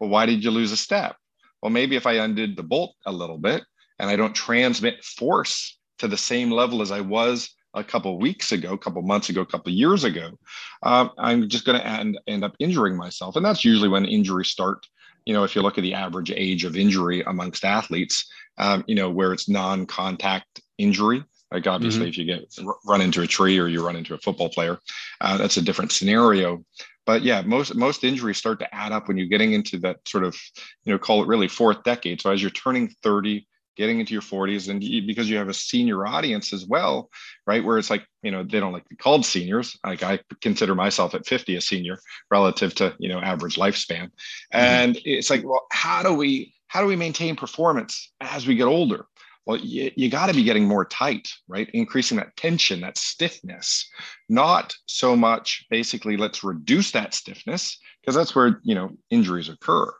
Well, 0.00 0.10
why 0.10 0.24
did 0.26 0.42
you 0.42 0.50
lose 0.50 0.72
a 0.72 0.76
step? 0.76 1.16
Well, 1.62 1.70
maybe 1.70 1.94
if 1.96 2.06
I 2.06 2.14
undid 2.14 2.56
the 2.56 2.62
bolt 2.62 2.94
a 3.04 3.12
little 3.12 3.36
bit, 3.38 3.62
and 3.98 4.10
I 4.10 4.16
don't 4.16 4.34
transmit 4.34 5.04
force 5.04 5.78
to 5.98 6.08
the 6.08 6.16
same 6.16 6.50
level 6.50 6.82
as 6.82 6.90
I 6.90 7.00
was 7.00 7.50
a 7.74 7.84
couple 7.84 8.18
weeks 8.18 8.52
ago, 8.52 8.72
a 8.72 8.78
couple 8.78 9.02
months 9.02 9.28
ago, 9.28 9.42
a 9.42 9.46
couple 9.46 9.72
years 9.72 10.04
ago, 10.04 10.38
um, 10.82 11.10
I'm 11.18 11.48
just 11.48 11.64
going 11.64 11.78
to 11.78 11.86
end, 11.86 12.18
end 12.26 12.44
up 12.44 12.54
injuring 12.58 12.96
myself. 12.96 13.36
And 13.36 13.44
that's 13.44 13.64
usually 13.64 13.88
when 13.88 14.04
injuries 14.04 14.48
start. 14.48 14.86
You 15.26 15.34
know, 15.34 15.44
if 15.44 15.54
you 15.54 15.62
look 15.62 15.76
at 15.76 15.82
the 15.82 15.94
average 15.94 16.30
age 16.30 16.64
of 16.64 16.76
injury 16.76 17.22
amongst 17.26 17.64
athletes, 17.64 18.26
um, 18.56 18.84
you 18.86 18.94
know, 18.94 19.10
where 19.10 19.32
it's 19.32 19.48
non 19.48 19.84
contact 19.84 20.60
injury, 20.78 21.22
like 21.52 21.66
obviously 21.66 22.02
mm-hmm. 22.02 22.08
if 22.08 22.18
you 22.18 22.24
get 22.24 22.58
run 22.86 23.00
into 23.00 23.22
a 23.22 23.26
tree 23.26 23.58
or 23.58 23.68
you 23.68 23.84
run 23.84 23.96
into 23.96 24.14
a 24.14 24.18
football 24.18 24.48
player, 24.48 24.78
uh, 25.20 25.36
that's 25.36 25.56
a 25.56 25.62
different 25.62 25.92
scenario. 25.92 26.64
But 27.04 27.22
yeah, 27.22 27.42
most 27.42 27.74
most 27.74 28.04
injuries 28.04 28.36
start 28.36 28.58
to 28.60 28.74
add 28.74 28.92
up 28.92 29.08
when 29.08 29.16
you're 29.16 29.28
getting 29.28 29.52
into 29.52 29.78
that 29.80 29.96
sort 30.06 30.24
of, 30.24 30.36
you 30.84 30.92
know, 30.92 30.98
call 30.98 31.22
it 31.22 31.28
really 31.28 31.48
fourth 31.48 31.82
decade. 31.84 32.20
So 32.20 32.30
as 32.30 32.42
you're 32.42 32.50
turning 32.50 32.88
30, 33.02 33.46
getting 33.78 34.00
into 34.00 34.12
your 34.12 34.22
40s 34.22 34.68
and 34.68 34.84
you, 34.84 35.06
because 35.06 35.30
you 35.30 35.38
have 35.38 35.48
a 35.48 35.54
senior 35.54 36.06
audience 36.06 36.52
as 36.52 36.66
well 36.66 37.08
right? 37.48 37.64
Where 37.64 37.78
it's 37.78 37.88
like 37.90 38.06
you 38.22 38.30
know 38.30 38.44
they 38.44 38.60
don't 38.60 38.74
like 38.74 38.84
to 38.84 38.90
be 38.90 38.96
called 38.96 39.24
seniors. 39.24 39.76
Like 39.84 40.02
i 40.04 40.20
consider 40.42 40.74
myself 40.74 41.14
at 41.14 41.26
50 41.26 41.56
a 41.56 41.60
senior 41.60 41.98
relative 42.30 42.74
to 42.76 42.94
you 42.98 43.08
know 43.08 43.18
average 43.18 43.56
lifespan. 43.56 44.04
Mm-hmm. 44.04 44.58
and 44.58 44.94
mm-hmm. 44.94 45.08
it's 45.08 45.30
like 45.30 45.44
well 45.44 45.66
how 45.72 46.02
do 46.02 46.14
we 46.14 46.54
how 46.68 46.82
do 46.82 46.86
we 46.86 46.96
maintain 46.96 47.34
performance 47.34 48.12
as 48.20 48.46
we 48.46 48.54
get 48.54 48.66
older? 48.66 49.06
Well 49.46 49.56
you, 49.56 49.90
you 49.96 50.10
got 50.10 50.26
to 50.26 50.34
be 50.34 50.44
getting 50.44 50.68
more 50.68 50.84
tight 50.84 51.26
right? 51.48 51.68
Increasing 51.72 52.18
that 52.18 52.36
tension 52.36 52.80
that 52.82 52.98
stiffness. 52.98 53.88
Not 54.28 54.76
so 54.86 55.16
much 55.16 55.66
basically 55.70 56.18
let's 56.18 56.44
reduce 56.44 56.90
that 56.92 57.14
stiffness 57.14 57.78
because 58.00 58.14
that's 58.14 58.34
where 58.34 58.60
you 58.62 58.74
know 58.74 58.90
injuries 59.10 59.48
occur. 59.48 59.90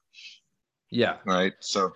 Yeah. 0.91 1.17
Right? 1.25 1.55
So 1.61 1.93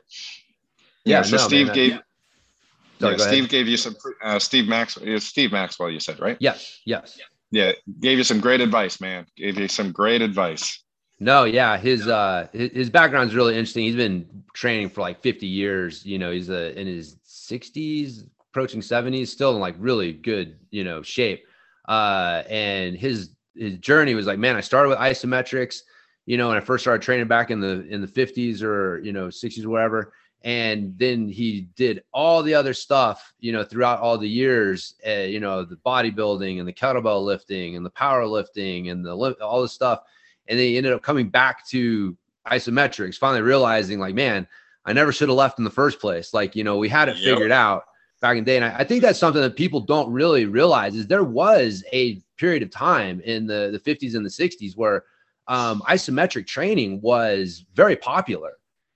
yeah. 1.05 1.23
so 1.23 1.37
no, 1.37 1.43
Steve 1.43 1.67
man, 1.67 1.75
gave. 1.75 1.91
Yeah. 1.93 3.11
yeah 3.11 3.17
Steve 3.17 3.49
gave 3.49 3.69
you 3.69 3.77
some. 3.77 3.97
Uh, 4.23 4.39
Steve 4.39 4.69
Maxwell. 4.69 5.21
Steve 5.21 5.53
Maxwell. 5.53 5.91
You 5.91 6.01
said 6.01 6.21
right? 6.21 6.37
Yes. 6.41 6.81
Yes. 6.85 7.19
Yeah, 7.53 7.73
gave 8.01 8.17
you 8.17 8.25
some 8.25 8.41
great 8.41 8.63
advice, 8.63 9.01
man. 9.01 9.27
Gave 9.37 9.59
you 9.59 9.69
some 9.69 9.93
great 9.93 10.23
advice. 10.23 10.83
No, 11.21 11.45
yeah, 11.45 11.77
his 11.77 12.09
uh 12.09 12.49
his, 12.53 12.71
his 12.73 12.91
background 12.91 13.29
is 13.29 13.37
really 13.37 13.55
interesting. 13.55 13.85
He's 13.85 13.95
been 13.95 14.27
training 14.55 14.89
for 14.89 15.03
like 15.03 15.23
50 15.23 15.47
years. 15.47 16.05
You 16.05 16.19
know, 16.19 16.33
he's 16.33 16.51
uh, 16.51 16.73
in 16.75 16.87
his 16.87 17.17
60s, 17.27 18.27
approaching 18.51 18.81
70s, 18.81 19.29
still 19.29 19.55
in 19.55 19.61
like 19.61 19.77
really 19.79 20.15
good, 20.15 20.57
you 20.71 20.83
know, 20.83 21.03
shape. 21.03 21.45
Uh, 21.87 22.43
and 22.49 22.97
his 22.97 23.31
his 23.55 23.77
journey 23.79 24.15
was 24.15 24.27
like, 24.27 24.39
man, 24.39 24.57
I 24.57 24.61
started 24.63 24.89
with 24.89 24.99
isometrics. 24.99 25.83
You 26.25 26.39
know, 26.39 26.49
when 26.49 26.57
I 26.57 26.61
first 26.61 26.83
started 26.83 27.03
training 27.03 27.29
back 27.29 27.51
in 27.51 27.61
the 27.61 27.87
in 27.89 28.01
the 28.01 28.07
50s 28.07 28.63
or 28.63 28.99
you 29.01 29.13
know 29.13 29.27
60s 29.27 29.65
or 29.65 29.69
whatever 29.69 30.15
and 30.45 30.99
then 30.99 31.29
he 31.29 31.69
did 31.77 32.03
all 32.13 32.43
the 32.43 32.55
other 32.55 32.75
stuff 32.75 33.33
you 33.39 33.53
know 33.53 33.63
throughout 33.63 34.01
all 34.01 34.19
the 34.19 34.29
years 34.29 34.95
uh, 35.07 35.11
you 35.11 35.41
know 35.41 35.65
the 35.65 35.77
bodybuilding 35.77 36.59
and 36.59 36.67
the 36.67 36.73
kettlebell 36.73 37.23
lifting 37.23 37.77
and 37.77 37.87
the 37.87 37.91
power 37.91 38.27
lifting 38.27 38.89
and 38.89 39.05
the 39.05 39.15
all 39.41 39.63
the 39.63 39.69
stuff. 39.69 40.03
And 40.49 40.59
then 40.59 40.67
he 40.67 40.77
ended 40.77 40.93
up 40.93 41.03
coming 41.03 41.29
back 41.29 41.67
to 41.69 42.17
isometrics 42.49 43.17
finally 43.17 43.41
realizing 43.41 44.01
like 44.01 44.17
man 44.17 44.49
i 44.85 44.93
never 44.93 45.13
should 45.13 45.29
have 45.29 45.39
left 45.39 45.59
in 45.59 45.65
the 45.65 45.71
first 45.71 46.01
place. 46.01 46.35
Like 46.35 46.57
you 46.57 46.65
know 46.65 46.77
we 46.77 46.89
had 46.89 47.09
it 47.09 47.17
yep. 47.17 47.35
figured 47.35 47.53
out 47.53 47.85
back 48.21 48.37
in 48.37 48.45
the 48.45 48.51
day. 48.51 48.57
And 48.57 48.65
I, 48.65 48.79
I, 48.79 48.85
think 48.85 49.03
that's 49.03 49.19
something 49.19 49.43
that 49.43 49.57
people 49.57 49.81
don't 49.81 50.13
really 50.13 50.47
realize 50.47 50.95
is 50.95 51.09
there 51.09 51.25
was 51.25 51.85
a 51.93 52.21
period 52.37 52.63
of 52.63 52.71
time 52.71 53.21
in 53.21 53.47
the 53.47 53.71
the 53.73 53.79
50s 53.79 54.15
and 54.15 54.25
the 54.25 54.31
60s 54.31 54.77
where 54.77 55.05
um, 55.49 55.83
isometric 55.83 56.47
training 56.47 57.01
was 57.01 57.65
very 57.75 57.97
popular. 57.97 58.53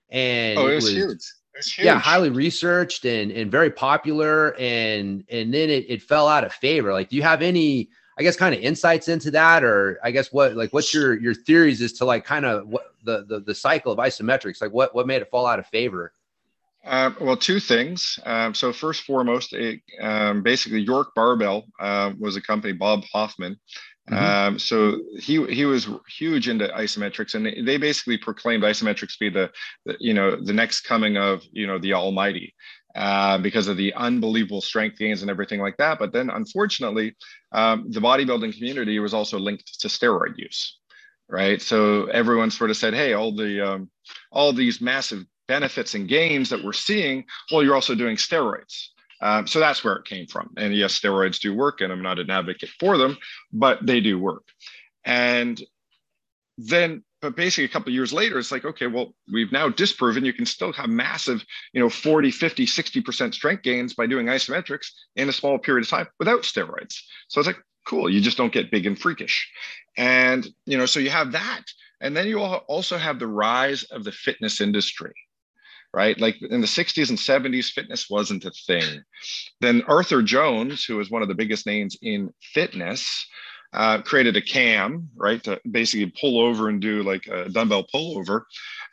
And 0.09 0.57
oh, 0.57 0.67
it 0.67 0.75
was, 0.75 0.89
it 0.89 0.95
was 0.95 1.05
huge 1.05 1.36
yeah, 1.77 1.99
highly 1.99 2.29
researched 2.29 3.05
and 3.05 3.31
and 3.31 3.51
very 3.51 3.71
popular, 3.71 4.55
and 4.59 5.23
and 5.29 5.53
then 5.53 5.69
it, 5.69 5.85
it 5.89 6.01
fell 6.01 6.27
out 6.27 6.43
of 6.43 6.53
favor. 6.53 6.93
Like, 6.93 7.09
do 7.09 7.15
you 7.15 7.23
have 7.23 7.41
any, 7.41 7.89
I 8.17 8.23
guess, 8.23 8.35
kind 8.35 8.53
of 8.53 8.61
insights 8.61 9.07
into 9.07 9.31
that, 9.31 9.63
or 9.63 9.99
I 10.03 10.11
guess 10.11 10.31
what 10.31 10.55
like 10.55 10.73
what's 10.73 10.93
your 10.93 11.19
your 11.19 11.33
theories 11.33 11.81
as 11.81 11.93
to 11.93 12.05
like 12.05 12.25
kind 12.25 12.45
of 12.45 12.67
what 12.67 12.93
the 13.03 13.25
the 13.27 13.39
the 13.39 13.55
cycle 13.55 13.91
of 13.91 13.99
isometrics, 13.99 14.61
like 14.61 14.71
what 14.71 14.93
what 14.93 15.07
made 15.07 15.21
it 15.21 15.29
fall 15.29 15.45
out 15.45 15.59
of 15.59 15.67
favor? 15.67 16.13
Uh, 16.85 17.11
well, 17.19 17.35
two 17.35 17.59
things. 17.59 18.17
Um, 18.25 18.53
so 18.53 18.71
first, 18.71 19.03
foremost, 19.03 19.51
it, 19.51 19.81
um, 19.99 20.41
basically 20.41 20.79
York 20.79 21.13
Barbell 21.15 21.65
uh, 21.79 22.13
was 22.17 22.37
a 22.37 22.41
company. 22.41 22.71
Bob 22.73 23.03
Hoffman. 23.11 23.59
Mm-hmm. 24.09 24.47
Um, 24.53 24.59
so 24.59 25.01
he 25.19 25.45
he 25.47 25.65
was 25.65 25.89
huge 26.07 26.47
into 26.47 26.67
isometrics, 26.69 27.35
and 27.35 27.67
they, 27.67 27.77
basically 27.77 28.17
proclaimed 28.17 28.63
isometrics 28.63 29.13
to 29.13 29.19
be 29.19 29.29
the, 29.29 29.51
the, 29.85 29.97
you 29.99 30.13
know 30.13 30.35
the 30.41 30.53
next 30.53 30.81
coming 30.81 31.17
of 31.17 31.43
you 31.51 31.67
know 31.67 31.77
the 31.77 31.93
Almighty. 31.93 32.53
Uh, 32.95 33.37
because 33.37 33.67
of 33.67 33.77
the 33.77 33.93
unbelievable 33.93 34.59
strength 34.59 34.97
gains 34.97 35.21
and 35.21 35.29
everything 35.29 35.59
like 35.59 35.77
that. 35.77 35.99
But 35.99 36.13
then, 36.13 36.31
unfortunately, 36.31 37.15
um, 37.51 37.85
the 37.91 37.99
bodybuilding 37.99 38.57
community 38.57 38.97
was 38.97 39.13
also 39.13 39.37
linked 39.37 39.81
to 39.81 39.87
steroid 39.87 40.35
use, 40.35 40.79
right? 41.29 41.61
So 41.61 42.05
everyone 42.05 42.49
sort 42.49 42.71
of 42.71 42.77
said, 42.77 42.95
"Hey, 42.95 43.13
all 43.13 43.35
the 43.35 43.61
um, 43.61 43.91
all 44.31 44.51
these 44.51 44.81
massive 44.81 45.25
benefits 45.47 45.95
and 45.95 46.07
gains 46.07 46.49
that 46.49 46.63
we're 46.63 46.73
seeing, 46.73 47.25
well, 47.51 47.63
you're 47.63 47.75
also 47.75 47.95
doing 47.95 48.17
steroids. 48.17 48.87
Um, 49.21 49.47
so 49.47 49.59
that's 49.59 49.83
where 49.83 49.95
it 49.95 50.05
came 50.05 50.27
from. 50.27 50.53
And 50.57 50.75
yes, 50.75 50.99
steroids 50.99 51.39
do 51.39 51.53
work, 51.53 51.81
and 51.81 51.91
I'm 51.91 52.01
not 52.01 52.19
an 52.19 52.29
advocate 52.29 52.69
for 52.79 52.97
them, 52.97 53.17
but 53.51 53.85
they 53.85 53.99
do 53.99 54.19
work. 54.19 54.43
And 55.05 55.61
then, 56.57 57.03
but 57.21 57.35
basically, 57.35 57.65
a 57.65 57.69
couple 57.69 57.91
years 57.91 58.13
later, 58.13 58.37
it's 58.37 58.51
like, 58.51 58.65
okay, 58.65 58.87
well, 58.87 59.15
we've 59.31 59.51
now 59.51 59.69
disproven 59.69 60.25
you 60.25 60.33
can 60.33 60.45
still 60.45 60.71
have 60.73 60.89
massive, 60.89 61.43
you 61.73 61.79
know, 61.79 61.89
40, 61.89 62.29
50, 62.29 62.65
60% 62.65 63.33
strength 63.33 63.63
gains 63.63 63.93
by 63.95 64.05
doing 64.05 64.27
isometrics 64.27 64.87
in 65.15 65.29
a 65.29 65.33
small 65.33 65.57
period 65.57 65.85
of 65.85 65.89
time 65.89 66.07
without 66.19 66.43
steroids. 66.43 66.99
So 67.27 67.39
it's 67.39 67.47
like, 67.47 67.61
cool, 67.87 68.09
you 68.09 68.21
just 68.21 68.37
don't 68.37 68.53
get 68.53 68.69
big 68.69 68.85
and 68.85 68.99
freakish. 68.99 69.49
And, 69.97 70.47
you 70.65 70.77
know, 70.77 70.85
so 70.85 70.99
you 70.99 71.09
have 71.09 71.31
that. 71.31 71.63
And 72.01 72.15
then 72.15 72.27
you 72.27 72.39
also 72.39 72.97
have 72.97 73.17
the 73.17 73.27
rise 73.27 73.83
of 73.85 74.03
the 74.03 74.11
fitness 74.11 74.61
industry 74.61 75.13
right? 75.93 76.19
Like 76.19 76.41
in 76.41 76.61
the 76.61 76.67
60s 76.67 77.09
and 77.09 77.17
70s, 77.17 77.71
fitness 77.71 78.09
wasn't 78.09 78.45
a 78.45 78.51
thing. 78.51 79.03
Then 79.61 79.83
Arthur 79.87 80.21
Jones, 80.21 80.83
who 80.83 80.97
was 80.97 81.09
one 81.09 81.21
of 81.21 81.27
the 81.27 81.35
biggest 81.35 81.65
names 81.65 81.97
in 82.01 82.33
fitness, 82.41 83.27
uh, 83.73 84.01
created 84.01 84.37
a 84.37 84.41
cam, 84.41 85.09
right, 85.15 85.43
to 85.43 85.59
basically 85.69 86.13
pull 86.19 86.39
over 86.39 86.69
and 86.69 86.81
do 86.81 87.03
like 87.03 87.27
a 87.27 87.49
dumbbell 87.49 87.85
pullover. 87.93 88.43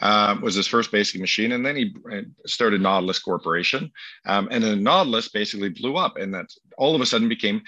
Um, 0.00 0.40
was 0.40 0.56
his 0.56 0.66
first 0.66 0.90
basic 0.90 1.20
machine, 1.20 1.52
and 1.52 1.64
then 1.64 1.76
he 1.76 1.94
uh, 2.12 2.22
started 2.46 2.80
Nautilus 2.80 3.20
Corporation, 3.20 3.90
um, 4.26 4.48
and 4.50 4.62
then 4.62 4.82
Nautilus 4.82 5.28
basically 5.28 5.68
blew 5.68 5.96
up, 5.96 6.16
and 6.16 6.34
that 6.34 6.46
all 6.76 6.96
of 6.96 7.00
a 7.00 7.06
sudden 7.06 7.28
became 7.28 7.62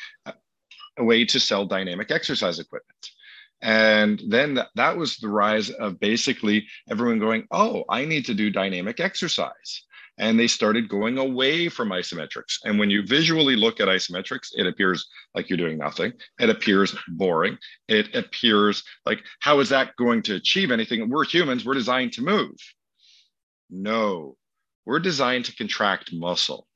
a 0.99 1.05
way 1.05 1.25
to 1.25 1.39
sell 1.39 1.65
dynamic 1.65 2.11
exercise 2.11 2.59
equipment. 2.59 3.11
And 3.63 4.23
then 4.29 4.57
th- 4.57 4.67
that 4.75 4.97
was 4.97 5.17
the 5.17 5.29
rise 5.29 5.71
of 5.71 5.99
basically 6.01 6.67
everyone 6.91 7.19
going, 7.19 7.47
oh, 7.51 7.85
I 7.89 8.05
need 8.05 8.27
to 8.27 8.35
do 8.35 8.51
dynamic 8.51 9.01
exercise. 9.01 9.83
And 10.19 10.39
they 10.39 10.47
started 10.47 10.89
going 10.89 11.19
away 11.19 11.69
from 11.69 11.91
isometrics. 11.91 12.59
And 12.65 12.79
when 12.79 12.89
you 12.89 13.07
visually 13.07 13.55
look 13.55 13.81
at 13.81 13.89
isometrics, 13.89 14.49
it 14.55 14.67
appears 14.67 15.07
like 15.35 15.51
you're 15.51 15.59
doing 15.59 15.77
nothing. 15.77 16.13
It 16.39 16.49
appears 16.49 16.97
boring. 17.09 17.59
It 17.89 18.15
appears 18.15 18.83
like, 19.05 19.23
how 19.41 19.61
is 19.61 19.69
that 19.71 19.97
going 19.97 20.23
to 20.23 20.37
achieve 20.37 20.71
anything? 20.71 21.11
We're 21.11 21.25
humans, 21.25 21.65
we're 21.65 21.75
designed 21.75 22.13
to 22.15 22.23
move. 22.23 22.57
No, 23.69 24.37
we're 24.87 25.01
designed 25.01 25.47
to 25.47 25.57
contract 25.57 26.13
muscle. 26.13 26.67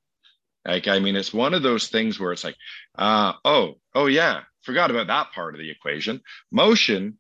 Like, 0.66 0.88
I 0.88 0.98
mean, 0.98 1.16
it's 1.16 1.32
one 1.32 1.54
of 1.54 1.62
those 1.62 1.88
things 1.88 2.20
where 2.20 2.32
it's 2.32 2.44
like, 2.44 2.56
uh, 2.98 3.32
oh, 3.44 3.74
oh, 3.94 4.06
yeah, 4.06 4.42
forgot 4.62 4.90
about 4.90 5.06
that 5.08 5.32
part 5.32 5.54
of 5.54 5.60
the 5.60 5.70
equation. 5.70 6.20
Motion 6.50 7.18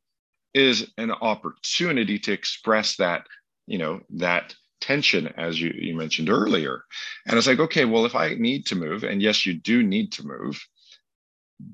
is 0.54 0.90
an 0.98 1.10
opportunity 1.10 2.18
to 2.18 2.32
express 2.32 2.96
that, 2.96 3.26
you 3.66 3.78
know, 3.78 4.00
that 4.10 4.54
tension 4.80 5.28
as 5.36 5.60
you, 5.60 5.72
you 5.74 5.94
mentioned 5.94 6.30
earlier. 6.30 6.84
And 7.26 7.36
it's 7.36 7.46
like, 7.46 7.60
okay, 7.60 7.84
well, 7.84 8.06
if 8.06 8.14
I 8.14 8.34
need 8.34 8.66
to 8.66 8.76
move, 8.76 9.04
and 9.04 9.22
yes, 9.22 9.46
you 9.46 9.54
do 9.54 9.82
need 9.82 10.12
to 10.12 10.26
move, 10.26 10.60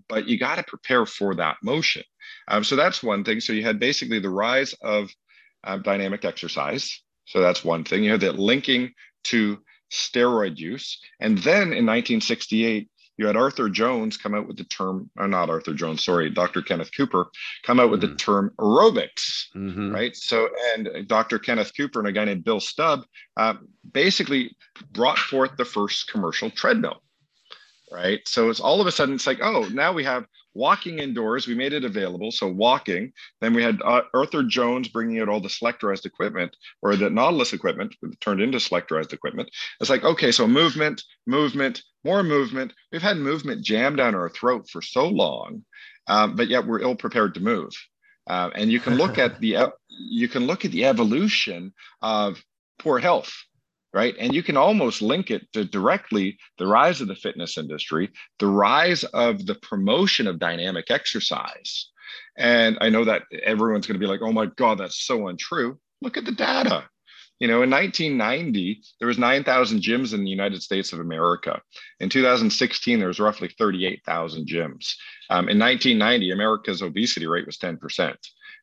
but 0.09 0.27
you 0.27 0.39
got 0.39 0.57
to 0.57 0.65
prepare 0.65 1.07
for 1.07 1.35
that 1.37 1.57
motion. 1.63 2.03
Um, 2.49 2.65
so 2.65 2.77
that's 2.77 3.03
one 3.03 3.25
thing. 3.25 3.41
So 3.41 3.53
you 3.53 3.63
had 3.63 3.79
basically 3.79 4.19
the 4.19 4.31
rise 4.31 4.75
of 4.83 5.11
uh, 5.65 5.79
dynamic 5.79 6.25
exercise. 6.25 7.03
So 7.25 7.41
that's 7.41 7.65
one 7.65 7.85
thing. 7.85 8.05
You 8.05 8.13
had 8.13 8.21
that 8.21 8.39
linking 8.39 8.93
to 9.25 9.59
steroid 9.93 10.57
use. 10.59 10.99
And 11.21 11.39
then 11.39 11.73
in 11.73 11.87
1968, 11.87 12.89
you 13.17 13.27
had 13.27 13.37
Arthur 13.37 13.69
Jones 13.69 14.17
come 14.17 14.35
out 14.35 14.47
with 14.47 14.57
the 14.57 14.65
term, 14.65 15.11
or 15.17 15.27
not 15.27 15.51
Arthur 15.51 15.75
Jones, 15.75 16.05
sorry, 16.05 16.31
Dr. 16.31 16.63
Kenneth 16.63 16.91
Cooper 16.95 17.29
come 17.63 17.81
out 17.81 17.91
with 17.91 18.03
mm-hmm. 18.03 18.13
the 18.13 18.17
term 18.17 18.53
aerobics, 18.59 19.47
mm-hmm. 19.55 19.93
right? 19.93 20.15
So, 20.15 20.49
and 20.75 21.09
Dr. 21.09 21.39
Kenneth 21.39 21.73
Cooper 21.77 22.01
and 22.01 22.09
a 22.09 22.13
guy 22.13 22.25
named 22.25 22.45
Bill 22.45 22.61
Staub 22.61 23.05
uh, 23.37 23.55
basically 23.93 24.57
brought 24.93 25.19
forth 25.19 25.57
the 25.57 25.65
first 25.65 26.11
commercial 26.11 26.51
treadmill, 26.51 27.03
right? 27.91 28.21
So 28.27 28.51
it's 28.51 28.61
all 28.61 28.81
of 28.81 28.87
a 28.87 28.93
sudden, 28.93 29.15
it's 29.15 29.27
like, 29.27 29.41
oh, 29.43 29.63
now 29.69 29.93
we 29.93 30.05
have 30.05 30.27
walking 30.57 30.99
indoors. 30.99 31.47
We 31.47 31.55
made 31.55 31.73
it 31.73 31.85
available. 31.85 32.33
So 32.33 32.49
walking. 32.49 33.13
Then 33.41 33.55
we 33.55 33.63
had 33.63 33.81
uh, 33.83 34.03
Arthur 34.15 34.43
Jones 34.43 34.89
bringing 34.89 35.21
out 35.21 35.29
all 35.29 35.41
the 35.41 35.49
selectorized 35.49 36.07
equipment 36.07 36.57
or 36.83 36.97
the 36.97 37.11
Nautilus 37.11 37.53
equipment 37.53 37.95
turned 38.21 38.41
into 38.41 38.59
selectorized 38.59 39.13
equipment. 39.13 39.51
It's 39.81 39.91
like, 39.91 40.05
okay, 40.05 40.33
so 40.33 40.47
movement, 40.49 41.03
movement, 41.27 41.83
more 42.05 42.23
movement. 42.23 42.73
We've 42.91 43.03
had 43.03 43.19
movement 43.19 43.63
jammed 43.63 43.99
down 43.99 44.15
our 44.15 44.31
throat 44.31 44.69
for 44.71 44.81
so 44.81 45.07
long, 45.07 45.65
um, 46.07 46.37
but 46.37 46.49
yet 46.49 46.67
we're 46.67 46.81
ill 46.81 46.97
prepared 46.97 47.35
to 47.35 47.41
move. 47.41 47.73
Uh, 48.27 48.51
and 48.55 48.73
you 48.73 48.81
can 48.81 48.97
look 48.97 49.19
at 49.19 49.39
the 49.41 49.73
you 49.89 50.29
can 50.29 50.47
look 50.47 50.65
at 50.65 50.73
the 50.73 50.85
evolution 50.85 51.73
of 52.03 52.43
poor 52.79 52.99
health 52.99 53.33
right? 53.97 54.15
And 54.21 54.35
you 54.35 54.43
can 54.43 54.59
almost 54.59 55.01
link 55.01 55.31
it 55.31 55.51
to 55.55 55.65
directly 55.65 56.39
the 56.59 56.67
rise 56.67 57.01
of 57.01 57.09
the 57.09 57.17
fitness 57.17 57.57
industry, 57.57 58.11
the 58.39 58.47
rise 58.47 59.05
of 59.05 59.47
the 59.47 59.55
promotion 59.55 60.27
of 60.27 60.39
dynamic 60.39 60.91
exercise. 60.91 61.89
And 62.37 62.77
I 62.83 62.91
know 62.91 63.07
that 63.07 63.23
everyone's 63.43 63.87
going 63.87 63.99
to 63.99 64.07
be 64.07 64.11
like, 64.11 64.21
oh 64.21 64.33
my 64.33 64.47
God, 64.57 64.77
that's 64.79 65.07
so 65.07 65.29
untrue. 65.29 65.79
Look 66.03 66.19
at 66.19 66.27
the 66.27 66.33
data. 66.33 66.85
You 67.41 67.49
know, 67.49 67.63
in 67.63 67.71
1990, 67.71 68.83
there 68.99 69.09
was 69.09 69.19
9,000 69.19 69.81
gyms 69.81 70.13
in 70.13 70.25
the 70.25 70.31
United 70.31 70.63
States 70.63 70.93
of 70.93 71.01
America. 71.01 71.63
In 71.99 72.11
2016, 72.11 72.99
there 72.99 73.09
was 73.09 73.19
roughly 73.19 73.49
38,000 73.59 74.47
gyms. 74.47 74.93
Um, 75.31 75.49
in 75.49 75.59
1990, 75.59 76.33
America's 76.33 76.83
obesity 76.83 77.27
rate 77.27 77.47
was 77.47 77.57
10%. 77.57 78.15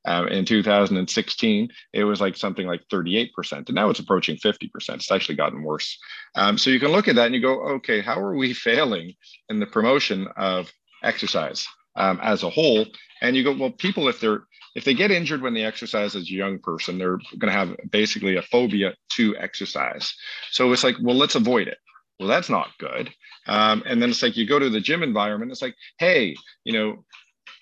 Um, 0.06 0.28
in 0.28 0.46
2016, 0.46 1.70
it 1.94 2.04
was 2.04 2.20
like 2.20 2.36
something 2.36 2.68
like 2.68 2.82
38%, 2.92 3.30
and 3.54 3.74
now 3.74 3.89
it's 3.89 4.00
approaching 4.00 4.38
50%. 4.38 4.70
It's 4.96 5.12
actually 5.12 5.36
gotten 5.36 5.63
worse. 5.63 5.98
Um, 6.36 6.58
so 6.58 6.70
you 6.70 6.80
can 6.80 6.92
look 6.92 7.08
at 7.08 7.16
that 7.16 7.28
and 7.28 7.36
you 7.36 7.42
go, 7.42 7.62
okay, 7.76 8.02
how 8.02 8.20
are 8.20 8.36
we 8.36 8.54
failing 8.54 9.13
in 9.50 9.60
the 9.60 9.66
promotion 9.66 10.28
of 10.36 10.72
exercise 11.04 11.66
um, 11.96 12.20
as 12.22 12.44
a 12.44 12.50
whole? 12.50 12.86
And 13.22 13.36
you 13.36 13.44
go, 13.44 13.56
well, 13.56 13.72
people, 13.72 14.10
if 14.10 14.20
they're 14.20 14.44
if 14.76 14.86
they 14.86 14.94
get 14.94 15.12
injured 15.12 15.42
when 15.42 15.54
they 15.54 15.63
exercise 15.63 16.16
as 16.16 16.24
a 16.24 16.34
young 16.34 16.58
person, 16.60 16.98
they're 16.98 17.20
going 17.38 17.52
to 17.52 17.52
have 17.52 17.76
basically 17.92 18.38
a 18.38 18.42
phobia 18.42 18.96
to 19.12 19.38
exercise. 19.38 20.16
So 20.52 20.72
it's 20.72 20.84
like, 20.84 20.96
well, 21.02 21.16
let's 21.16 21.36
avoid 21.36 21.68
it. 21.68 21.78
Well, 22.20 22.28
that's 22.28 22.50
not 22.50 22.70
good. 22.80 23.13
Um, 23.48 23.84
and 23.86 24.02
then 24.02 24.10
it's 24.10 24.24
like 24.24 24.38
you 24.38 24.48
go 24.48 24.60
to 24.60 24.70
the 24.70 24.80
gym 24.80 25.04
environment. 25.04 25.52
It's 25.52 25.62
like, 25.62 25.76
hey, 26.00 26.36
you 26.63 26.74
know, 26.74 27.06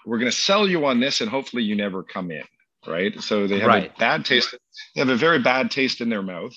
we're 0.06 0.18
going 0.20 0.32
to 0.32 0.38
sell 0.38 0.68
you 0.68 0.86
on 0.86 1.00
this 1.00 1.22
and 1.22 1.30
hopefully 1.30 1.64
you 1.64 1.76
never 1.76 2.04
come 2.04 2.32
in 2.32 2.44
right? 2.88 3.22
So 3.22 3.48
they 3.48 3.60
have 3.60 3.68
right. 3.68 3.92
a 3.96 4.00
bad 4.00 4.26
taste 4.26 4.56
they 4.96 5.02
have 5.02 5.10
a 5.10 5.16
very 5.16 5.40
bad 5.40 5.72
taste 5.72 6.02
in 6.02 6.10
their 6.10 6.24
mouth 6.24 6.54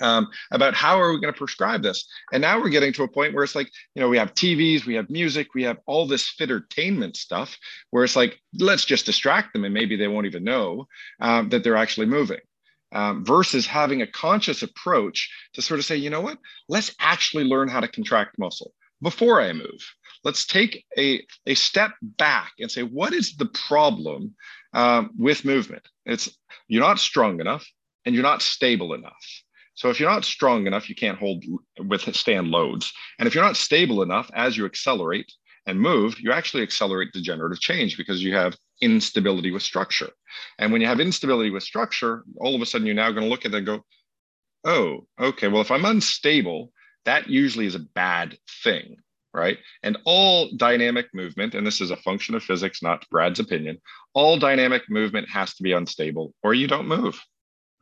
um, 0.00 0.28
about 0.52 0.74
how 0.74 1.00
are 1.00 1.12
we 1.12 1.20
going 1.20 1.32
to 1.32 1.38
prescribe 1.38 1.82
this? 1.82 2.06
And 2.32 2.40
now 2.40 2.60
we're 2.60 2.68
getting 2.68 2.92
to 2.94 3.02
a 3.02 3.08
point 3.08 3.34
where 3.34 3.44
it's 3.44 3.54
like 3.54 3.70
you 3.94 4.02
know 4.02 4.08
we 4.08 4.18
have 4.18 4.34
tvs 4.34 4.86
we 4.86 4.94
have 4.94 5.10
music 5.10 5.48
we 5.54 5.64
have 5.64 5.78
all 5.86 6.06
this 6.06 6.34
entertainment 6.40 7.16
stuff 7.16 7.56
where 7.90 8.04
it's 8.04 8.16
like 8.16 8.38
let's 8.58 8.84
just 8.84 9.06
distract 9.06 9.52
them 9.52 9.64
and 9.64 9.74
maybe 9.74 9.96
they 9.96 10.08
won't 10.08 10.26
even 10.26 10.44
know 10.44 10.86
um, 11.20 11.48
that 11.48 11.64
they're 11.64 11.76
actually 11.76 12.06
moving 12.06 12.40
um, 12.92 13.24
versus 13.24 13.66
having 13.66 14.02
a 14.02 14.06
conscious 14.06 14.62
approach 14.62 15.30
to 15.54 15.62
sort 15.62 15.80
of 15.80 15.86
say 15.86 15.96
you 15.96 16.10
know 16.10 16.20
what? 16.20 16.38
Let's 16.68 16.94
actually 17.00 17.44
learn 17.44 17.68
how 17.68 17.80
to 17.80 17.88
contract 17.88 18.38
muscle 18.38 18.72
before 19.02 19.40
i 19.40 19.52
move 19.52 19.80
let's 20.24 20.46
take 20.46 20.84
a, 20.96 21.24
a 21.46 21.54
step 21.54 21.92
back 22.02 22.52
and 22.58 22.70
say, 22.70 22.82
what 22.82 23.12
is 23.12 23.36
the 23.36 23.46
problem 23.46 24.34
um, 24.72 25.10
with 25.18 25.44
movement? 25.44 25.86
It's 26.06 26.28
you're 26.68 26.82
not 26.82 26.98
strong 26.98 27.40
enough 27.40 27.66
and 28.04 28.14
you're 28.14 28.22
not 28.22 28.42
stable 28.42 28.94
enough. 28.94 29.42
So 29.74 29.90
if 29.90 30.00
you're 30.00 30.10
not 30.10 30.24
strong 30.24 30.66
enough, 30.66 30.88
you 30.88 30.96
can't 30.96 31.18
hold 31.18 31.44
withstand 31.86 32.48
loads. 32.48 32.92
And 33.18 33.26
if 33.28 33.34
you're 33.34 33.44
not 33.44 33.56
stable 33.56 34.02
enough 34.02 34.30
as 34.34 34.56
you 34.56 34.66
accelerate 34.66 35.32
and 35.66 35.80
move, 35.80 36.18
you 36.18 36.32
actually 36.32 36.62
accelerate 36.62 37.12
degenerative 37.12 37.60
change 37.60 37.96
because 37.96 38.22
you 38.22 38.34
have 38.34 38.56
instability 38.82 39.52
with 39.52 39.62
structure. 39.62 40.10
And 40.58 40.72
when 40.72 40.80
you 40.80 40.88
have 40.88 41.00
instability 41.00 41.50
with 41.50 41.62
structure, 41.62 42.24
all 42.38 42.56
of 42.56 42.60
a 42.60 42.66
sudden 42.66 42.86
you're 42.86 42.96
now 42.96 43.12
going 43.12 43.22
to 43.22 43.30
look 43.30 43.44
at 43.44 43.54
it 43.54 43.58
and 43.58 43.66
go, 43.66 43.84
oh, 44.64 45.06
okay, 45.20 45.46
well, 45.46 45.62
if 45.62 45.70
I'm 45.70 45.84
unstable, 45.84 46.72
that 47.04 47.28
usually 47.28 47.66
is 47.66 47.74
a 47.74 47.80
bad 47.80 48.36
thing 48.62 48.96
right? 49.34 49.58
And 49.82 49.98
all 50.04 50.50
dynamic 50.56 51.06
movement, 51.14 51.54
and 51.54 51.66
this 51.66 51.80
is 51.80 51.90
a 51.90 51.96
function 51.96 52.34
of 52.34 52.42
physics, 52.42 52.82
not 52.82 53.04
Brad's 53.10 53.40
opinion, 53.40 53.78
all 54.14 54.38
dynamic 54.38 54.82
movement 54.88 55.28
has 55.28 55.54
to 55.54 55.62
be 55.62 55.72
unstable 55.72 56.34
or 56.42 56.54
you 56.54 56.66
don't 56.66 56.88
move. 56.88 57.20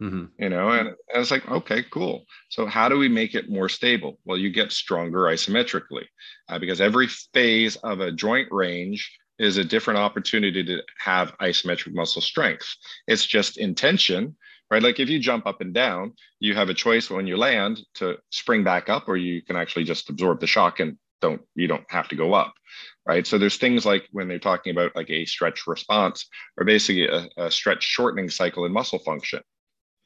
Mm-hmm. 0.03 0.25
You 0.39 0.51
know, 0.51 0.71
and, 0.71 0.89
and 0.89 0.97
it's 1.15 1.31
like, 1.31 1.49
okay, 1.51 1.83
cool. 1.91 2.27
So 2.51 2.67
how 2.67 2.89
do 2.89 2.99
we 2.99 3.09
make 3.09 3.35
it 3.35 3.49
more 3.49 3.71
stable? 3.71 4.19
Well, 4.27 4.37
you 4.37 4.51
get 4.51 4.71
stronger 4.71 5.21
isometrically 5.21 6.05
uh, 6.51 6.59
because 6.59 6.83
every 6.83 7.09
phase 7.33 7.77
of 7.77 8.01
a 8.01 8.13
joint 8.13 8.49
range 8.51 9.11
is 9.39 9.57
a 9.57 9.65
different 9.65 9.99
opportunity 9.99 10.63
to 10.65 10.83
have 10.99 11.37
isometric 11.39 11.95
muscle 11.95 12.23
strength. 12.23 12.67
It's 13.07 13.25
just 13.25 13.57
intention, 13.57 14.37
right? 14.71 14.83
Like 14.83 15.01
if 15.01 15.09
you 15.09 15.19
jump 15.19 15.47
up 15.47 15.61
and 15.61 15.73
down, 15.73 16.15
you 16.41 16.55
have 16.55 16.69
a 16.69 16.75
choice 16.75 17.11
when 17.11 17.27
you 17.27 17.37
land 17.37 17.81
to 17.95 18.19
spring 18.31 18.65
back 18.65 18.89
up, 18.89 19.09
or 19.09 19.17
you 19.17 19.43
can 19.43 19.57
actually 19.57 19.85
just 19.85 20.11
absorb 20.11 20.41
the 20.41 20.47
shock 20.47 20.81
and 20.81 20.99
don't 21.21 21.41
you 21.55 21.67
don't 21.67 21.91
have 21.91 22.09
to 22.09 22.17
go 22.17 22.35
up 22.35 22.53
right? 23.07 23.27
So 23.27 23.39
there's 23.39 23.57
things 23.57 23.87
like 23.87 24.07
when 24.11 24.29
they're 24.29 24.39
talking 24.39 24.73
about 24.73 24.97
like 24.97 25.09
a 25.11 25.25
stretch 25.25 25.67
response 25.67 26.27
or 26.59 26.65
basically 26.65 27.07
a, 27.07 27.29
a 27.37 27.51
stretch 27.51 27.85
shortening 27.85 28.29
cycle 28.29 28.67
in 28.67 28.73
muscle 28.73 28.99
function. 28.99 29.41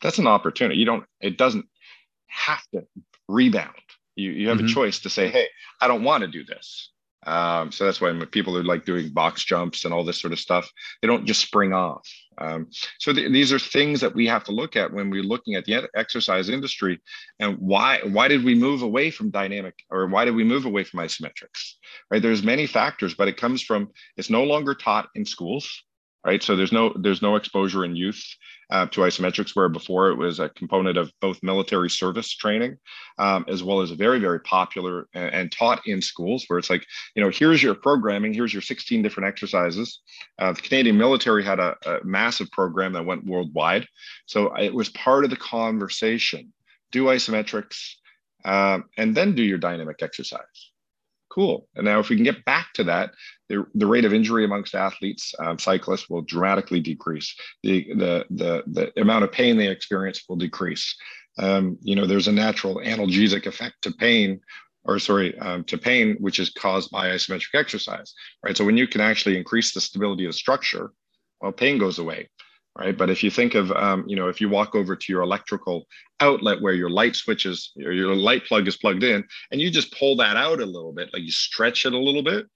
That's 0.02 0.18
an 0.18 0.26
opportunity. 0.26 0.78
You 0.78 0.86
don't 0.86 1.04
it 1.20 1.36
doesn't 1.36 1.66
have 2.26 2.62
to 2.74 2.86
rebound. 3.26 3.74
You, 4.16 4.32
you 4.32 4.48
have 4.48 4.58
mm-hmm. 4.58 4.66
a 4.66 4.70
choice 4.70 4.98
to 5.00 5.10
say 5.10 5.28
hey 5.28 5.46
i 5.80 5.88
don't 5.88 6.04
want 6.04 6.22
to 6.22 6.28
do 6.28 6.44
this 6.44 6.90
um, 7.26 7.70
so 7.70 7.84
that's 7.84 8.00
why 8.00 8.12
people 8.30 8.56
are 8.56 8.64
like 8.64 8.86
doing 8.86 9.10
box 9.10 9.44
jumps 9.44 9.84
and 9.84 9.92
all 9.92 10.04
this 10.04 10.20
sort 10.20 10.32
of 10.32 10.38
stuff 10.38 10.70
they 11.00 11.08
don't 11.08 11.26
just 11.26 11.40
spring 11.40 11.72
off. 11.72 12.08
Um, 12.38 12.68
so 12.98 13.12
th- 13.12 13.30
these 13.30 13.52
are 13.52 13.58
things 13.58 14.00
that 14.00 14.14
we 14.14 14.26
have 14.26 14.44
to 14.44 14.52
look 14.52 14.74
at 14.74 14.90
when 14.90 15.10
we're 15.10 15.22
looking 15.22 15.54
at 15.54 15.66
the 15.66 15.86
exercise 15.94 16.48
industry 16.48 16.98
and 17.38 17.58
why 17.58 18.00
why 18.04 18.28
did 18.28 18.42
we 18.42 18.54
move 18.54 18.80
away 18.80 19.10
from 19.10 19.30
dynamic 19.30 19.74
or 19.90 20.06
why 20.06 20.24
did 20.24 20.34
we 20.34 20.44
move 20.44 20.64
away 20.64 20.84
from 20.84 21.00
isometrics 21.00 21.74
right? 22.10 22.22
There's 22.22 22.42
many 22.42 22.66
factors 22.66 23.14
but 23.14 23.28
it 23.28 23.36
comes 23.36 23.62
from 23.62 23.90
it's 24.16 24.30
no 24.30 24.44
longer 24.44 24.74
taught 24.74 25.08
in 25.14 25.26
schools 25.26 25.84
right 26.24 26.42
so 26.42 26.56
there's 26.56 26.72
no 26.72 26.92
there's 26.96 27.22
no 27.22 27.36
exposure 27.36 27.84
in 27.84 27.96
youth 27.96 28.22
uh, 28.70 28.86
to 28.86 29.00
isometrics, 29.00 29.56
where 29.56 29.68
before 29.68 30.10
it 30.10 30.16
was 30.16 30.38
a 30.38 30.48
component 30.50 30.96
of 30.96 31.12
both 31.20 31.42
military 31.42 31.90
service 31.90 32.32
training 32.34 32.76
um, 33.18 33.44
as 33.48 33.62
well 33.62 33.80
as 33.80 33.90
very, 33.90 34.20
very 34.20 34.40
popular 34.40 35.08
and, 35.12 35.34
and, 35.34 35.52
taught 35.52 35.86
in 35.86 36.00
schools, 36.00 36.44
where 36.46 36.58
it's 36.58 36.70
like, 36.70 36.86
you 37.16 37.22
know, 37.22 37.30
here's 37.30 37.62
your 37.62 37.74
programming, 37.74 38.32
here's 38.32 38.52
your 38.52 38.62
16 38.62 39.02
different 39.02 39.28
exercises. 39.28 40.00
Uh, 40.38 40.52
the 40.52 40.60
Canadian 40.60 40.96
military 40.96 41.44
had 41.44 41.58
a, 41.58 41.76
a 41.84 42.04
massive 42.04 42.50
program 42.52 42.92
that 42.92 43.04
went 43.04 43.26
worldwide. 43.26 43.86
So 44.26 44.54
it 44.54 44.72
was 44.72 44.88
part 44.90 45.24
of 45.24 45.30
the 45.30 45.36
conversation. 45.36 46.52
Do 46.92 47.06
isometrics 47.06 47.94
um, 48.44 48.84
and 48.96 49.16
then 49.16 49.34
do 49.34 49.42
your 49.42 49.58
dynamic 49.58 49.96
exercise 50.00 50.70
cool. 51.30 51.68
And 51.76 51.84
now, 51.84 52.00
if 52.00 52.08
we 52.08 52.16
can 52.16 52.24
get 52.24 52.44
back 52.44 52.72
to 52.74 52.84
that, 52.84 53.10
the, 53.48 53.64
the 53.74 53.86
rate 53.86 54.04
of 54.04 54.12
injury 54.12 54.44
amongst 54.44 54.74
athletes, 54.74 55.34
um, 55.38 55.58
cyclists, 55.58 56.08
will 56.10 56.22
dramatically 56.22 56.80
decrease. 56.80 57.34
The, 57.62 57.86
the, 57.94 58.26
the, 58.30 58.64
the 58.66 59.00
amount 59.00 59.24
of 59.24 59.32
pain 59.32 59.56
they 59.56 59.68
experience 59.68 60.22
will 60.28 60.36
decrease. 60.36 60.96
Um, 61.38 61.78
you 61.82 61.94
know, 61.94 62.06
there's 62.06 62.28
a 62.28 62.32
natural 62.32 62.76
analgesic 62.76 63.46
effect 63.46 63.76
to 63.82 63.92
pain, 63.92 64.40
or 64.84 64.98
sorry, 64.98 65.38
um, 65.38 65.64
to 65.64 65.78
pain, 65.78 66.16
which 66.20 66.38
is 66.38 66.50
caused 66.50 66.90
by 66.90 67.08
isometric 67.08 67.54
exercise, 67.54 68.12
right? 68.44 68.56
So 68.56 68.64
when 68.64 68.76
you 68.76 68.86
can 68.86 69.00
actually 69.00 69.36
increase 69.36 69.72
the 69.72 69.80
stability 69.80 70.24
of 70.24 70.30
the 70.30 70.38
structure, 70.38 70.92
well, 71.40 71.52
pain 71.52 71.78
goes 71.78 71.98
away 71.98 72.28
right? 72.78 72.96
But 72.96 73.10
if 73.10 73.22
you 73.22 73.30
think 73.30 73.54
of, 73.54 73.70
um, 73.72 74.04
you 74.06 74.16
know, 74.16 74.28
if 74.28 74.40
you 74.40 74.48
walk 74.48 74.74
over 74.74 74.96
to 74.96 75.12
your 75.12 75.22
electrical 75.22 75.86
outlet 76.20 76.60
where 76.60 76.72
your 76.72 76.90
light 76.90 77.16
switches 77.16 77.72
or 77.84 77.92
your 77.92 78.14
light 78.14 78.46
plug 78.46 78.68
is 78.68 78.76
plugged 78.76 79.02
in, 79.02 79.24
and 79.50 79.60
you 79.60 79.70
just 79.70 79.96
pull 79.98 80.16
that 80.16 80.36
out 80.36 80.60
a 80.60 80.66
little 80.66 80.92
bit, 80.92 81.10
like 81.12 81.22
you 81.22 81.32
stretch 81.32 81.86
it 81.86 81.92
a 81.92 81.98
little 81.98 82.22
bit, 82.22 82.46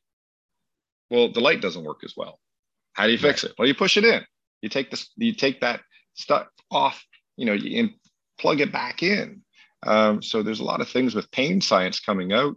well, 1.11 1.31
the 1.33 1.41
light 1.41 1.61
doesn't 1.61 1.85
work 1.85 2.01
as 2.05 2.15
well. 2.17 2.39
How 2.93 3.07
do 3.07 3.13
you 3.13 3.19
fix 3.19 3.43
right. 3.43 3.51
it? 3.51 3.57
Well, 3.59 3.69
you 3.69 3.75
push 3.75 3.97
it 3.97 4.05
in. 4.05 4.23
You 4.63 4.69
take 4.69 4.91
this, 4.91 5.11
you 5.17 5.35
take 5.35 5.61
that 5.61 5.81
stuff 6.15 6.47
off, 6.71 7.05
you 7.37 7.45
know, 7.45 7.53
you 7.53 7.91
plug 8.39 8.61
it 8.61 8.73
back 8.73 9.03
in. 9.03 9.43
Um, 9.87 10.23
so 10.23 10.43
there's 10.43 10.61
a 10.61 10.65
lot 10.65 10.81
of 10.81 10.89
things 10.89 11.15
with 11.15 11.31
pain 11.31 11.61
science 11.61 12.01
coming 12.01 12.33
out 12.33 12.57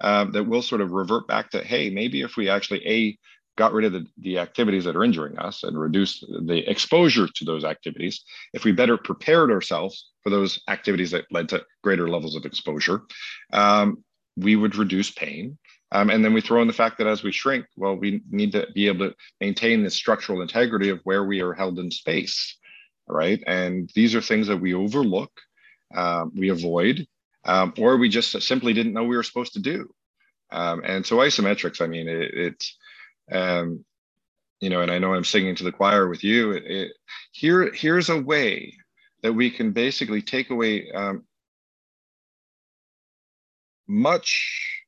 um, 0.00 0.30
that 0.32 0.44
will 0.44 0.62
sort 0.62 0.80
of 0.80 0.92
revert 0.92 1.26
back 1.26 1.50
to, 1.50 1.64
hey, 1.64 1.90
maybe 1.90 2.20
if 2.20 2.36
we 2.36 2.48
actually 2.48 2.86
a 2.86 3.18
got 3.58 3.72
rid 3.72 3.84
of 3.84 3.92
the, 3.92 4.06
the 4.18 4.38
activities 4.38 4.84
that 4.84 4.94
are 4.94 5.02
injuring 5.02 5.36
us 5.36 5.64
and 5.64 5.78
reduced 5.78 6.24
the 6.46 6.62
exposure 6.70 7.26
to 7.26 7.44
those 7.44 7.64
activities, 7.64 8.24
if 8.54 8.62
we 8.64 8.70
better 8.70 8.96
prepared 8.96 9.50
ourselves 9.50 10.10
for 10.22 10.30
those 10.30 10.60
activities 10.68 11.10
that 11.10 11.30
led 11.32 11.48
to 11.48 11.64
greater 11.82 12.08
levels 12.08 12.36
of 12.36 12.44
exposure, 12.44 13.02
um, 13.52 14.04
we 14.36 14.54
would 14.54 14.76
reduce 14.76 15.10
pain. 15.10 15.58
Um, 15.90 16.08
and 16.08 16.24
then 16.24 16.34
we 16.34 16.40
throw 16.40 16.62
in 16.62 16.68
the 16.68 16.80
fact 16.82 16.98
that 16.98 17.08
as 17.08 17.24
we 17.24 17.32
shrink, 17.32 17.66
well, 17.76 17.96
we 17.96 18.20
need 18.30 18.52
to 18.52 18.68
be 18.74 18.86
able 18.86 19.08
to 19.08 19.16
maintain 19.40 19.82
the 19.82 19.90
structural 19.90 20.40
integrity 20.42 20.90
of 20.90 21.00
where 21.02 21.24
we 21.24 21.40
are 21.40 21.54
held 21.54 21.80
in 21.80 21.90
space, 21.90 22.56
right? 23.08 23.42
And 23.46 23.90
these 23.94 24.14
are 24.14 24.20
things 24.20 24.46
that 24.46 24.60
we 24.60 24.72
overlook, 24.74 25.32
um, 25.96 26.30
we 26.36 26.50
avoid, 26.50 27.08
um, 27.44 27.74
or 27.76 27.96
we 27.96 28.08
just 28.08 28.40
simply 28.40 28.72
didn't 28.72 28.92
know 28.92 29.02
we 29.02 29.16
were 29.16 29.22
supposed 29.24 29.54
to 29.54 29.60
do. 29.60 29.92
Um, 30.52 30.82
and 30.84 31.04
so 31.04 31.16
isometrics, 31.16 31.80
I 31.80 31.88
mean, 31.88 32.08
it, 32.08 32.30
it's 32.34 32.77
um, 33.32 33.84
you 34.60 34.70
know, 34.70 34.82
and 34.82 34.90
I 34.90 34.98
know 34.98 35.14
I'm 35.14 35.24
singing 35.24 35.54
to 35.56 35.64
the 35.64 35.72
choir 35.72 36.08
with 36.08 36.24
you. 36.24 36.52
It, 36.52 36.64
it, 36.66 36.92
here, 37.32 37.72
here's 37.72 38.08
a 38.08 38.20
way 38.20 38.74
that 39.22 39.32
we 39.32 39.50
can 39.50 39.72
basically 39.72 40.22
take 40.22 40.50
away 40.50 40.90
um, 40.92 41.24
much 43.86 44.84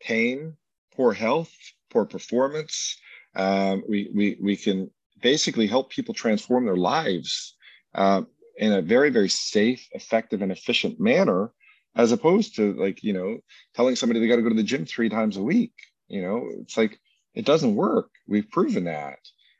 pain, 0.00 0.56
poor 0.94 1.12
health, 1.12 1.52
poor 1.90 2.04
performance. 2.04 2.98
Um, 3.34 3.82
we, 3.88 4.10
we, 4.14 4.36
we 4.40 4.56
can 4.56 4.90
basically 5.22 5.66
help 5.66 5.90
people 5.90 6.14
transform 6.14 6.64
their 6.64 6.76
lives 6.76 7.56
uh, 7.94 8.22
in 8.58 8.72
a 8.72 8.82
very, 8.82 9.10
very 9.10 9.28
safe, 9.28 9.88
effective, 9.92 10.42
and 10.42 10.52
efficient 10.52 11.00
manner, 11.00 11.50
as 11.96 12.12
opposed 12.12 12.56
to 12.56 12.74
like, 12.74 13.02
you 13.02 13.12
know, 13.12 13.38
telling 13.74 13.96
somebody 13.96 14.20
they 14.20 14.28
got 14.28 14.36
to 14.36 14.42
go 14.42 14.48
to 14.48 14.54
the 14.54 14.62
gym 14.62 14.84
three 14.84 15.08
times 15.08 15.36
a 15.36 15.42
week. 15.42 15.72
You 16.08 16.22
know, 16.22 16.48
it's 16.60 16.76
like 16.76 17.00
it 17.34 17.44
doesn't 17.44 17.74
work. 17.74 18.10
We've 18.26 18.50
proven 18.50 18.84
that. 18.84 19.18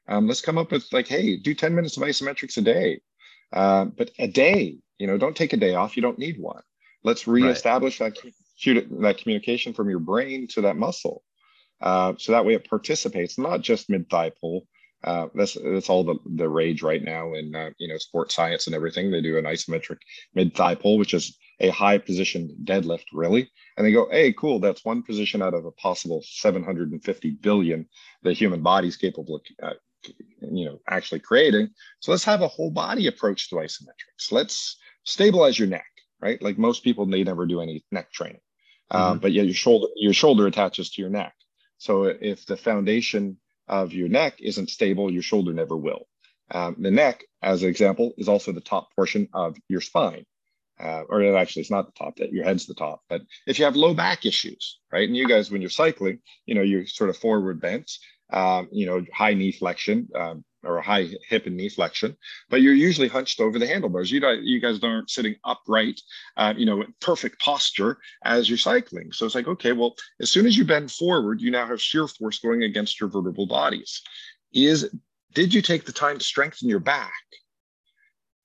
Um, 0.08 0.26
let's 0.26 0.40
come 0.40 0.58
up 0.58 0.70
with 0.70 0.86
like, 0.92 1.08
hey, 1.08 1.36
do 1.36 1.54
10 1.54 1.74
minutes 1.74 1.96
of 1.96 2.02
isometrics 2.02 2.56
a 2.56 2.60
day. 2.60 3.00
Uh, 3.52 3.86
but 3.86 4.10
a 4.18 4.26
day, 4.26 4.78
you 4.98 5.06
know, 5.06 5.18
don't 5.18 5.36
take 5.36 5.52
a 5.52 5.56
day 5.58 5.74
off. 5.74 5.96
You 5.96 6.02
don't 6.02 6.18
need 6.18 6.38
one. 6.38 6.62
Let's 7.02 7.26
reestablish 7.26 8.00
right. 8.00 8.14
that, 8.64 9.00
that 9.00 9.18
communication 9.18 9.72
from 9.72 9.90
your 9.90 9.98
brain 9.98 10.46
to 10.48 10.62
that 10.62 10.76
muscle. 10.76 11.22
Uh, 11.80 12.14
so 12.18 12.32
that 12.32 12.44
way 12.44 12.54
it 12.54 12.68
participates, 12.68 13.38
not 13.38 13.60
just 13.60 13.90
mid 13.90 14.08
thigh 14.08 14.32
pull. 14.40 14.66
Uh, 15.02 15.28
that's 15.34 15.54
that's 15.62 15.90
all 15.90 16.02
the, 16.02 16.16
the 16.36 16.48
rage 16.48 16.82
right 16.82 17.04
now 17.04 17.34
in 17.34 17.54
uh, 17.54 17.68
you 17.76 17.86
know 17.88 17.98
sports 17.98 18.34
science 18.34 18.66
and 18.66 18.74
everything. 18.74 19.10
They 19.10 19.20
do 19.20 19.36
an 19.36 19.44
isometric 19.44 19.98
mid 20.34 20.54
thigh 20.54 20.76
pull, 20.76 20.96
which 20.96 21.12
is 21.12 21.36
a 21.60 21.70
high 21.70 21.98
positioned 21.98 22.52
deadlift, 22.64 23.04
really. 23.12 23.50
And 23.76 23.86
they 23.86 23.92
go, 23.92 24.08
hey, 24.10 24.32
cool, 24.32 24.58
that's 24.58 24.84
one 24.84 25.02
position 25.02 25.42
out 25.42 25.54
of 25.54 25.64
a 25.64 25.70
possible 25.70 26.22
750 26.24 27.30
billion 27.30 27.88
the 28.22 28.32
human 28.32 28.62
body 28.62 28.88
is 28.88 28.96
capable 28.96 29.36
of, 29.36 29.42
uh, 29.62 29.74
you 30.40 30.64
know, 30.66 30.80
actually 30.88 31.20
creating. 31.20 31.70
So 32.00 32.10
let's 32.10 32.24
have 32.24 32.42
a 32.42 32.48
whole 32.48 32.70
body 32.70 33.06
approach 33.06 33.50
to 33.50 33.56
isometrics. 33.56 34.32
Let's 34.32 34.76
stabilize 35.04 35.58
your 35.58 35.68
neck, 35.68 35.86
right? 36.20 36.40
Like 36.42 36.58
most 36.58 36.82
people, 36.82 37.06
they 37.06 37.24
never 37.24 37.46
do 37.46 37.60
any 37.60 37.84
neck 37.90 38.12
training, 38.12 38.40
um, 38.90 39.00
mm-hmm. 39.00 39.18
but 39.20 39.32
yeah, 39.32 39.42
your 39.42 39.54
shoulder 39.54 39.86
your 39.96 40.14
shoulder 40.14 40.46
attaches 40.46 40.90
to 40.90 41.02
your 41.02 41.10
neck. 41.10 41.34
So 41.78 42.04
if 42.04 42.46
the 42.46 42.56
foundation 42.56 43.38
of 43.68 43.92
your 43.92 44.08
neck 44.08 44.40
isn't 44.40 44.70
stable, 44.70 45.10
your 45.10 45.22
shoulder 45.22 45.52
never 45.52 45.76
will. 45.76 46.06
Um, 46.50 46.76
the 46.78 46.90
neck, 46.90 47.24
as 47.42 47.62
an 47.62 47.68
example, 47.68 48.12
is 48.18 48.28
also 48.28 48.52
the 48.52 48.60
top 48.60 48.94
portion 48.94 49.28
of 49.32 49.56
your 49.68 49.80
spine 49.80 50.26
uh, 50.80 51.02
or 51.08 51.36
actually 51.36 51.60
it's 51.60 51.70
not 51.70 51.86
the 51.86 51.92
top 51.92 52.16
that 52.16 52.32
your 52.32 52.44
head's 52.44 52.66
the 52.66 52.74
top 52.74 53.02
but 53.08 53.22
if 53.46 53.58
you 53.58 53.64
have 53.64 53.76
low 53.76 53.94
back 53.94 54.26
issues 54.26 54.78
right? 54.92 55.08
And 55.08 55.16
you 55.16 55.28
guys 55.28 55.50
when 55.50 55.60
you're 55.60 55.70
cycling 55.70 56.18
you 56.46 56.54
know 56.54 56.62
you're 56.62 56.86
sort 56.86 57.10
of 57.10 57.16
forward 57.16 57.60
bent 57.60 57.90
um, 58.32 58.68
you 58.72 58.86
know 58.86 59.04
high 59.12 59.34
knee 59.34 59.52
flexion 59.52 60.08
um, 60.14 60.44
or 60.62 60.80
high 60.80 61.08
hip 61.28 61.46
and 61.46 61.56
knee 61.56 61.68
flexion 61.68 62.16
but 62.48 62.62
you're 62.62 62.74
usually 62.74 63.08
hunched 63.08 63.40
over 63.40 63.58
the 63.58 63.66
handlebars. 63.66 64.10
You 64.10 64.20
don't 64.20 64.42
you 64.42 64.60
guys 64.60 64.82
aren't 64.82 65.10
sitting 65.10 65.36
upright 65.44 66.00
uh, 66.36 66.54
you 66.56 66.66
know 66.66 66.84
perfect 67.00 67.40
posture 67.40 67.98
as 68.24 68.48
you're 68.48 68.58
cycling. 68.58 69.12
So 69.12 69.26
it's 69.26 69.34
like 69.34 69.48
okay 69.48 69.72
well 69.72 69.94
as 70.20 70.30
soon 70.30 70.46
as 70.46 70.56
you 70.56 70.64
bend 70.64 70.90
forward 70.90 71.40
you 71.40 71.50
now 71.50 71.66
have 71.66 71.80
shear 71.80 72.08
force 72.08 72.38
going 72.38 72.62
against 72.62 73.00
your 73.00 73.10
vertebral 73.10 73.46
bodies. 73.46 74.02
Is 74.52 74.90
did 75.34 75.52
you 75.52 75.62
take 75.62 75.84
the 75.84 75.92
time 75.92 76.18
to 76.18 76.24
strengthen 76.24 76.68
your 76.68 76.80
back 76.80 77.12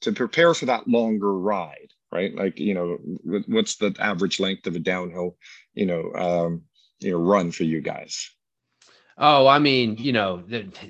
to 0.01 0.11
prepare 0.11 0.53
for 0.53 0.65
that 0.65 0.87
longer 0.87 1.37
ride 1.37 1.91
right? 2.11 2.33
Like, 2.35 2.59
you 2.59 2.73
know, 2.73 2.97
what's 3.47 3.77
the 3.77 3.95
average 3.99 4.39
length 4.39 4.67
of 4.67 4.75
a 4.75 4.79
downhill, 4.79 5.37
you 5.73 5.85
know, 5.85 6.11
um, 6.13 6.63
you 6.99 7.11
know, 7.11 7.19
run 7.19 7.51
for 7.51 7.63
you 7.63 7.81
guys? 7.81 8.29
Oh, 9.17 9.47
I 9.47 9.59
mean, 9.59 9.97
you 9.97 10.13
know, 10.13 10.43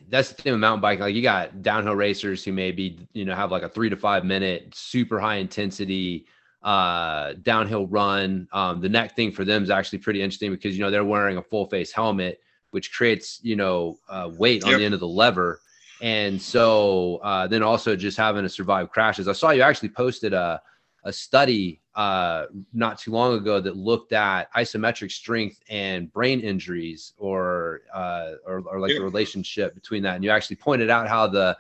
that's 0.08 0.30
the 0.30 0.42
thing 0.42 0.54
with 0.54 0.60
mountain 0.60 0.82
biking. 0.82 1.02
Like 1.02 1.16
you 1.16 1.24
got 1.24 1.64
downhill 1.64 1.96
racers 1.96 2.44
who 2.44 2.54
maybe, 2.54 3.08
you 3.14 3.26
know, 3.26 3.34
have 3.34 3.52
like 3.52 3.64
a 3.64 3.70
three 3.70 3.90
to 3.90 3.98
five 3.98 4.24
minute, 4.24 4.74
super 4.76 5.20
high 5.20 5.38
intensity 5.38 6.26
uh 6.62 7.34
downhill 7.42 7.88
run. 7.88 8.48
Um, 8.52 8.82
the 8.82 8.90
neck 8.90 9.16
thing 9.16 9.32
for 9.32 9.46
them 9.46 9.64
is 9.64 9.70
actually 9.70 10.00
pretty 10.00 10.22
interesting 10.22 10.52
because 10.52 10.78
you 10.78 10.84
know 10.84 10.92
they're 10.92 11.06
wearing 11.06 11.38
a 11.38 11.42
full 11.42 11.66
face 11.68 11.92
helmet, 11.92 12.40
which 12.72 12.94
creates, 12.94 13.40
you 13.42 13.56
know, 13.56 13.98
uh, 14.10 14.30
weight 14.38 14.64
on 14.64 14.72
yep. 14.72 14.80
the 14.80 14.86
end 14.86 14.94
of 14.94 15.00
the 15.00 15.08
lever 15.08 15.62
And 16.02 16.42
so 16.42 17.18
uh, 17.24 17.48
then 17.48 17.64
also 17.64 17.96
just 17.96 18.18
having 18.18 18.44
to 18.44 18.50
survive 18.50 18.90
crashes. 18.90 19.28
I 19.28 19.34
saw 19.34 19.52
you 19.52 19.62
actually 19.62 19.90
posted 19.90 20.34
a, 20.34 20.62
a 21.04 21.14
study 21.14 21.82
uh, 21.96 22.46
not 22.74 23.00
too 23.00 23.12
long 23.12 23.36
ago 23.36 23.60
that 23.60 23.76
looked 23.76 24.14
at 24.14 24.52
isometric 24.54 25.12
strength 25.12 25.62
and 25.70 26.12
brain 26.14 26.40
injuries 26.40 27.14
or, 27.18 27.82
uh, 27.94 28.34
or, 28.46 28.64
or 28.66 28.80
like 28.80 28.92
yeah. 28.92 29.00
the 29.00 29.04
relationship 29.04 29.74
between 29.76 30.04
that. 30.04 30.16
And 30.16 30.24
you 30.24 30.30
actually 30.30 30.58
pointed 30.58 30.90
out 30.90 31.08
how 31.08 31.28
the, 31.28 31.58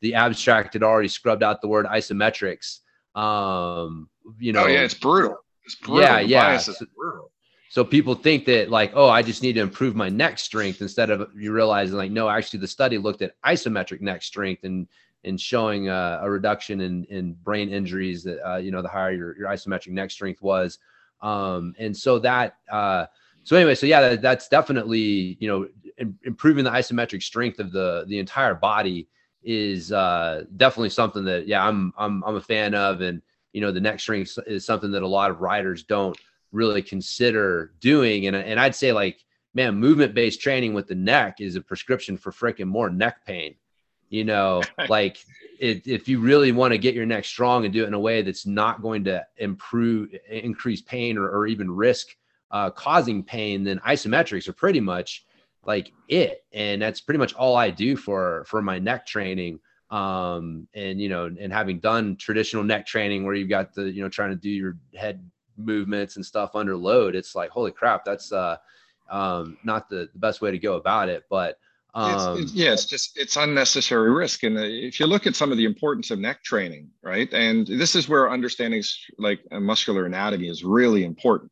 the 0.00 0.14
abstract 0.14 0.74
had 0.74 0.82
already 0.82 1.08
scrubbed 1.08 1.42
out 1.42 1.60
the 1.60 1.68
word 1.68 1.86
isometrics. 1.86 2.80
Um, 3.14 4.08
you 4.38 4.52
know, 4.52 4.64
oh, 4.64 4.66
yeah, 4.66 4.80
it's 4.80 4.94
brutal. 4.94 5.38
It's 5.64 5.74
brutal. 5.74 6.02
Yeah, 6.02 6.22
the 6.22 6.28
yeah. 6.28 6.58
So, 6.58 6.74
so, 7.70 7.84
people 7.84 8.14
think 8.14 8.44
that 8.46 8.70
like, 8.70 8.92
oh, 8.94 9.08
I 9.08 9.22
just 9.22 9.42
need 9.42 9.54
to 9.54 9.60
improve 9.60 9.96
my 9.96 10.08
neck 10.08 10.38
strength 10.38 10.80
instead 10.80 11.10
of 11.10 11.30
you 11.34 11.52
realizing 11.52 11.96
like, 11.96 12.10
no, 12.10 12.28
actually 12.28 12.60
the 12.60 12.68
study 12.68 12.96
looked 12.96 13.22
at 13.22 13.40
isometric 13.42 14.00
neck 14.00 14.22
strength 14.22 14.64
and 14.64 14.86
and 15.24 15.40
showing 15.40 15.88
uh, 15.88 16.20
a 16.22 16.30
reduction 16.30 16.80
in 16.80 17.04
in 17.04 17.34
brain 17.34 17.68
injuries 17.68 18.22
that 18.24 18.38
uh, 18.48 18.56
you 18.56 18.70
know 18.70 18.82
the 18.82 18.88
higher 18.88 19.12
your, 19.12 19.36
your 19.36 19.48
isometric 19.48 19.90
neck 19.90 20.10
strength 20.10 20.42
was. 20.42 20.78
Um, 21.20 21.74
and 21.78 21.96
so 21.96 22.18
that 22.20 22.56
uh, 22.70 23.06
so 23.44 23.56
anyway, 23.56 23.74
so 23.74 23.86
yeah, 23.86 24.00
that, 24.00 24.22
that's 24.22 24.48
definitely 24.48 25.36
you 25.40 25.48
know 25.48 25.68
improving 26.24 26.64
the 26.64 26.70
isometric 26.70 27.22
strength 27.22 27.58
of 27.58 27.72
the 27.72 28.04
the 28.08 28.18
entire 28.18 28.54
body 28.54 29.08
is 29.42 29.92
uh, 29.92 30.44
definitely 30.56 30.90
something 30.90 31.24
that 31.24 31.46
yeah 31.46 31.66
I'm 31.66 31.92
I'm 31.96 32.22
I'm 32.24 32.36
a 32.36 32.40
fan 32.40 32.74
of, 32.74 33.00
and 33.00 33.22
you 33.52 33.60
know 33.60 33.72
the 33.72 33.80
neck 33.80 34.00
strength 34.00 34.38
is 34.46 34.64
something 34.64 34.90
that 34.92 35.02
a 35.02 35.08
lot 35.08 35.30
of 35.30 35.40
riders 35.40 35.82
don't 35.82 36.16
really 36.52 36.82
consider 36.82 37.72
doing, 37.80 38.26
and 38.26 38.36
and 38.36 38.60
I'd 38.60 38.74
say 38.74 38.92
like 38.92 39.24
man, 39.54 39.74
movement 39.74 40.14
based 40.14 40.40
training 40.40 40.74
with 40.74 40.86
the 40.86 40.94
neck 40.94 41.40
is 41.40 41.56
a 41.56 41.60
prescription 41.60 42.16
for 42.16 42.30
freaking 42.30 42.68
more 42.68 42.90
neck 42.90 43.24
pain. 43.26 43.54
You 44.08 44.24
know, 44.24 44.62
like 44.88 45.18
it, 45.58 45.86
if 45.86 46.08
you 46.08 46.20
really 46.20 46.52
want 46.52 46.72
to 46.72 46.78
get 46.78 46.94
your 46.94 47.06
neck 47.06 47.24
strong 47.24 47.64
and 47.64 47.72
do 47.72 47.84
it 47.84 47.88
in 47.88 47.94
a 47.94 48.00
way 48.00 48.22
that's 48.22 48.46
not 48.46 48.82
going 48.82 49.04
to 49.04 49.26
improve, 49.36 50.14
increase 50.28 50.82
pain 50.82 51.18
or, 51.18 51.28
or 51.28 51.46
even 51.46 51.70
risk 51.70 52.08
uh, 52.50 52.70
causing 52.70 53.22
pain, 53.22 53.64
then 53.64 53.78
isometrics 53.80 54.48
are 54.48 54.52
pretty 54.52 54.80
much 54.80 55.26
like 55.64 55.92
it. 56.08 56.44
And 56.52 56.80
that's 56.80 57.00
pretty 57.00 57.18
much 57.18 57.34
all 57.34 57.56
i 57.56 57.70
do 57.70 57.96
for 57.96 58.44
for 58.46 58.62
my 58.62 58.78
neck 58.78 59.06
training. 59.06 59.60
Um 59.90 60.68
and 60.74 61.00
you 61.00 61.08
know 61.08 61.24
and 61.26 61.52
having 61.52 61.78
done 61.80 62.16
traditional 62.16 62.62
neck 62.62 62.86
training 62.86 63.24
where 63.24 63.34
you've 63.34 63.48
got 63.48 63.74
the 63.74 63.90
you 63.90 64.02
know 64.02 64.08
trying 64.08 64.30
to 64.30 64.36
do 64.36 64.50
your 64.50 64.76
head 64.94 65.28
movements 65.56 66.16
and 66.16 66.24
stuff 66.24 66.54
under 66.54 66.76
load 66.76 67.16
it's 67.16 67.34
like 67.34 67.50
holy 67.50 67.72
crap 67.72 68.04
that's 68.04 68.30
uh 68.30 68.56
um 69.10 69.56
not 69.64 69.88
the, 69.88 70.08
the 70.12 70.18
best 70.18 70.40
way 70.40 70.50
to 70.50 70.58
go 70.58 70.76
about 70.76 71.08
it. 71.08 71.24
But 71.30 71.58
um, 71.94 72.42
it's, 72.42 72.52
yeah, 72.52 72.72
it's 72.72 72.84
just 72.84 73.18
it's 73.18 73.36
unnecessary 73.36 74.10
risk. 74.12 74.42
And 74.42 74.58
uh, 74.58 74.62
if 74.62 75.00
you 75.00 75.06
look 75.06 75.26
at 75.26 75.34
some 75.34 75.50
of 75.50 75.58
the 75.58 75.64
importance 75.64 76.10
of 76.10 76.18
neck 76.18 76.42
training, 76.44 76.88
right, 77.02 77.32
and 77.32 77.66
this 77.66 77.94
is 77.94 78.08
where 78.08 78.30
understanding 78.30 78.82
like 79.18 79.40
muscular 79.50 80.06
anatomy 80.06 80.48
is 80.48 80.64
really 80.64 81.04
important 81.04 81.50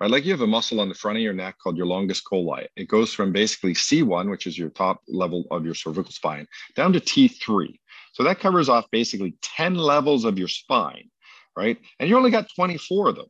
right? 0.00 0.10
Like 0.10 0.24
you 0.24 0.32
have 0.32 0.40
a 0.40 0.46
muscle 0.46 0.80
on 0.80 0.88
the 0.88 0.94
front 0.94 1.18
of 1.18 1.22
your 1.22 1.32
neck 1.32 1.56
called 1.62 1.76
your 1.76 1.86
longus 1.86 2.20
colli. 2.20 2.68
It 2.76 2.88
goes 2.88 3.12
from 3.12 3.32
basically 3.32 3.74
C1, 3.74 4.30
which 4.30 4.46
is 4.46 4.58
your 4.58 4.70
top 4.70 5.02
level 5.08 5.44
of 5.50 5.64
your 5.64 5.74
cervical 5.74 6.12
spine, 6.12 6.46
down 6.74 6.92
to 6.92 7.00
T3. 7.00 7.78
So 8.12 8.22
that 8.24 8.40
covers 8.40 8.68
off 8.68 8.90
basically 8.90 9.34
10 9.42 9.74
levels 9.74 10.24
of 10.24 10.38
your 10.38 10.48
spine, 10.48 11.08
right? 11.56 11.78
And 11.98 12.08
you 12.08 12.16
only 12.16 12.30
got 12.30 12.48
24 12.54 13.10
of 13.10 13.16
them. 13.16 13.26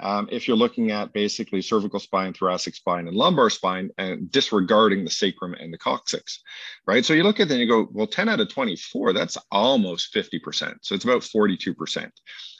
Um, 0.00 0.28
if 0.30 0.46
you're 0.46 0.56
looking 0.56 0.90
at 0.90 1.12
basically 1.12 1.62
cervical 1.62 2.00
spine, 2.00 2.32
thoracic 2.32 2.74
spine, 2.74 3.08
and 3.08 3.16
lumbar 3.16 3.50
spine, 3.50 3.90
and 3.98 4.30
disregarding 4.30 5.04
the 5.04 5.10
sacrum 5.10 5.54
and 5.54 5.72
the 5.72 5.78
coccyx, 5.78 6.40
right? 6.86 7.04
So 7.04 7.14
you 7.14 7.22
look 7.22 7.40
at 7.40 7.48
it 7.48 7.52
and 7.52 7.60
you 7.60 7.68
go, 7.68 7.88
well, 7.92 8.06
10 8.06 8.28
out 8.28 8.40
of 8.40 8.48
24, 8.48 9.12
that's 9.12 9.36
almost 9.50 10.14
50%. 10.14 10.76
So 10.82 10.94
it's 10.94 11.04
about 11.04 11.22
42%. 11.22 12.10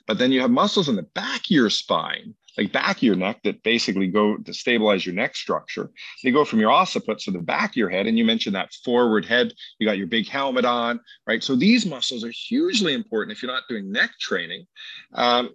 But 0.07 0.19
then 0.19 0.33
you 0.33 0.41
have 0.41 0.51
muscles 0.51 0.89
in 0.89 0.97
the 0.97 1.03
back 1.15 1.41
of 1.41 1.51
your 1.51 1.71
spine 1.71 2.35
like 2.59 2.73
back 2.73 2.97
of 2.97 3.03
your 3.05 3.15
neck 3.15 3.41
that 3.45 3.63
basically 3.63 4.09
go 4.09 4.37
to 4.37 4.53
stabilize 4.53 5.07
your 5.07 5.15
neck 5.15 5.37
structure. 5.37 5.91
They 6.25 6.33
go 6.33 6.45
from 6.45 6.59
your 6.59 6.73
occiput, 6.73 7.21
so 7.21 7.31
the 7.31 7.39
back 7.39 7.71
of 7.71 7.77
your 7.77 7.89
head, 7.89 8.07
and 8.07 8.19
you 8.19 8.25
mentioned 8.25 8.57
that 8.57 8.75
forward 8.85 9.25
head. 9.25 9.53
You 9.79 9.87
got 9.87 9.97
your 9.97 10.09
big 10.09 10.29
helmet 10.29 10.65
on, 10.65 10.99
right? 11.27 11.43
So 11.43 11.55
these 11.55 11.87
muscles 11.87 12.25
are 12.25 12.33
hugely 12.33 12.95
important 12.95 13.37
if 13.37 13.43
you're 13.43 13.53
not 13.53 13.63
doing 13.69 13.93
neck 13.93 14.11
training. 14.21 14.67
Um, 15.15 15.51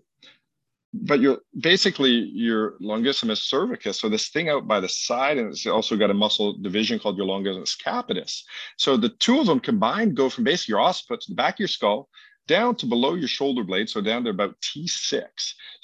but 0.93 1.19
you're 1.19 1.39
basically 1.59 2.11
your 2.11 2.77
longissimus 2.79 3.51
cervicis, 3.51 3.95
so 3.95 4.09
this 4.09 4.29
thing 4.29 4.49
out 4.49 4.67
by 4.67 4.79
the 4.79 4.89
side, 4.89 5.37
and 5.37 5.49
it's 5.49 5.65
also 5.65 5.97
got 5.97 6.11
a 6.11 6.13
muscle 6.13 6.57
division 6.59 6.99
called 6.99 7.17
your 7.17 7.25
longissimus 7.25 7.75
capitis. 7.83 8.43
So 8.77 8.95
the 8.95 9.09
two 9.09 9.39
of 9.39 9.47
them 9.47 9.59
combined 9.59 10.15
go 10.15 10.29
from 10.29 10.43
basically 10.43 10.73
your 10.73 10.81
occiput 10.81 11.21
to 11.21 11.31
the 11.31 11.35
back 11.35 11.55
of 11.55 11.59
your 11.59 11.67
skull 11.67 12.09
down 12.47 12.75
to 12.75 12.85
below 12.85 13.15
your 13.15 13.27
shoulder 13.27 13.63
blade, 13.63 13.89
so 13.89 14.01
down 14.01 14.23
to 14.25 14.29
about 14.29 14.55
T6. 14.61 14.89
So 15.09 15.23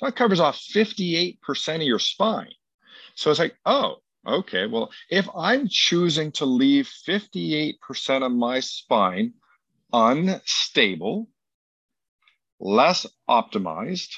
that 0.02 0.16
covers 0.16 0.40
off 0.40 0.60
58% 0.60 1.76
of 1.76 1.82
your 1.82 2.00
spine. 2.00 2.52
So 3.16 3.32
it's 3.32 3.40
like, 3.40 3.56
oh, 3.66 3.98
okay, 4.28 4.68
well, 4.68 4.92
if 5.10 5.28
I'm 5.36 5.68
choosing 5.70 6.32
to 6.34 6.46
leave 6.46 6.90
58% 7.08 8.26
of 8.26 8.32
my 8.32 8.60
spine 8.60 9.34
unstable, 9.92 11.30
less 12.60 13.06
optimized, 13.28 14.18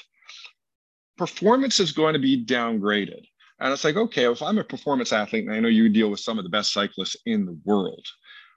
performance 1.16 1.80
is 1.80 1.92
going 1.92 2.14
to 2.14 2.18
be 2.18 2.44
downgraded. 2.44 3.22
And 3.60 3.72
it's 3.72 3.84
like, 3.84 3.96
okay, 3.96 4.30
if 4.30 4.42
I'm 4.42 4.58
a 4.58 4.64
performance 4.64 5.12
athlete, 5.12 5.46
and 5.46 5.54
I 5.54 5.60
know 5.60 5.68
you 5.68 5.88
deal 5.88 6.10
with 6.10 6.20
some 6.20 6.38
of 6.38 6.44
the 6.44 6.50
best 6.50 6.72
cyclists 6.72 7.16
in 7.26 7.46
the 7.46 7.58
world, 7.64 8.04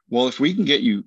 well, 0.09 0.27
if 0.27 0.39
we 0.39 0.53
can 0.53 0.65
get 0.65 0.81
you 0.81 1.03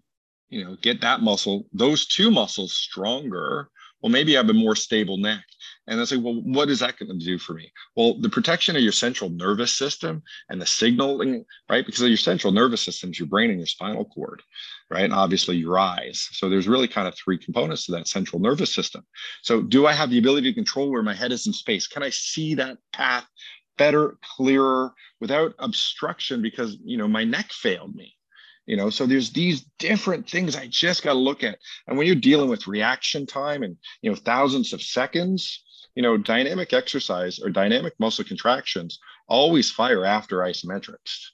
you 0.48 0.64
know, 0.64 0.76
get 0.82 1.00
that 1.00 1.20
muscle, 1.20 1.66
those 1.72 2.06
two 2.06 2.30
muscles 2.30 2.74
stronger, 2.74 3.68
well, 4.02 4.10
maybe 4.10 4.36
I 4.36 4.40
have 4.40 4.50
a 4.50 4.54
more 4.54 4.76
stable 4.76 5.16
neck. 5.16 5.44
And 5.88 6.00
I 6.00 6.04
say, 6.04 6.16
well, 6.16 6.34
what 6.42 6.68
is 6.68 6.80
that 6.80 6.98
going 6.98 7.18
to 7.18 7.24
do 7.24 7.38
for 7.38 7.54
me? 7.54 7.72
Well, 7.96 8.20
the 8.20 8.28
protection 8.28 8.76
of 8.76 8.82
your 8.82 8.92
central 8.92 9.30
nervous 9.30 9.74
system 9.74 10.22
and 10.50 10.60
the 10.60 10.66
signaling, 10.66 11.46
right? 11.70 11.84
Because 11.84 12.02
of 12.02 12.08
your 12.08 12.18
central 12.18 12.52
nervous 12.52 12.82
system 12.82 13.10
is 13.10 13.18
your 13.18 13.28
brain 13.28 13.50
and 13.50 13.58
your 13.58 13.66
spinal 13.66 14.04
cord, 14.04 14.42
right? 14.90 15.04
And 15.04 15.14
obviously 15.14 15.56
your 15.56 15.78
eyes. 15.78 16.28
So 16.32 16.50
there's 16.50 16.68
really 16.68 16.88
kind 16.88 17.08
of 17.08 17.14
three 17.16 17.38
components 17.38 17.86
to 17.86 17.92
that 17.92 18.06
central 18.06 18.40
nervous 18.40 18.74
system. 18.74 19.04
So 19.42 19.62
do 19.62 19.86
I 19.86 19.94
have 19.94 20.10
the 20.10 20.18
ability 20.18 20.50
to 20.50 20.54
control 20.54 20.90
where 20.90 21.02
my 21.02 21.14
head 21.14 21.32
is 21.32 21.46
in 21.46 21.54
space? 21.54 21.86
Can 21.86 22.02
I 22.02 22.10
see 22.10 22.54
that 22.56 22.76
path 22.92 23.26
better, 23.78 24.18
clearer, 24.36 24.92
without 25.20 25.54
obstruction 25.58 26.42
because, 26.42 26.76
you 26.84 26.98
know, 26.98 27.08
my 27.08 27.24
neck 27.24 27.50
failed 27.50 27.94
me? 27.94 28.14
you 28.66 28.76
know 28.76 28.90
so 28.90 29.06
there's 29.06 29.30
these 29.32 29.62
different 29.78 30.28
things 30.28 30.54
i 30.54 30.66
just 30.66 31.02
got 31.02 31.14
to 31.14 31.18
look 31.18 31.42
at 31.42 31.58
and 31.86 31.96
when 31.96 32.06
you're 32.06 32.14
dealing 32.14 32.50
with 32.50 32.66
reaction 32.66 33.26
time 33.26 33.62
and 33.62 33.76
you 34.02 34.10
know 34.10 34.16
thousands 34.16 34.74
of 34.74 34.82
seconds 34.82 35.64
you 35.98 36.02
know 36.02 36.16
dynamic 36.16 36.72
exercise 36.72 37.40
or 37.40 37.50
dynamic 37.50 37.92
muscle 37.98 38.24
contractions 38.24 39.00
always 39.26 39.68
fire 39.68 40.04
after 40.04 40.36
isometrics 40.38 41.30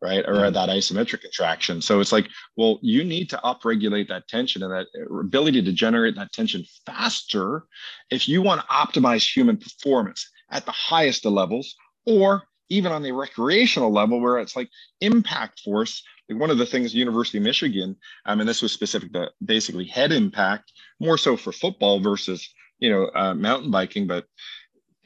right? 0.00 0.24
Or 0.28 0.34
mm-hmm. 0.34 0.52
that 0.52 0.68
isometric 0.68 1.22
contraction. 1.22 1.80
So 1.80 1.98
it's 1.98 2.12
like 2.12 2.28
well 2.56 2.78
you 2.80 3.02
need 3.02 3.28
to 3.30 3.40
upregulate 3.42 4.08
that 4.08 4.28
tension 4.28 4.62
and 4.62 4.70
that 4.70 4.86
ability 5.20 5.62
to 5.62 5.72
generate 5.72 6.14
that 6.14 6.32
tension 6.32 6.64
faster 6.86 7.64
if 8.10 8.28
you 8.28 8.40
want 8.40 8.60
to 8.60 8.66
optimize 8.68 9.24
human 9.34 9.56
performance 9.56 10.30
at 10.50 10.64
the 10.64 10.72
highest 10.72 11.26
of 11.26 11.32
levels 11.32 11.74
or 12.06 12.44
even 12.68 12.92
on 12.92 13.02
the 13.02 13.12
recreational 13.12 13.92
level 13.92 14.20
where 14.20 14.38
it's 14.38 14.54
like 14.54 14.68
impact 15.00 15.60
force. 15.60 16.02
Like 16.28 16.40
one 16.40 16.50
of 16.50 16.58
the 16.58 16.66
things 16.66 16.94
university 16.94 17.38
of 17.38 17.44
michigan 17.44 17.96
um, 18.26 18.40
and 18.40 18.48
this 18.48 18.62
was 18.62 18.72
specific 18.72 19.12
to 19.14 19.30
basically 19.44 19.86
head 19.86 20.12
impact 20.12 20.72
more 21.00 21.18
so 21.18 21.36
for 21.36 21.52
football 21.52 21.98
versus 22.00 22.48
you 22.84 22.90
know 22.90 23.10
uh, 23.14 23.34
mountain 23.34 23.70
biking 23.70 24.06
but 24.06 24.26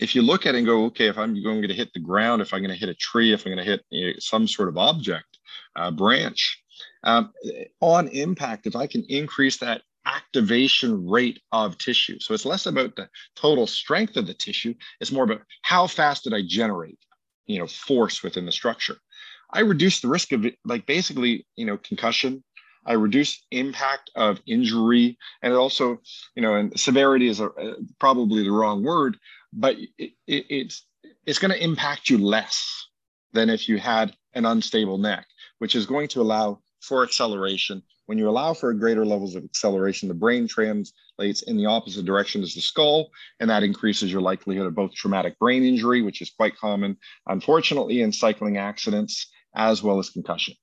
if 0.01 0.15
you 0.15 0.23
look 0.23 0.47
at 0.47 0.55
it 0.55 0.59
and 0.59 0.67
go 0.67 0.87
okay 0.87 1.07
if 1.07 1.17
i'm 1.17 1.41
going 1.43 1.63
to 1.63 1.75
hit 1.75 1.93
the 1.95 2.01
ground 2.01 2.43
if 2.43 2.53
i'm 2.53 2.61
going 2.61 2.73
to 2.73 2.81
hit 2.85 2.89
a 2.89 2.95
tree 2.95 3.33
if 3.33 3.47
i'm 3.47 3.53
going 3.53 3.65
to 3.65 3.71
hit 3.71 3.85
you 3.91 4.09
know, 4.09 4.13
some 4.19 4.49
sort 4.49 4.69
of 4.69 4.77
object 4.77 5.39
uh, 5.77 5.91
branch 5.91 6.61
um, 7.05 7.33
on 7.81 8.09
impact 8.09 8.67
if 8.67 8.75
i 8.75 8.87
can 8.87 9.05
increase 9.09 9.59
that 9.59 9.83
activation 10.07 11.07
rate 11.07 11.39
of 11.53 11.77
tissue. 11.77 12.19
So 12.19 12.33
it's 12.33 12.47
less 12.47 12.65
about 12.65 12.97
the 12.97 13.11
total 13.37 13.67
strength 13.67 14.17
of 14.17 14.27
the 14.27 14.33
tissue 14.33 14.75
it's 15.01 15.13
more 15.13 15.25
about 15.25 15.43
how 15.63 15.87
fast 15.87 16.25
did 16.25 16.35
i 16.35 16.43
generate 16.43 16.99
you 17.47 17.59
know 17.59 17.67
force 17.67 18.23
within 18.23 18.47
the 18.47 18.53
structure. 18.53 18.97
I 19.51 19.61
reduce 19.61 20.01
the 20.01 20.09
risk 20.09 20.33
of 20.33 20.47
like 20.65 20.87
basically 20.87 21.47
you 21.57 21.67
know 21.67 21.77
concussion 21.79 22.43
i 22.87 22.93
reduce 22.93 23.45
impact 23.51 24.11
of 24.17 24.41
injury 24.47 25.17
and 25.43 25.53
it 25.53 25.57
also 25.57 25.99
you 26.35 26.43
know 26.43 26.55
and 26.55 26.79
severity 26.79 27.29
is 27.29 27.41
a, 27.41 27.47
uh, 27.47 27.75
probably 27.99 28.43
the 28.43 28.51
wrong 28.51 28.83
word 28.83 29.17
but 29.53 29.77
it, 29.99 30.13
it, 30.27 30.47
it's 30.49 30.87
it's 31.27 31.39
going 31.39 31.51
to 31.51 31.63
impact 31.63 32.09
you 32.09 32.19
less 32.19 32.89
than 33.33 33.51
if 33.51 33.69
you 33.69 33.79
had 33.79 34.15
an 34.35 34.47
unstable 34.47 34.99
neck 34.99 35.27
which 35.59 35.75
is 35.75 35.87
going 35.87 36.09
to 36.09 36.21
allow 36.21 36.59
for 36.81 37.03
acceleration 37.03 37.83
when 38.09 38.17
you 38.17 38.27
allow 38.31 38.55
for 38.55 38.73
greater 38.73 39.05
levels 39.05 39.35
of 39.35 39.45
acceleration, 39.45 40.09
the 40.09 40.15
brain 40.15 40.49
translates 40.49 41.43
in 41.43 41.59
the 41.59 41.67
opposite 41.67 42.07
direction 42.07 42.43
as 42.43 42.55
the 42.55 42.61
skull, 42.63 43.11
and 43.39 43.51
that 43.51 43.63
increases 43.63 44.11
your 44.11 44.23
likelihood 44.23 44.67
of 44.67 44.75
both 44.75 44.95
traumatic 44.95 45.39
brain 45.39 45.63
injury, 45.63 46.01
which 46.01 46.23
is 46.23 46.31
quite 46.31 46.57
common, 46.57 46.97
unfortunately, 47.27 48.01
in 48.01 48.11
cycling 48.11 48.57
accidents, 48.57 49.31
as 49.55 49.83
well 49.83 49.99
as 49.99 50.09
concussion. 50.09 50.55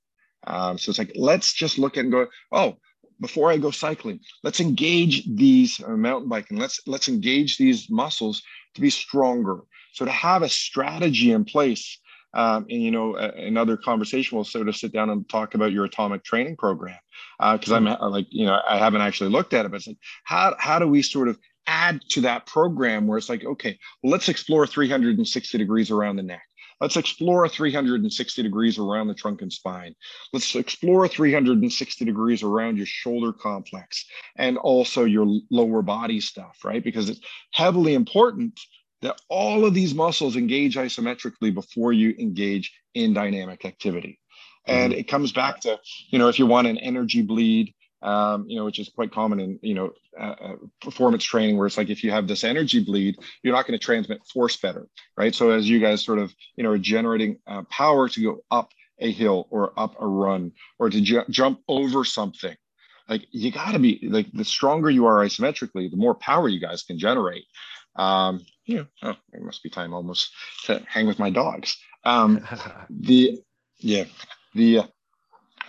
Um, 0.47 0.77
so 0.77 0.89
it's 0.89 0.99
like, 0.99 1.11
let's 1.15 1.53
just 1.53 1.77
look 1.77 1.97
at 1.97 2.03
and 2.03 2.11
go, 2.11 2.27
oh, 2.51 2.77
before 3.19 3.51
I 3.51 3.57
go 3.57 3.71
cycling, 3.71 4.19
let's 4.43 4.59
engage 4.59 5.25
these 5.35 5.81
uh, 5.83 5.91
mountain 5.91 6.29
biking. 6.29 6.57
Let's 6.57 6.81
let's 6.85 7.07
engage 7.07 7.57
these 7.57 7.89
muscles 7.89 8.41
to 8.73 8.81
be 8.81 8.89
stronger. 8.89 9.59
So 9.93 10.05
to 10.05 10.11
have 10.11 10.41
a 10.41 10.49
strategy 10.49 11.31
in 11.31 11.45
place, 11.45 11.99
um, 12.33 12.65
and 12.69 12.83
you 12.83 12.91
know, 12.91 13.15
another 13.15 13.77
conversation 13.77 14.35
we'll 14.35 14.43
sort 14.43 14.67
of 14.67 14.75
sit 14.75 14.91
down 14.91 15.09
and 15.09 15.27
talk 15.29 15.55
about 15.55 15.71
your 15.71 15.85
atomic 15.85 16.23
training 16.25 16.57
program 16.57 16.99
because 17.39 17.71
uh, 17.71 17.75
I'm 17.75 17.87
uh, 17.87 18.09
like, 18.09 18.27
you 18.29 18.45
know, 18.45 18.59
I 18.67 18.77
haven't 18.77 19.01
actually 19.01 19.29
looked 19.29 19.53
at 19.53 19.65
it, 19.65 19.71
but 19.71 19.77
it's 19.77 19.87
like, 19.87 19.97
how 20.25 20.55
how 20.59 20.79
do 20.79 20.87
we 20.87 21.01
sort 21.01 21.29
of 21.29 21.39
add 21.67 22.01
to 22.09 22.21
that 22.21 22.45
program 22.45 23.07
where 23.07 23.17
it's 23.17 23.29
like, 23.29 23.43
okay, 23.43 23.79
well, 24.03 24.11
let's 24.11 24.29
explore 24.29 24.67
360 24.67 25.57
degrees 25.57 25.89
around 25.89 26.17
the 26.17 26.23
neck. 26.23 26.44
Let's 26.81 26.97
explore 26.97 27.47
360 27.47 28.43
degrees 28.43 28.77
around 28.77 29.07
the 29.07 29.13
trunk 29.13 29.41
and 29.41 29.51
spine. 29.51 29.95
Let's 30.33 30.55
explore 30.55 31.07
360 31.07 32.05
degrees 32.05 32.43
around 32.43 32.77
your 32.77 32.85
shoulder 32.85 33.31
complex 33.31 34.05
and 34.37 34.57
also 34.57 35.05
your 35.05 35.39
lower 35.49 35.81
body 35.81 36.19
stuff, 36.19 36.57
right? 36.63 36.83
Because 36.83 37.09
it's 37.09 37.21
heavily 37.51 37.93
important 37.93 38.59
that 39.01 39.21
all 39.29 39.65
of 39.65 39.73
these 39.73 39.93
muscles 39.93 40.35
engage 40.35 40.75
isometrically 40.75 41.53
before 41.53 41.93
you 41.93 42.15
engage 42.19 42.73
in 42.93 43.13
dynamic 43.13 43.63
activity. 43.63 44.19
And 44.67 44.91
mm-hmm. 44.91 44.99
it 44.99 45.07
comes 45.07 45.31
back 45.31 45.61
to, 45.61 45.79
you 46.09 46.19
know, 46.19 46.27
if 46.27 46.39
you 46.39 46.45
want 46.45 46.67
an 46.67 46.77
energy 46.79 47.21
bleed, 47.21 47.73
um, 48.05 48.45
you 48.47 48.55
know, 48.55 48.65
which 48.65 48.77
is 48.77 48.87
quite 48.89 49.11
common 49.11 49.39
in, 49.39 49.59
you 49.63 49.73
know, 49.73 49.91
uh, 50.17 50.35
uh, 50.39 50.55
performance 50.79 51.23
training, 51.23 51.57
where 51.57 51.65
it's 51.65 51.77
like 51.77 51.89
if 51.89 52.03
you 52.03 52.11
have 52.11 52.27
this 52.27 52.43
energy 52.43 52.83
bleed, 52.83 53.17
you're 53.41 53.53
not 53.53 53.65
going 53.65 53.77
to 53.77 53.83
transmit 53.83 54.21
force 54.31 54.55
better, 54.57 54.87
right? 55.17 55.33
So 55.33 55.49
as 55.49 55.67
you 55.67 55.79
guys 55.79 56.05
sort 56.05 56.19
of, 56.19 56.33
you 56.55 56.63
know, 56.63 56.71
are 56.71 56.77
generating 56.77 57.39
uh, 57.47 57.63
power 57.63 58.07
to 58.07 58.21
go 58.21 58.43
up 58.51 58.69
a 58.99 59.11
hill 59.11 59.47
or 59.49 59.77
up 59.77 59.95
a 59.99 60.07
run 60.07 60.51
or 60.77 60.89
to 60.91 61.01
ju- 61.01 61.25
jump 61.31 61.61
over 61.67 62.05
something, 62.05 62.55
like 63.09 63.25
you 63.31 63.51
got 63.51 63.71
to 63.71 63.79
be 63.79 64.07
like 64.09 64.27
the 64.31 64.45
stronger 64.45 64.91
you 64.91 65.07
are 65.07 65.25
isometrically, 65.25 65.89
the 65.89 65.97
more 65.97 66.13
power 66.13 66.47
you 66.47 66.59
guys 66.59 66.83
can 66.83 66.99
generate. 66.99 67.45
Um, 67.95 68.45
yeah, 68.67 68.83
oh, 69.01 69.15
it 69.33 69.41
must 69.41 69.63
be 69.63 69.69
time 69.71 69.95
almost 69.95 70.31
to 70.65 70.83
hang 70.87 71.07
with 71.07 71.17
my 71.17 71.31
dogs. 71.31 71.75
Um, 72.03 72.47
the 72.91 73.41
yeah, 73.79 74.05
the 74.53 74.79
uh, 74.79 74.87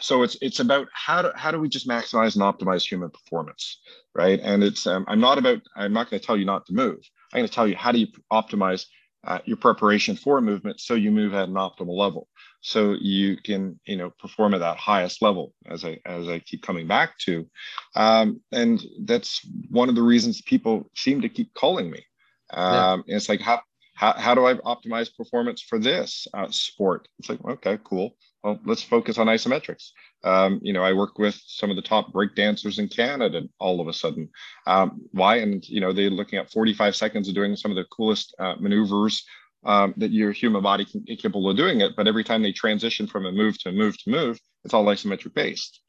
so 0.01 0.22
it's 0.22 0.36
it's 0.40 0.61
about 0.61 0.88
how 0.92 1.22
do 1.22 1.30
how 1.34 1.51
do 1.51 1.61
we 1.61 1.68
just 1.68 1.88
maximize 1.88 2.34
and 2.34 2.42
optimize 2.42 2.82
human 2.82 3.11
performance 3.11 3.80
right? 4.16 4.40
And 4.42 4.64
it's 4.64 4.86
um, 4.86 5.05
i'm 5.09 5.20
not 5.20 5.38
about 5.38 5.61
i'm 5.76 5.92
not 5.92 6.11
going 6.11 6.18
to 6.20 6.26
tell 6.26 6.36
you 6.36 6.44
not 6.44 6.66
to 6.66 6.72
move. 6.72 6.99
I'm 7.32 7.40
going 7.40 7.49
to 7.49 7.53
tell 7.53 7.68
you 7.68 7.76
how 7.76 7.92
do 7.92 7.99
you 7.99 8.09
optimize 8.32 8.86
uh, 9.24 9.40
your 9.44 9.57
preparation 9.57 10.16
for 10.16 10.38
a 10.38 10.42
movement 10.42 10.80
so 10.80 10.94
you 10.94 11.11
move 11.11 11.34
at 11.34 11.49
an 11.49 11.55
optimal 11.55 11.97
level. 11.97 12.28
So 12.61 12.97
you 13.01 13.36
can 13.36 13.78
you 13.84 13.97
know 13.97 14.11
perform 14.18 14.55
at 14.55 14.61
that 14.61 14.78
highest 14.78 15.22
level 15.22 15.53
as 15.66 15.84
i 15.84 15.99
as 16.07 16.28
i 16.28 16.38
keep 16.38 16.62
coming 16.62 16.86
back 16.88 17.18
to. 17.26 17.47
Um, 17.94 18.40
and 18.53 18.82
that's 19.05 19.40
one 19.70 19.88
of 19.88 19.94
the 19.94 20.03
reasons 20.03 20.40
people 20.40 20.90
seem 20.97 21.20
to 21.20 21.28
keep 21.28 21.53
calling 21.55 21.90
me. 21.90 22.05
Um, 22.53 23.05
yeah. 23.07 23.16
it's 23.16 23.28
like 23.28 23.40
how, 23.40 23.61
how 23.94 24.12
how 24.12 24.34
do 24.34 24.47
i 24.47 24.55
optimize 24.55 25.14
performance 25.14 25.61
for 25.61 25.78
this 25.78 26.26
uh, 26.32 26.51
sport? 26.51 27.09
It's 27.18 27.28
like 27.28 27.44
okay 27.44 27.78
cool 27.84 28.16
well, 28.47 28.61
let's 28.64 28.82
focus 28.82 29.18
on 29.18 29.26
isometrics. 29.26 29.90
Um, 30.22 30.61
you 30.62 30.72
know, 30.72 30.84
I 30.84 30.92
work 30.92 31.18
with 31.18 31.34
some 31.47 31.68
of 31.68 31.74
the 31.74 31.82
top 31.82 32.12
break 32.12 32.36
dancers 32.36 32.78
in 32.78 32.86
Canada 32.86 33.42
all 33.59 33.80
of 33.80 33.88
a 33.88 33.92
sudden. 33.92 34.28
Um, 34.68 35.03
why? 35.11 35.38
And, 35.38 35.68
you 35.68 35.80
know, 35.80 35.92
they're 35.92 36.11
looking 36.11 36.38
at 36.38 36.53
45 36.53 36.94
seconds 36.94 37.28
of 37.28 37.34
doing 37.34 37.57
some 37.57 37.72
of 37.72 37.76
the 37.76 37.86
coolest 37.90 38.36
uh, 38.38 38.55
maneuvers 38.61 39.24
um, 39.64 39.94
that 39.97 40.12
your 40.12 40.30
human 40.30 40.62
body 40.62 40.84
can 40.84 41.03
capable 41.16 41.51
of 41.51 41.57
doing 41.57 41.80
it. 41.80 41.97
But 41.97 42.07
every 42.07 42.22
time 42.22 42.40
they 42.40 42.53
transition 42.53 43.09
from 43.09 43.26
a 43.26 43.32
move 43.32 43.59
to 43.62 43.70
a 43.70 43.72
move 43.72 43.99
to 44.05 44.11
move, 44.11 44.38
it's 44.64 44.74
all 44.74 44.84
isometric 44.84 45.34
based. 45.34 45.80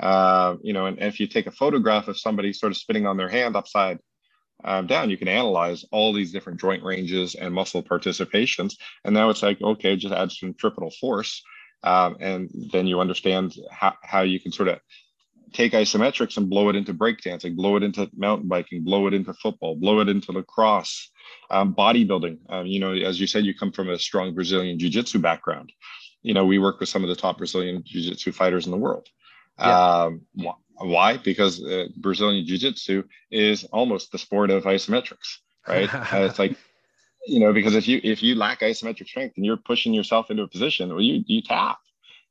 Uh, 0.00 0.56
you 0.62 0.72
know, 0.72 0.86
and 0.86 0.98
if 1.02 1.20
you 1.20 1.26
take 1.26 1.46
a 1.46 1.52
photograph 1.52 2.08
of 2.08 2.18
somebody 2.18 2.54
sort 2.54 2.72
of 2.72 2.78
spinning 2.78 3.06
on 3.06 3.18
their 3.18 3.28
hand 3.28 3.56
upside 3.56 3.98
um, 4.64 4.86
down, 4.86 5.10
you 5.10 5.18
can 5.18 5.28
analyze 5.28 5.84
all 5.92 6.14
these 6.14 6.32
different 6.32 6.60
joint 6.60 6.82
ranges 6.82 7.34
and 7.34 7.52
muscle 7.52 7.82
participations. 7.82 8.72
And 9.04 9.12
now 9.12 9.28
it's 9.28 9.42
like, 9.42 9.60
okay, 9.60 9.96
just 9.96 10.14
add 10.14 10.32
centripetal 10.32 10.92
force 10.98 11.42
um, 11.82 12.16
and 12.20 12.50
then 12.72 12.86
you 12.86 13.00
understand 13.00 13.54
how, 13.70 13.94
how 14.02 14.22
you 14.22 14.40
can 14.40 14.52
sort 14.52 14.68
of 14.68 14.80
take 15.52 15.72
isometrics 15.72 16.36
and 16.36 16.50
blow 16.50 16.68
it 16.68 16.76
into 16.76 16.92
breakdancing, 16.92 17.56
blow 17.56 17.76
it 17.76 17.82
into 17.82 18.10
mountain 18.16 18.48
biking, 18.48 18.84
blow 18.84 19.06
it 19.06 19.14
into 19.14 19.32
football, 19.34 19.76
blow 19.76 20.00
it 20.00 20.08
into 20.08 20.32
lacrosse, 20.32 21.10
um, 21.50 21.74
bodybuilding. 21.74 22.38
Um, 22.48 22.66
you 22.66 22.80
know, 22.80 22.92
as 22.92 23.20
you 23.20 23.26
said, 23.26 23.44
you 23.44 23.54
come 23.54 23.72
from 23.72 23.88
a 23.88 23.98
strong 23.98 24.34
Brazilian 24.34 24.78
jiu-jitsu 24.78 25.18
background. 25.18 25.72
You 26.22 26.34
know, 26.34 26.44
we 26.44 26.58
work 26.58 26.80
with 26.80 26.88
some 26.88 27.04
of 27.04 27.08
the 27.08 27.16
top 27.16 27.38
Brazilian 27.38 27.82
jiu-jitsu 27.84 28.32
fighters 28.32 28.66
in 28.66 28.72
the 28.72 28.78
world. 28.78 29.08
Yeah. 29.58 30.04
Um, 30.04 30.22
why? 30.74 31.16
Because 31.16 31.62
uh, 31.62 31.86
Brazilian 31.96 32.44
jiu-jitsu 32.46 33.04
is 33.30 33.64
almost 33.64 34.12
the 34.12 34.18
sport 34.18 34.50
of 34.50 34.64
isometrics, 34.64 35.38
right? 35.66 35.92
uh, 36.12 36.26
it's 36.28 36.38
like 36.38 36.56
you 37.26 37.40
know, 37.40 37.52
because 37.52 37.74
if 37.74 37.88
you 37.88 38.00
if 38.02 38.22
you 38.22 38.34
lack 38.34 38.60
isometric 38.60 39.08
strength 39.08 39.36
and 39.36 39.44
you're 39.44 39.56
pushing 39.56 39.92
yourself 39.92 40.30
into 40.30 40.44
a 40.44 40.48
position, 40.48 40.90
well, 40.90 41.02
you 41.02 41.22
you 41.26 41.42
tap. 41.42 41.78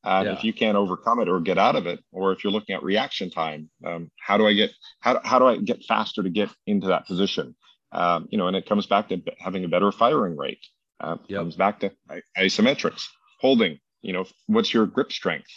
Um, 0.04 0.28
yeah. 0.28 0.34
If 0.34 0.44
you 0.44 0.54
can't 0.54 0.78
overcome 0.78 1.20
it 1.20 1.28
or 1.28 1.40
get 1.40 1.58
out 1.58 1.76
of 1.76 1.88
it, 1.88 2.00
or 2.12 2.32
if 2.32 2.44
you're 2.44 2.54
looking 2.54 2.76
at 2.76 2.84
reaction 2.84 3.32
time, 3.32 3.70
um, 3.84 4.12
how 4.20 4.38
do 4.38 4.48
I 4.48 4.54
get 4.54 4.72
how, 5.00 5.20
how 5.24 5.40
do 5.40 5.48
I 5.48 5.58
get 5.58 5.84
faster 5.84 6.22
to 6.24 6.30
get 6.30 6.50
into 6.68 6.88
that 6.88 7.08
position? 7.08 7.56
Um, 7.92 8.28
you 8.30 8.38
know, 8.38 8.48
and 8.48 8.56
it 8.56 8.68
comes 8.68 8.86
back 8.86 9.10
to 9.10 9.22
having 9.40 9.66
a 9.66 9.68
better 9.68 9.92
firing 9.92 10.38
rate. 10.38 10.66
Uh, 11.00 11.18
yep. 11.28 11.40
Comes 11.40 11.56
back 11.56 11.80
to 11.82 11.92
isometrics, 12.38 13.08
holding. 13.40 13.80
You 14.02 14.14
know, 14.14 14.26
what's 14.46 14.74
your 14.74 14.86
grip 14.86 15.12
strength, 15.12 15.52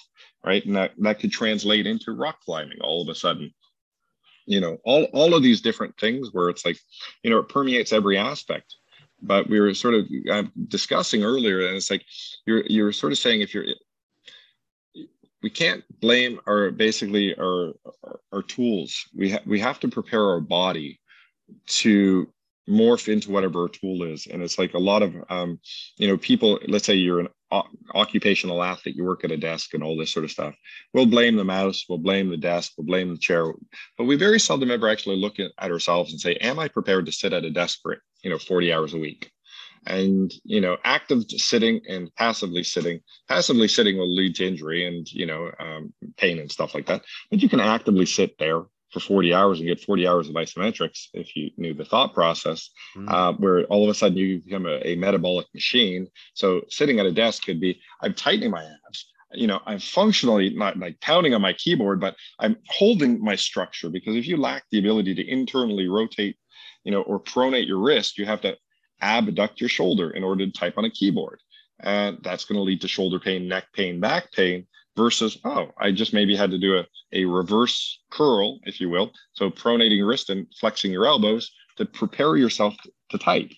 right? 0.45 0.64
And 0.64 0.76
that 0.76 0.93
that 0.99 1.20
could 1.20 1.30
translate 1.30 1.86
into 1.86 2.12
rock 2.12 2.41
climbing 2.45 2.78
all 2.80 3.03
of 3.03 3.09
a 3.09 3.14
sudden. 3.14 3.53
You 4.47 4.61
know, 4.61 4.78
all 4.84 5.05
all 5.12 5.34
of 5.34 5.43
these 5.43 5.61
different 5.61 5.99
things 5.99 6.30
where 6.32 6.49
it's 6.49 6.64
like, 6.64 6.78
you 7.22 7.30
know, 7.30 7.39
it 7.39 7.51
permeates 7.51 7.93
every 7.93 8.16
aspect 8.16 8.74
but 9.22 9.48
we 9.48 9.60
were 9.60 9.74
sort 9.74 9.94
of 9.94 10.06
uh, 10.30 10.44
discussing 10.68 11.24
earlier 11.24 11.66
and 11.66 11.76
it's 11.76 11.90
like 11.90 12.04
you're 12.46 12.64
you're 12.66 12.92
sort 12.92 13.12
of 13.12 13.18
saying 13.18 13.40
if 13.40 13.54
you're 13.54 13.66
we 15.42 15.50
can't 15.50 15.84
blame 16.00 16.40
our 16.46 16.70
basically 16.70 17.34
our 17.38 17.74
our, 18.04 18.20
our 18.32 18.42
tools. 18.42 19.08
We 19.14 19.32
ha- 19.32 19.46
we 19.46 19.60
have 19.60 19.80
to 19.80 19.88
prepare 19.88 20.24
our 20.24 20.40
body 20.40 21.00
to 21.66 22.28
morph 22.68 23.10
into 23.10 23.30
whatever 23.30 23.62
our 23.62 23.68
tool 23.68 24.02
is. 24.02 24.26
And 24.26 24.42
it's 24.42 24.58
like 24.58 24.74
a 24.74 24.78
lot 24.78 25.02
of 25.02 25.14
um, 25.30 25.60
you 25.96 26.08
know 26.08 26.16
people 26.16 26.58
let's 26.66 26.86
say 26.86 26.94
you're 26.94 27.20
an 27.20 27.28
occupational 27.94 28.62
athlete 28.62 28.96
you 28.96 29.05
work 29.05 29.24
at 29.24 29.30
a 29.30 29.36
desk 29.36 29.74
and 29.74 29.82
all 29.82 29.96
this 29.96 30.12
sort 30.12 30.24
of 30.24 30.30
stuff. 30.30 30.55
We'll 30.92 31.07
blame 31.07 31.36
the 31.36 31.44
mouse 31.44 31.84
we'll 31.88 31.99
blame 31.99 32.28
the 32.28 32.36
desk 32.36 32.72
we'll 32.76 32.86
blame 32.86 33.11
the 33.11 33.18
chair 33.18 33.53
but 33.96 34.05
we 34.05 34.16
very 34.16 34.40
seldom 34.40 34.70
ever 34.70 34.88
actually 34.88 35.16
look 35.16 35.38
at, 35.38 35.53
ourselves 35.61 36.12
and 36.12 36.20
say 36.20 36.34
am 36.36 36.59
i 36.59 36.68
prepared 36.68 37.07
to 37.07 37.12
sit 37.12 37.32
at 37.32 37.44
a 37.44 37.51
desk 37.51 37.80
for 37.82 37.99
you 38.22 38.30
know 38.30 38.38
40 38.38 38.72
hours 38.72 38.94
a 38.94 38.99
week? 38.99 39.30
And 39.86 40.32
you 40.44 40.61
know 40.61 40.76
active 40.84 41.24
sitting 41.30 41.80
and 41.88 42.14
passively 42.16 42.64
sitting 42.64 43.01
passively 43.28 43.68
sitting 43.68 43.96
will 43.96 44.12
lead 44.12 44.34
to 44.36 44.46
injury 44.46 44.86
and 44.86 45.11
you 45.11 45.24
know 45.24 45.51
um, 45.59 45.92
pain 46.16 46.38
and 46.38 46.51
stuff 46.51 46.74
like 46.74 46.86
that 46.86 47.03
but 47.30 47.40
you 47.40 47.49
can 47.49 47.61
actively 47.61 48.05
sit 48.05 48.36
there 48.38 48.64
for 48.91 49.01
40 49.01 49.34
hours 49.34 49.59
and 49.59 49.68
get 49.68 49.80
40 49.80 50.07
hours 50.07 50.28
of 50.28 50.34
isometrics 50.34 51.09
if 51.12 51.36
you 51.36 51.51
knew 51.57 51.74
the 51.74 51.84
thought 51.84 52.14
process 52.14 52.70
mm. 52.97 53.11
uh, 53.11 53.32
where 53.34 53.64
all 53.64 53.84
of 53.84 53.91
a 53.91 53.95
sudden 53.95 54.16
you 54.16 54.41
become 54.41 54.66
a, 54.66 54.80
a, 54.84 54.97
metabolic 54.97 55.47
machine 55.55 56.09
so 56.34 56.62
sitting 56.68 56.99
at 56.99 57.07
a 57.07 57.12
desk 57.12 57.45
could 57.45 57.61
be 57.61 57.80
i'm 58.03 58.14
tightening 58.14 58.51
my 58.51 58.64
abs 58.64 59.12
you 59.32 59.47
know 59.47 59.61
i'm 59.66 59.78
functionally 59.78 60.51
not 60.51 60.78
like 60.78 60.99
pounding 61.01 61.34
on 61.34 61.43
my 61.43 61.53
keyboard 61.53 62.01
but 62.01 62.16
i'm 62.41 62.57
holding 62.68 63.22
my 63.22 63.36
structure 63.36 63.91
because 63.91 64.16
if 64.16 64.26
you 64.26 64.36
lack 64.36 64.64
the 64.70 64.78
ability 64.78 65.14
to 65.14 65.30
internally 65.30 65.89
rotate 65.89 66.36
you 66.84 66.93
know 66.93 67.03
or 67.03 67.20
pronate 67.20 67.66
your 67.66 67.78
wrist 67.78 68.16
you 68.16 68.24
have 68.24 68.41
to 68.41 68.57
abduct 69.01 69.61
your 69.61 69.68
shoulder 69.68 70.11
in 70.11 70.24
order 70.24 70.45
to 70.47 70.53
type 70.53 70.74
on 70.76 70.84
a 70.84 70.91
keyboard 70.91 71.41
and 71.80 72.18
that's 72.22 72.45
going 72.45 72.57
to 72.57 72.62
lead 72.62 72.80
to 72.80 72.89
shoulder 72.89 73.20
pain 73.20 73.47
neck 73.47 73.66
pain 73.72 74.01
back 74.01 74.32
pain 74.32 74.66
versus, 74.99 75.38
oh, 75.44 75.70
I 75.78 75.92
just 75.92 76.12
maybe 76.12 76.36
had 76.36 76.51
to 76.51 76.59
do 76.59 76.78
a, 76.78 76.86
a 77.12 77.24
reverse 77.24 78.03
curl, 78.11 78.59
if 78.64 78.80
you 78.80 78.90
will. 78.90 79.12
So 79.32 79.49
pronating 79.49 79.96
your 79.96 80.09
wrist 80.09 80.28
and 80.28 80.46
flexing 80.61 80.92
your 80.92 81.07
elbows 81.07 81.51
to 81.76 81.86
prepare 81.86 82.36
yourself 82.36 82.74
to 83.11 83.16
type, 83.16 83.53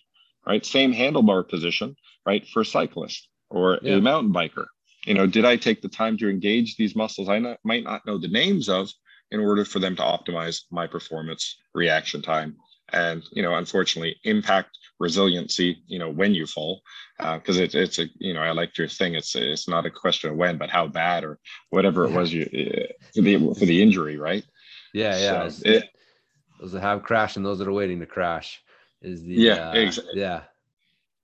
right? 0.46 0.64
Same 0.64 0.92
handlebar 0.92 1.48
position, 1.48 1.96
right? 2.26 2.46
For 2.46 2.60
a 2.60 2.66
cyclist 2.66 3.28
or 3.48 3.80
yeah. 3.82 3.94
a 3.94 4.00
mountain 4.00 4.32
biker. 4.32 4.66
You 5.06 5.14
know, 5.14 5.26
did 5.26 5.46
I 5.46 5.56
take 5.56 5.80
the 5.80 5.88
time 5.88 6.18
to 6.18 6.28
engage 6.28 6.76
these 6.76 6.94
muscles 6.94 7.30
I 7.30 7.38
not, 7.38 7.58
might 7.64 7.84
not 7.84 8.04
know 8.06 8.18
the 8.18 8.28
names 8.28 8.68
of 8.68 8.90
in 9.30 9.40
order 9.40 9.64
for 9.64 9.78
them 9.78 9.96
to 9.96 10.02
optimize 10.02 10.60
my 10.70 10.86
performance, 10.86 11.56
reaction 11.74 12.20
time, 12.20 12.56
and, 12.92 13.22
you 13.32 13.42
know, 13.42 13.54
unfortunately 13.54 14.16
impact 14.24 14.76
resiliency, 15.00 15.82
you 15.86 15.98
know, 15.98 16.10
when 16.10 16.34
you 16.34 16.46
fall, 16.46 16.82
because 17.18 17.58
uh, 17.58 17.62
it, 17.62 17.74
it's 17.74 17.98
a, 17.98 18.06
you 18.18 18.34
know, 18.34 18.40
I 18.40 18.52
liked 18.52 18.78
your 18.78 18.86
thing. 18.86 19.14
It's 19.14 19.34
it's 19.34 19.66
not 19.66 19.86
a 19.86 19.90
question 19.90 20.30
of 20.30 20.36
when, 20.36 20.58
but 20.58 20.70
how 20.70 20.86
bad 20.86 21.24
or 21.24 21.40
whatever 21.70 22.04
it 22.04 22.12
was 22.12 22.32
you 22.32 22.42
uh, 22.44 22.92
for 23.14 23.22
the 23.22 23.38
for 23.58 23.64
the 23.64 23.82
injury, 23.82 24.18
right? 24.18 24.44
Yeah, 24.92 25.18
yeah. 25.18 25.48
So 25.48 25.68
it, 25.68 25.84
those 26.60 26.72
that 26.72 26.82
have 26.82 27.02
crashed 27.02 27.36
and 27.36 27.44
those 27.44 27.58
that 27.58 27.68
are 27.68 27.72
waiting 27.72 28.00
to 28.00 28.06
crash 28.06 28.62
is 29.00 29.22
the 29.22 29.34
yeah, 29.34 29.70
uh, 29.70 29.74
exactly. 29.74 30.20
yeah. 30.20 30.42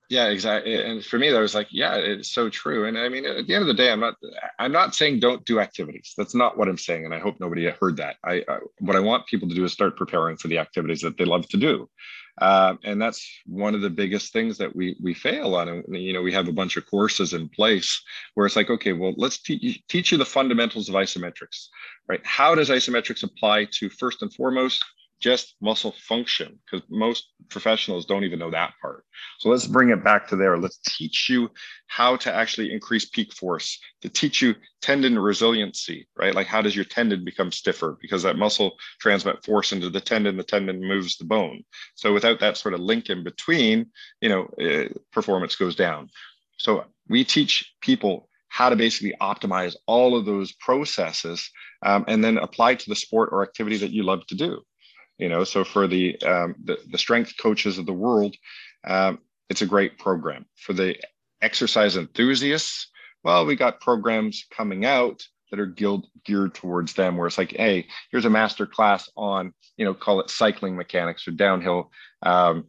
Yeah, 0.08 0.28
exactly. 0.28 0.80
And 0.80 1.04
for 1.04 1.18
me, 1.18 1.30
that 1.30 1.40
was 1.40 1.56
like, 1.56 1.66
yeah, 1.72 1.96
it's 1.96 2.30
so 2.30 2.48
true. 2.48 2.86
And 2.86 2.96
I 2.96 3.08
mean, 3.08 3.26
at 3.26 3.48
the 3.48 3.54
end 3.54 3.62
of 3.62 3.66
the 3.66 3.74
day, 3.74 3.90
I'm 3.90 3.98
not, 3.98 4.14
I'm 4.56 4.70
not 4.70 4.94
saying 4.94 5.18
don't 5.18 5.44
do 5.44 5.58
activities. 5.58 6.14
That's 6.16 6.34
not 6.34 6.56
what 6.56 6.68
I'm 6.68 6.78
saying. 6.78 7.04
And 7.04 7.12
I 7.12 7.18
hope 7.18 7.40
nobody 7.40 7.68
heard 7.68 7.96
that. 7.96 8.14
I, 8.22 8.44
I 8.48 8.58
what 8.78 8.94
I 8.94 9.00
want 9.00 9.26
people 9.26 9.48
to 9.48 9.54
do 9.54 9.64
is 9.64 9.72
start 9.72 9.96
preparing 9.96 10.36
for 10.36 10.46
the 10.46 10.58
activities 10.58 11.00
that 11.00 11.18
they 11.18 11.24
love 11.24 11.48
to 11.48 11.56
do. 11.56 11.90
Uh, 12.38 12.74
and 12.84 13.00
that's 13.00 13.26
one 13.46 13.74
of 13.74 13.80
the 13.80 13.90
biggest 13.90 14.32
things 14.32 14.58
that 14.58 14.74
we 14.74 14.96
we 15.02 15.14
fail 15.14 15.54
on. 15.54 15.68
And 15.68 15.84
you 15.96 16.12
know, 16.12 16.22
we 16.22 16.32
have 16.32 16.48
a 16.48 16.52
bunch 16.52 16.76
of 16.76 16.86
courses 16.86 17.32
in 17.32 17.48
place 17.48 18.02
where 18.34 18.46
it's 18.46 18.56
like, 18.56 18.70
okay, 18.70 18.92
well, 18.92 19.14
let's 19.16 19.38
te- 19.38 19.82
teach 19.88 20.12
you 20.12 20.18
the 20.18 20.26
fundamentals 20.26 20.88
of 20.88 20.94
isometrics, 20.94 21.68
right? 22.08 22.20
How 22.24 22.54
does 22.54 22.68
isometrics 22.68 23.22
apply 23.22 23.68
to 23.72 23.88
first 23.88 24.22
and 24.22 24.32
foremost 24.32 24.84
just 25.20 25.56
muscle 25.60 25.94
function 25.98 26.58
because 26.64 26.86
most 26.90 27.30
professionals 27.48 28.04
don't 28.04 28.24
even 28.24 28.38
know 28.38 28.50
that 28.50 28.74
part. 28.80 29.04
So 29.38 29.48
let's 29.48 29.66
bring 29.66 29.90
it 29.90 30.04
back 30.04 30.28
to 30.28 30.36
there. 30.36 30.58
Let's 30.58 30.78
teach 30.86 31.28
you 31.30 31.48
how 31.86 32.16
to 32.16 32.32
actually 32.32 32.72
increase 32.72 33.06
peak 33.06 33.32
force, 33.32 33.78
to 34.02 34.08
teach 34.08 34.42
you 34.42 34.54
tendon 34.82 35.18
resiliency, 35.18 36.06
right? 36.16 36.34
Like 36.34 36.46
how 36.46 36.60
does 36.60 36.76
your 36.76 36.84
tendon 36.84 37.24
become 37.24 37.50
stiffer 37.50 37.96
because 38.00 38.22
that 38.24 38.36
muscle 38.36 38.76
transmit 39.00 39.44
force 39.44 39.72
into 39.72 39.88
the 39.88 40.00
tendon, 40.00 40.36
the 40.36 40.42
tendon 40.42 40.86
moves 40.86 41.16
the 41.16 41.24
bone. 41.24 41.64
So 41.94 42.12
without 42.12 42.40
that 42.40 42.56
sort 42.56 42.74
of 42.74 42.80
link 42.80 43.08
in 43.08 43.24
between, 43.24 43.86
you 44.20 44.28
know, 44.28 44.48
uh, 44.62 44.88
performance 45.12 45.56
goes 45.56 45.76
down. 45.76 46.10
So 46.58 46.84
we 47.08 47.24
teach 47.24 47.74
people 47.80 48.28
how 48.48 48.68
to 48.68 48.76
basically 48.76 49.14
optimize 49.20 49.76
all 49.86 50.16
of 50.16 50.24
those 50.24 50.52
processes 50.52 51.50
um, 51.82 52.04
and 52.08 52.22
then 52.22 52.38
apply 52.38 52.74
to 52.74 52.88
the 52.88 52.96
sport 52.96 53.30
or 53.32 53.42
activity 53.42 53.76
that 53.78 53.90
you 53.90 54.02
love 54.02 54.26
to 54.26 54.34
do 54.34 54.62
you 55.18 55.28
know 55.28 55.44
so 55.44 55.64
for 55.64 55.86
the 55.86 56.20
um, 56.22 56.54
the, 56.64 56.78
the, 56.90 56.98
strength 56.98 57.34
coaches 57.40 57.78
of 57.78 57.86
the 57.86 57.92
world 57.92 58.34
um, 58.84 59.18
it's 59.48 59.62
a 59.62 59.66
great 59.66 59.98
program. 59.98 60.46
For 60.56 60.72
the 60.72 60.96
exercise 61.42 61.96
enthusiasts 61.96 62.88
well 63.22 63.46
we 63.46 63.56
got 63.56 63.80
programs 63.80 64.46
coming 64.50 64.84
out 64.84 65.22
that 65.50 65.60
are 65.60 65.66
geared, 65.66 66.06
geared 66.24 66.54
towards 66.54 66.94
them 66.94 67.16
where 67.16 67.26
it's 67.26 67.38
like 67.38 67.52
hey 67.52 67.86
here's 68.10 68.24
a 68.24 68.30
master 68.30 68.66
class 68.66 69.08
on 69.16 69.52
you 69.76 69.84
know 69.84 69.94
call 69.94 70.20
it 70.20 70.30
cycling 70.30 70.76
mechanics 70.76 71.28
or 71.28 71.32
downhill 71.32 71.90
um, 72.22 72.66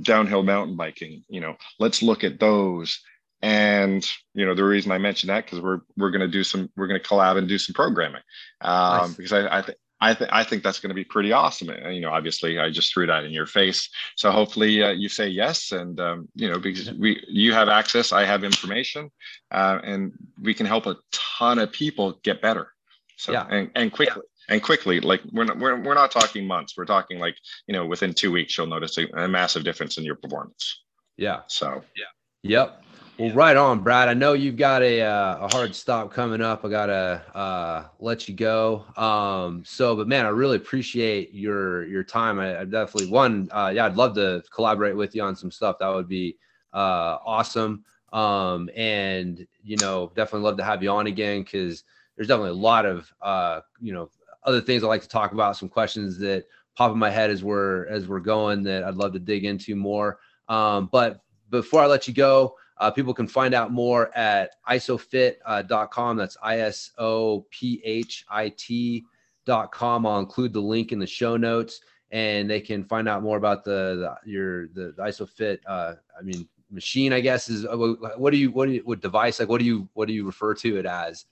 downhill 0.00 0.42
mountain 0.42 0.76
biking 0.76 1.22
you 1.28 1.40
know 1.40 1.56
let's 1.78 2.02
look 2.02 2.24
at 2.24 2.40
those. 2.40 3.00
And 3.42 4.06
you 4.34 4.44
know 4.44 4.54
the 4.54 4.64
reason 4.64 4.92
i 4.92 4.98
mentioned 4.98 5.30
that 5.30 5.46
because 5.46 5.62
we're 5.62 5.80
we're 5.96 6.10
going 6.10 6.20
to 6.20 6.28
do 6.28 6.44
some 6.44 6.68
we're 6.76 6.88
going 6.88 7.00
to 7.00 7.08
collab 7.08 7.38
and 7.38 7.48
do 7.48 7.56
some 7.56 7.72
programming. 7.72 8.20
Um, 8.60 8.98
nice. 8.98 9.14
because 9.14 9.32
i 9.32 9.58
i, 9.58 9.62
th- 9.62 9.78
I, 10.00 10.14
th- 10.14 10.30
I 10.32 10.44
think 10.44 10.62
that's 10.62 10.80
going 10.80 10.90
to 10.90 10.94
be 10.94 11.04
pretty 11.04 11.32
awesome. 11.32 11.68
And, 11.68 11.94
you 11.94 12.00
know, 12.00 12.10
obviously, 12.10 12.58
I 12.58 12.70
just 12.70 12.92
threw 12.92 13.06
that 13.06 13.24
in 13.24 13.32
your 13.32 13.46
face. 13.46 13.88
So 14.16 14.30
hopefully, 14.30 14.82
uh, 14.82 14.90
you 14.90 15.08
say 15.08 15.28
yes, 15.28 15.72
and 15.72 16.00
um, 16.00 16.28
you 16.34 16.50
know, 16.50 16.58
because 16.58 16.92
we 16.92 17.22
you 17.28 17.52
have 17.52 17.68
access, 17.68 18.12
I 18.12 18.24
have 18.24 18.44
information, 18.44 19.10
uh, 19.50 19.78
and 19.84 20.12
we 20.40 20.54
can 20.54 20.66
help 20.66 20.86
a 20.86 20.96
ton 21.12 21.58
of 21.58 21.70
people 21.72 22.18
get 22.22 22.40
better. 22.40 22.72
So 23.16 23.32
yeah. 23.32 23.46
and, 23.50 23.70
and 23.74 23.92
quickly. 23.92 24.22
And 24.48 24.60
quickly, 24.60 24.98
like 24.98 25.20
we're 25.30 25.44
not, 25.44 25.60
we're, 25.60 25.80
we're 25.80 25.94
not 25.94 26.10
talking 26.10 26.44
months. 26.44 26.76
We're 26.76 26.84
talking 26.84 27.20
like 27.20 27.36
you 27.68 27.72
know 27.72 27.86
within 27.86 28.12
two 28.12 28.32
weeks, 28.32 28.58
you'll 28.58 28.66
notice 28.66 28.98
a, 28.98 29.06
a 29.14 29.28
massive 29.28 29.62
difference 29.62 29.96
in 29.96 30.02
your 30.02 30.16
performance. 30.16 30.82
Yeah. 31.16 31.42
So 31.46 31.84
yeah. 31.96 32.06
Yep. 32.42 32.82
Well, 33.20 33.34
right 33.34 33.54
on, 33.54 33.80
Brad. 33.80 34.08
I 34.08 34.14
know 34.14 34.32
you've 34.32 34.56
got 34.56 34.80
a 34.80 35.02
uh, 35.02 35.44
a 35.44 35.48
hard 35.54 35.74
stop 35.74 36.10
coming 36.10 36.40
up. 36.40 36.64
I 36.64 36.70
gotta 36.70 37.22
uh, 37.36 37.84
let 37.98 38.26
you 38.26 38.34
go. 38.34 38.86
Um, 38.96 39.62
so, 39.62 39.94
but 39.94 40.08
man, 40.08 40.24
I 40.24 40.30
really 40.30 40.56
appreciate 40.56 41.34
your 41.34 41.84
your 41.84 42.02
time. 42.02 42.40
I, 42.40 42.60
I 42.60 42.64
definitely 42.64 43.10
one, 43.10 43.50
uh, 43.52 43.72
yeah, 43.74 43.84
I'd 43.84 43.96
love 43.96 44.14
to 44.14 44.42
collaborate 44.50 44.96
with 44.96 45.14
you 45.14 45.22
on 45.22 45.36
some 45.36 45.50
stuff. 45.50 45.76
That 45.80 45.88
would 45.88 46.08
be 46.08 46.38
uh, 46.72 47.18
awesome. 47.22 47.84
Um, 48.14 48.70
and 48.74 49.46
you 49.62 49.76
know, 49.76 50.10
definitely 50.16 50.48
love 50.48 50.56
to 50.56 50.64
have 50.64 50.82
you 50.82 50.88
on 50.88 51.06
again 51.06 51.42
because 51.42 51.84
there's 52.16 52.28
definitely 52.28 52.52
a 52.52 52.62
lot 52.62 52.86
of 52.86 53.12
uh, 53.20 53.60
you 53.82 53.92
know 53.92 54.08
other 54.44 54.62
things 54.62 54.82
I 54.82 54.86
like 54.86 55.02
to 55.02 55.08
talk 55.08 55.32
about. 55.32 55.58
Some 55.58 55.68
questions 55.68 56.16
that 56.20 56.46
pop 56.74 56.90
in 56.90 56.98
my 56.98 57.10
head 57.10 57.28
as 57.28 57.44
we're 57.44 57.86
as 57.88 58.08
we're 58.08 58.20
going 58.20 58.62
that 58.62 58.82
I'd 58.82 58.94
love 58.94 59.12
to 59.12 59.18
dig 59.18 59.44
into 59.44 59.76
more. 59.76 60.20
Um, 60.48 60.88
but 60.90 61.20
before 61.50 61.82
I 61.82 61.86
let 61.86 62.08
you 62.08 62.14
go. 62.14 62.54
Uh, 62.80 62.90
people 62.90 63.14
can 63.14 63.28
find 63.28 63.54
out 63.54 63.70
more 63.70 64.16
at 64.16 64.56
isophit.com. 64.68 66.18
Uh, 66.18 66.20
That's 66.20 66.36
I 66.42 66.60
S 66.60 66.90
O 66.98 67.46
P 67.50 67.80
H 67.84 68.24
I 68.28 68.48
T.com. 68.56 70.06
I'll 70.06 70.18
include 70.18 70.52
the 70.52 70.60
link 70.60 70.90
in 70.90 70.98
the 70.98 71.06
show 71.06 71.36
notes 71.36 71.80
and 72.10 72.50
they 72.50 72.60
can 72.60 72.84
find 72.84 73.08
out 73.08 73.22
more 73.22 73.36
about 73.36 73.64
the, 73.64 74.18
the 74.24 74.30
your 74.30 74.68
the, 74.68 74.92
the 74.96 75.02
ISOPHIT. 75.02 75.60
Uh, 75.66 75.94
I 76.18 76.22
mean, 76.22 76.48
machine. 76.70 77.12
I 77.12 77.20
guess 77.20 77.48
is 77.48 77.66
what 77.70 78.30
do 78.30 78.36
you 78.36 78.50
what 78.50 78.66
do 78.66 78.72
you 78.72 78.82
what 78.84 79.00
device 79.00 79.40
like? 79.40 79.48
What 79.48 79.58
do 79.58 79.64
you 79.64 79.88
what 79.94 80.08
do 80.08 80.14
you 80.14 80.24
refer 80.24 80.54
to 80.54 80.78
it 80.78 80.86
as? 80.86 81.26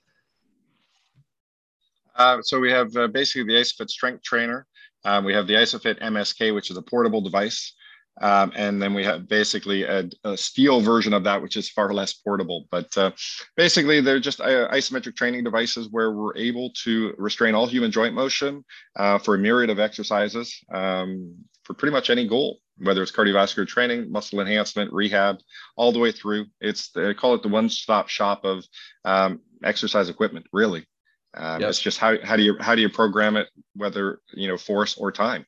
Uh, 2.16 2.42
so 2.42 2.58
we 2.58 2.70
have 2.70 2.96
uh, 2.96 3.06
basically 3.06 3.44
the 3.44 3.60
ISOPHIT 3.60 3.90
Strength 3.90 4.22
Trainer. 4.22 4.66
Um, 5.04 5.24
we 5.24 5.32
have 5.32 5.46
the 5.46 5.54
ISOPHIT 5.54 6.00
MSK, 6.00 6.52
which 6.52 6.70
is 6.70 6.76
a 6.76 6.82
portable 6.82 7.20
device. 7.20 7.74
Um, 8.20 8.52
and 8.56 8.82
then 8.82 8.94
we 8.94 9.04
have 9.04 9.28
basically 9.28 9.84
a, 9.84 10.08
a, 10.24 10.36
steel 10.36 10.80
version 10.80 11.12
of 11.12 11.24
that, 11.24 11.40
which 11.40 11.56
is 11.56 11.68
far 11.68 11.92
less 11.92 12.14
portable. 12.14 12.66
But 12.70 12.96
uh, 12.98 13.12
basically, 13.56 14.00
they're 14.00 14.20
just 14.20 14.40
uh, 14.40 14.68
isometric 14.70 15.16
training 15.16 15.44
devices 15.44 15.88
where 15.90 16.12
we're 16.12 16.36
able 16.36 16.70
to 16.84 17.14
restrain 17.16 17.54
all 17.54 17.66
human 17.66 17.92
joint 17.92 18.14
motion 18.14 18.64
uh, 18.96 19.18
for 19.18 19.34
a 19.34 19.38
myriad 19.38 19.70
of 19.70 19.78
exercises 19.78 20.58
um, 20.72 21.34
for 21.64 21.74
pretty 21.74 21.92
much 21.92 22.10
any 22.10 22.26
goal, 22.26 22.58
whether 22.78 23.02
it's 23.02 23.12
cardiovascular 23.12 23.66
training, 23.66 24.10
muscle 24.10 24.40
enhancement, 24.40 24.92
rehab, 24.92 25.38
all 25.76 25.92
the 25.92 25.98
way 25.98 26.10
through. 26.10 26.46
It's 26.60 26.90
they 26.90 27.14
call 27.14 27.34
it 27.34 27.42
the 27.42 27.48
one-stop 27.48 28.08
shop 28.08 28.44
of 28.44 28.64
um, 29.04 29.40
exercise 29.62 30.08
equipment, 30.08 30.46
really. 30.52 30.86
Um, 31.34 31.60
yep. 31.60 31.70
It's 31.70 31.80
just 31.80 31.98
how, 31.98 32.16
how 32.24 32.36
do 32.36 32.42
you 32.42 32.56
how 32.58 32.74
do 32.74 32.80
you 32.80 32.88
program 32.88 33.36
it, 33.36 33.48
whether 33.74 34.20
you 34.32 34.48
know 34.48 34.56
force 34.56 34.96
or 34.96 35.12
time. 35.12 35.44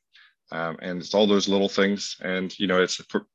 Um, 0.51 0.77
and 0.81 0.99
it's 0.99 1.13
all 1.13 1.27
those 1.27 1.47
little 1.47 1.69
things. 1.69 2.17
And, 2.21 2.57
you 2.59 2.67
know, 2.67 2.81
it's 2.81 2.95
for, 2.95 3.25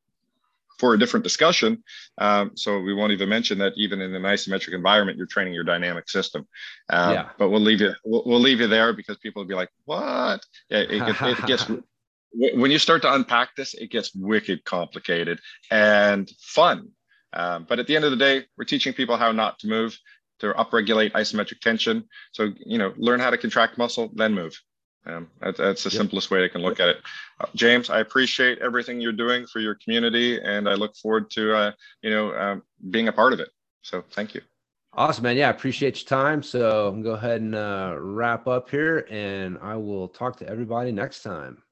for 0.78 0.94
a 0.94 0.98
different 0.98 1.24
discussion. 1.24 1.82
Um, 2.18 2.52
so 2.54 2.80
we 2.80 2.94
won't 2.94 3.12
even 3.12 3.28
mention 3.28 3.58
that 3.58 3.72
even 3.76 4.00
in 4.00 4.14
an 4.14 4.22
isometric 4.22 4.74
environment, 4.74 5.16
you're 5.18 5.26
training 5.26 5.54
your 5.54 5.64
dynamic 5.64 6.08
system. 6.08 6.46
Um, 6.90 7.14
yeah. 7.14 7.28
But 7.38 7.50
we'll 7.50 7.60
leave 7.60 7.80
you, 7.80 7.94
we'll, 8.04 8.22
we'll, 8.26 8.40
leave 8.40 8.60
you 8.60 8.66
there 8.66 8.92
because 8.92 9.16
people 9.18 9.42
will 9.42 9.48
be 9.48 9.54
like, 9.54 9.70
what? 9.84 10.44
Yeah, 10.68 10.80
it, 10.80 10.90
it, 10.90 11.16
it 11.20 11.46
gets, 11.46 11.66
when 12.32 12.70
you 12.70 12.78
start 12.78 13.02
to 13.02 13.14
unpack 13.14 13.56
this, 13.56 13.74
it 13.74 13.90
gets 13.90 14.14
wicked 14.14 14.64
complicated 14.64 15.40
and 15.70 16.30
fun. 16.40 16.90
Um, 17.32 17.66
but 17.68 17.78
at 17.78 17.86
the 17.86 17.96
end 17.96 18.04
of 18.04 18.10
the 18.10 18.16
day, 18.16 18.44
we're 18.56 18.64
teaching 18.64 18.92
people 18.92 19.16
how 19.16 19.32
not 19.32 19.58
to 19.60 19.68
move, 19.68 19.98
to 20.40 20.52
upregulate 20.52 21.12
isometric 21.12 21.60
tension. 21.60 22.04
So, 22.32 22.52
you 22.58 22.78
know, 22.78 22.92
learn 22.96 23.20
how 23.20 23.30
to 23.30 23.38
contract 23.38 23.78
muscle, 23.78 24.10
then 24.14 24.34
move. 24.34 24.58
Um, 25.06 25.28
that, 25.40 25.56
that's 25.56 25.84
the 25.84 25.90
yep. 25.90 25.98
simplest 25.98 26.30
way 26.30 26.44
I 26.44 26.48
can 26.48 26.62
look 26.62 26.80
at 26.80 26.88
it. 26.88 26.98
Uh, 27.40 27.46
James, 27.54 27.90
I 27.90 28.00
appreciate 28.00 28.58
everything 28.58 29.00
you're 29.00 29.12
doing 29.12 29.46
for 29.46 29.60
your 29.60 29.76
community, 29.76 30.40
and 30.40 30.68
I 30.68 30.74
look 30.74 30.96
forward 30.96 31.30
to 31.32 31.54
uh, 31.54 31.72
you 32.02 32.10
know 32.10 32.34
um, 32.34 32.62
being 32.90 33.08
a 33.08 33.12
part 33.12 33.32
of 33.32 33.40
it. 33.40 33.48
So 33.82 34.04
thank 34.10 34.34
you. 34.34 34.40
Awesome, 34.92 35.24
man. 35.24 35.36
Yeah, 35.36 35.48
I 35.48 35.50
appreciate 35.50 36.00
your 36.00 36.08
time. 36.08 36.42
So 36.42 36.88
I'm 36.88 37.02
go 37.02 37.12
ahead 37.12 37.42
and 37.42 37.54
uh, 37.54 37.96
wrap 37.98 38.46
up 38.46 38.70
here, 38.70 39.06
and 39.10 39.58
I 39.60 39.76
will 39.76 40.08
talk 40.08 40.36
to 40.38 40.48
everybody 40.48 40.90
next 40.90 41.22
time. 41.22 41.62